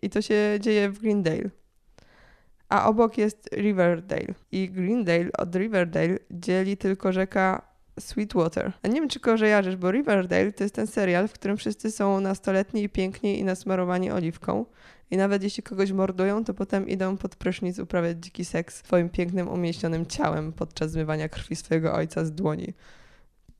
i 0.03 0.11
to 0.11 0.23
się 0.23 0.59
dzieje 0.61 0.91
w 0.91 0.99
Greendale. 0.99 1.51
A 2.69 2.89
obok 2.89 3.19
jest 3.19 3.49
Riverdale. 3.53 4.35
I 4.53 4.71
Greendale 4.71 5.31
od 5.39 5.57
Riverdale 5.57 6.19
dzieli 6.31 6.77
tylko 6.77 7.13
rzeka 7.13 7.69
Sweetwater. 8.01 8.73
A 8.83 8.89
nie 8.89 8.95
wiem, 8.95 9.09
czy 9.09 9.21
kojarzysz, 9.21 9.77
bo 9.77 9.91
Riverdale 9.91 10.53
to 10.53 10.65
jest 10.65 10.75
ten 10.75 10.87
serial, 10.87 11.29
w 11.29 11.33
którym 11.33 11.57
wszyscy 11.57 11.91
są 11.91 12.21
nastoletni 12.21 12.83
i 12.83 12.89
piękni 12.89 13.39
i 13.39 13.45
nasmarowani 13.45 14.11
oliwką. 14.11 14.65
I 15.11 15.17
nawet 15.17 15.43
jeśli 15.43 15.63
kogoś 15.63 15.93
mordują, 15.93 16.45
to 16.45 16.55
potem 16.55 16.89
idą 16.89 17.17
pod 17.17 17.37
prysznic 17.37 17.79
uprawiać 17.79 18.19
dziki 18.19 18.45
seks 18.45 18.77
swoim 18.77 19.09
pięknym, 19.09 19.49
umieśnionym 19.49 20.07
ciałem 20.07 20.53
podczas 20.53 20.91
zmywania 20.91 21.29
krwi 21.29 21.57
swojego 21.57 21.95
ojca 21.95 22.25
z 22.25 22.33
dłoni. 22.33 22.75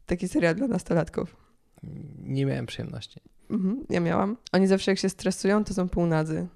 Taki 0.07 0.29
serial 0.29 0.55
dla 0.55 0.67
nastolatków. 0.67 1.37
Nie 2.23 2.47
miałem 2.47 2.67
przyjemności. 2.67 3.21
Mhm, 3.51 3.85
ja 3.91 4.01
miałam. 4.01 4.37
Oni 4.53 4.67
zawsze 4.67 4.91
jak 4.91 4.99
się 4.99 5.09
stresują, 5.09 5.65
to 5.65 5.75
są 5.75 5.89
półnadzy. 5.89 6.47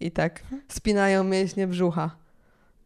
I 0.00 0.10
tak 0.10 0.42
spinają 0.68 1.24
mięśnie 1.24 1.66
brzucha, 1.66 2.16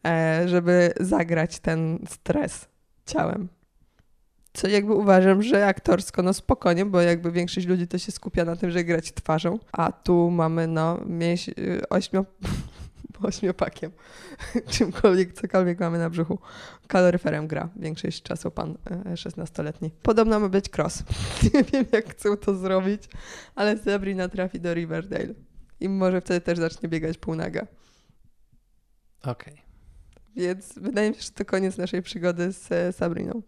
e, 0.07 0.49
żeby 0.49 0.93
zagrać 1.01 1.59
ten 1.59 1.99
stres 2.09 2.69
ciałem. 3.07 3.49
Co 4.59 4.69
jakby 4.69 4.95
uważam, 4.95 5.43
że 5.43 5.67
aktorsko, 5.67 6.23
no 6.23 6.33
spokojnie, 6.33 6.85
bo 6.85 7.01
jakby 7.01 7.33
większość 7.33 7.67
ludzi 7.67 7.89
to 7.89 7.99
się 7.99 8.13
skupia 8.13 8.45
na 8.45 8.57
tym, 8.57 8.71
że 8.71 8.85
grać 8.85 9.13
twarzą, 9.13 9.59
a 9.73 9.93
tu 9.93 10.31
mamy 10.31 10.67
no 10.67 11.01
mięś 11.07 11.49
y, 11.49 11.83
ośmio, 11.91 12.25
ośmiopakiem, 13.23 13.91
czymkolwiek, 14.75 15.33
cokolwiek 15.33 15.81
mamy 15.81 15.99
na 15.99 16.11
brzuchu. 16.11 16.39
Kaloryferem 16.87 17.47
gra 17.47 17.69
większość 17.77 18.23
czasu 18.23 18.51
pan 18.51 18.75
16-letni. 19.15 19.89
Y, 19.89 20.03
Podobno 20.03 20.41
ma 20.41 20.49
być 20.49 20.65
cross. 20.77 21.03
Nie 21.55 21.65
wiem, 21.65 21.85
jak 21.93 22.11
chcą 22.11 22.37
to 22.37 22.55
zrobić, 22.55 23.03
ale 23.55 23.79
Sabrina 23.79 24.29
trafi 24.29 24.61
do 24.61 24.75
Riverdale 24.75 25.35
i 25.81 25.89
może 25.89 26.21
wtedy 26.21 26.41
też 26.41 26.59
zacznie 26.59 26.89
biegać 26.89 27.19
półnaga. 27.19 27.67
Okej. 29.23 29.55
Okay. 29.55 29.65
Więc 30.37 30.79
wydaje 30.79 31.11
mi 31.11 31.17
się, 31.17 31.23
że 31.23 31.31
to 31.31 31.45
koniec 31.45 31.79
naszej 31.79 32.03
przygody 32.03 32.53
z 32.53 32.73
e, 32.73 32.93
Sabriną. 32.93 33.43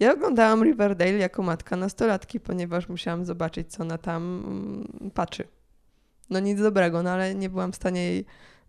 Ja 0.00 0.12
oglądałam 0.12 0.64
Riverdale 0.64 1.12
jako 1.12 1.42
matka 1.42 1.76
nastolatki, 1.76 2.40
ponieważ 2.40 2.88
musiałam 2.88 3.24
zobaczyć, 3.24 3.72
co 3.72 3.82
ona 3.82 3.98
tam 3.98 4.44
mm, 4.46 5.10
patrzy. 5.10 5.44
No 6.30 6.40
nic 6.40 6.60
dobrego, 6.60 7.02
no 7.02 7.10
ale 7.10 7.34
nie 7.34 7.50
byłam 7.50 7.72
w 7.72 7.76
stanie 7.76 8.02
jej 8.02 8.24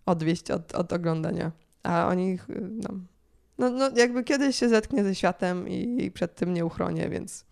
odwieść 0.05 0.51
od, 0.51 0.75
od 0.75 0.93
oglądania. 0.93 1.51
A 1.83 2.07
oni, 2.07 2.39
no, 2.59 2.89
no, 3.57 3.69
no 3.69 3.89
jakby 3.95 4.23
kiedyś 4.23 4.55
się 4.55 4.69
zetknie 4.69 5.03
ze 5.03 5.15
światem 5.15 5.69
i, 5.69 6.03
i 6.03 6.11
przed 6.11 6.35
tym 6.35 6.53
nie 6.53 6.65
uchronię, 6.65 7.09
więc, 7.09 7.45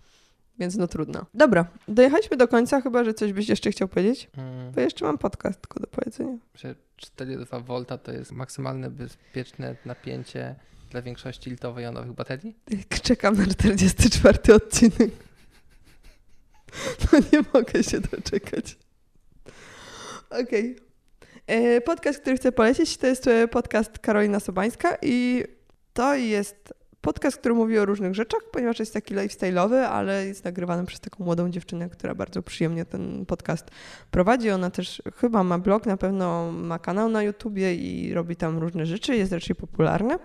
więc 0.60 0.76
no 0.76 0.88
trudno. 0.88 1.26
Dobra, 1.34 1.66
dojechaliśmy 1.88 2.38
do 2.38 2.48
końca, 2.48 2.82
chyba, 2.82 3.04
że 3.04 3.14
coś 3.14 3.34
byś 3.34 3.50
jeszcze 3.50 3.72
chciał 3.72 3.88
powiedzieć? 3.88 4.30
Mm. 4.38 4.72
Bo 4.72 4.82
jeszcze 4.82 5.06
mam 5.06 5.18
podcast 5.18 5.62
tylko 5.62 5.80
do 5.80 5.88
powiedzenia. 5.88 6.38
Że 6.56 6.76
4,2 7.18 7.64
V 7.64 7.98
to 7.98 8.12
jest 8.12 8.32
maksymalne 8.32 8.90
bezpieczne 8.90 9.76
napięcie 9.86 10.56
dla 10.92 11.02
większości 11.02 11.50
litowo-jonowych 11.50 12.14
baterii? 12.14 12.56
Czekam 13.04 13.38
na 13.38 13.46
44 13.48 14.54
odcinek. 14.54 15.12
No 17.14 17.20
nie 17.34 17.40
mogę 17.54 17.84
się 17.84 18.00
doczekać. 18.00 18.78
Okej. 20.30 20.76
Okay. 21.48 21.82
Podcast, 21.82 22.20
który 22.20 22.38
chcę 22.38 22.52
polecić, 22.52 22.98
to 22.98 23.08
jest 23.08 23.28
e, 23.28 23.48
podcast 23.48 24.00
Karolina 24.00 24.40
Sobańska 24.40 24.98
i 25.02 25.44
to 25.94 26.16
jest 26.16 26.74
podcast, 27.02 27.38
który 27.38 27.56
mówi 27.56 27.80
o 27.80 27.86
różnych 27.86 28.16
rzeczach, 28.16 28.42
ponieważ 28.52 28.80
jest 28.80 28.94
taki 28.94 29.16
lifestyle'owy, 29.16 29.76
ale 29.76 30.26
jest 30.26 30.46
nagrywany 30.46 30.86
przez 30.86 31.00
taką 31.00 31.24
młodą 31.24 31.50
dziewczynę, 31.50 31.90
która 31.90 32.16
bardzo 32.16 32.42
przyjemnie 32.42 32.86
ten 32.86 33.26
podcast 33.26 33.72
prowadzi. 34.12 34.50
Ona 34.50 34.70
też 34.70 35.02
chyba 35.16 35.44
ma 35.44 35.60
blog, 35.60 35.86
na 35.86 35.98
pewno 35.98 36.52
ma 36.52 36.80
kanał 36.80 37.10
na 37.10 37.24
YouTubie 37.24 37.76
i 37.76 38.14
robi 38.14 38.36
tam 38.36 38.58
różne 38.58 38.86
rzeczy, 38.86 39.16
jest 39.16 39.32
raczej 39.32 39.56
popularna. 39.56 40.20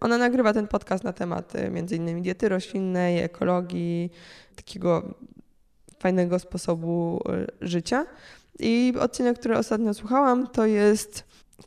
Ona 0.00 0.18
nagrywa 0.18 0.52
ten 0.52 0.68
podcast 0.68 1.04
na 1.04 1.12
temat 1.12 1.54
y, 1.54 1.96
innymi 1.96 2.22
diety 2.22 2.48
roślinnej, 2.48 3.18
ekologii, 3.18 4.10
takiego 4.56 5.14
fajnego 5.98 6.38
sposobu 6.38 7.22
y, 7.62 7.66
życia. 7.66 8.06
I 8.58 8.94
odcinek, 9.00 9.38
który 9.38 9.58
ostatnio 9.58 9.94
słuchałam, 9.94 10.46
to 10.46 10.66
jest 10.66 11.24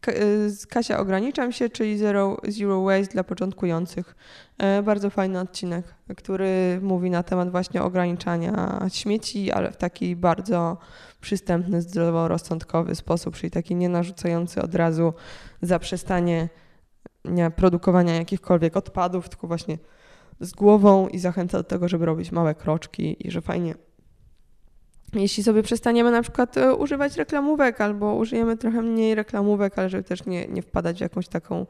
y, 0.07 0.67
Kasia 0.69 0.99
Ograniczam 0.99 1.51
się, 1.51 1.69
czyli 1.69 1.97
Zero, 1.97 2.37
Zero 2.47 2.83
Waste 2.83 3.13
dla 3.13 3.23
początkujących. 3.23 4.15
E, 4.57 4.83
bardzo 4.83 5.09
fajny 5.09 5.39
odcinek, 5.39 5.85
który 6.17 6.79
mówi 6.81 7.09
na 7.09 7.23
temat 7.23 7.51
właśnie 7.51 7.83
ograniczania 7.83 8.85
śmieci, 8.93 9.51
ale 9.51 9.71
w 9.71 9.77
taki 9.77 10.15
bardzo 10.15 10.77
przystępny, 11.21 11.81
zdroworozsądkowy 11.81 12.95
sposób, 12.95 13.35
czyli 13.35 13.51
taki 13.51 13.75
nie 13.75 13.89
narzucający 13.89 14.61
od 14.61 14.75
razu 14.75 15.13
zaprzestanie 15.61 16.49
nie 17.25 17.51
produkowania 17.51 18.15
jakichkolwiek 18.15 18.77
odpadów, 18.77 19.29
tylko 19.29 19.47
właśnie 19.47 19.77
z 20.39 20.51
głową 20.51 21.07
i 21.07 21.19
zachęca 21.19 21.57
do 21.57 21.63
tego, 21.63 21.87
żeby 21.87 22.05
robić 22.05 22.31
małe 22.31 22.55
kroczki 22.55 23.27
i 23.27 23.31
że 23.31 23.41
fajnie. 23.41 23.75
Jeśli 25.13 25.43
sobie 25.43 25.63
przestaniemy 25.63 26.11
na 26.11 26.21
przykład 26.21 26.57
e, 26.57 26.75
używać 26.75 27.17
reklamówek 27.17 27.81
albo 27.81 28.15
użyjemy 28.15 28.57
trochę 28.57 28.81
mniej 28.81 29.15
reklamówek, 29.15 29.79
ale 29.79 29.89
żeby 29.89 30.03
też 30.03 30.25
nie, 30.25 30.47
nie 30.47 30.61
wpadać 30.61 30.97
w 30.97 31.01
jakąś 31.01 31.27
taką 31.27 31.65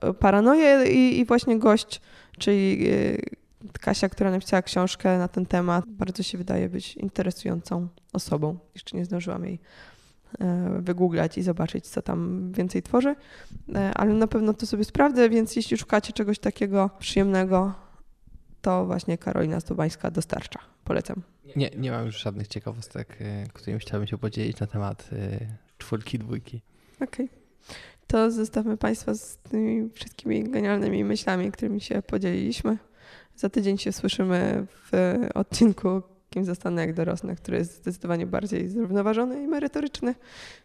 e, 0.00 0.14
paranoję 0.14 0.84
i, 0.92 1.18
i 1.18 1.24
właśnie 1.24 1.58
gość, 1.58 2.00
czyli 2.38 2.88
e, 2.88 3.16
Kasia, 3.80 4.08
która 4.08 4.30
napisała 4.30 4.62
książkę 4.62 5.18
na 5.18 5.28
ten 5.28 5.46
temat, 5.46 5.84
bardzo 5.88 6.22
się 6.22 6.38
wydaje 6.38 6.68
być 6.68 6.96
interesującą 6.96 7.88
osobą. 8.12 8.58
Jeszcze 8.74 8.96
nie 8.96 9.04
zdążyłam 9.04 9.44
jej 9.44 9.60
wygooglać 10.80 11.38
i 11.38 11.42
zobaczyć, 11.42 11.88
co 11.88 12.02
tam 12.02 12.52
więcej 12.52 12.82
tworzy, 12.82 13.14
e, 13.74 13.94
ale 13.94 14.14
na 14.14 14.26
pewno 14.26 14.54
to 14.54 14.66
sobie 14.66 14.84
sprawdzę, 14.84 15.30
więc 15.30 15.56
jeśli 15.56 15.76
szukacie 15.76 16.12
czegoś 16.12 16.38
takiego 16.38 16.90
przyjemnego, 16.98 17.74
to 18.62 18.86
właśnie 18.86 19.18
Karolina 19.18 19.60
Stubańska 19.60 20.10
dostarcza. 20.10 20.58
Polecam. 20.84 21.22
Nie, 21.56 21.70
nie 21.70 21.90
mam 21.90 22.06
już 22.06 22.22
żadnych 22.22 22.48
ciekawostek, 22.48 23.16
e, 23.20 23.46
którymi 23.52 23.80
chciałbym 23.80 24.06
się 24.06 24.18
podzielić 24.18 24.60
na 24.60 24.66
temat 24.66 25.10
czwórki, 25.78 26.18
dwójki. 26.18 26.62
Okej. 26.96 27.26
Okay. 27.26 27.28
To 28.06 28.30
zostawmy 28.30 28.76
Państwa 28.76 29.14
z 29.14 29.36
tymi 29.36 29.90
wszystkimi 29.90 30.50
genialnymi 30.50 31.04
myślami, 31.04 31.52
którymi 31.52 31.80
się 31.80 32.02
podzieliliśmy. 32.02 32.78
Za 33.36 33.48
tydzień 33.48 33.78
się 33.78 33.92
słyszymy 33.92 34.66
w 34.70 35.16
odcinku 35.34 36.02
Kim 36.36 36.44
zostanę 36.44 36.82
jak 36.82 36.94
dorosnę, 36.94 37.36
który 37.36 37.58
jest 37.58 37.76
zdecydowanie 37.76 38.26
bardziej 38.26 38.68
zrównoważony 38.68 39.42
i 39.42 39.46
merytoryczny, 39.46 40.14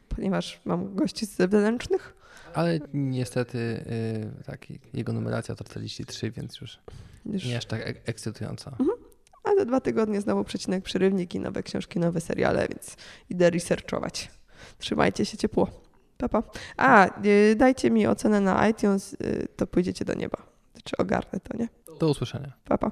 ponieważ 0.09 0.61
mam 0.65 0.95
gości 0.95 1.26
z 1.26 1.36
zewnętrznych. 1.36 2.15
Ale 2.53 2.80
niestety 2.93 3.86
yy, 4.38 4.43
taki, 4.43 4.80
jego 4.93 5.13
numeracja 5.13 5.55
to 5.55 5.63
43, 5.63 6.32
więc 6.32 6.61
już, 6.61 6.80
już... 7.26 7.45
nie 7.45 7.57
aż 7.57 7.65
tak 7.65 7.88
ek- 7.88 8.01
ekscytująco. 8.05 8.69
Mhm. 8.72 8.89
A 9.43 9.55
za 9.59 9.65
dwa 9.65 9.82
tygodnie 9.82 10.22
znowu 10.22 10.43
przecinek 10.43 10.84
przerywniki, 10.84 11.39
nowe 11.39 11.63
książki, 11.63 11.99
nowe 11.99 12.22
seriale, 12.22 12.67
więc 12.67 12.97
idę 13.30 13.49
researchować. 13.49 14.32
Trzymajcie 14.78 15.26
się 15.26 15.38
ciepło. 15.38 15.67
Papa. 16.17 16.43
A, 16.78 17.07
yy, 17.24 17.55
dajcie 17.55 17.91
mi 17.91 18.07
ocenę 18.07 18.41
na 18.41 18.67
iTunes, 18.67 19.11
yy, 19.11 19.47
to 19.55 19.67
pójdziecie 19.67 20.05
do 20.05 20.13
nieba. 20.13 20.38
Czy 20.84 20.97
ogarnę 20.97 21.39
to, 21.39 21.57
nie? 21.57 21.67
Do 21.99 22.09
usłyszenia. 22.09 22.53
Papa. 22.65 22.91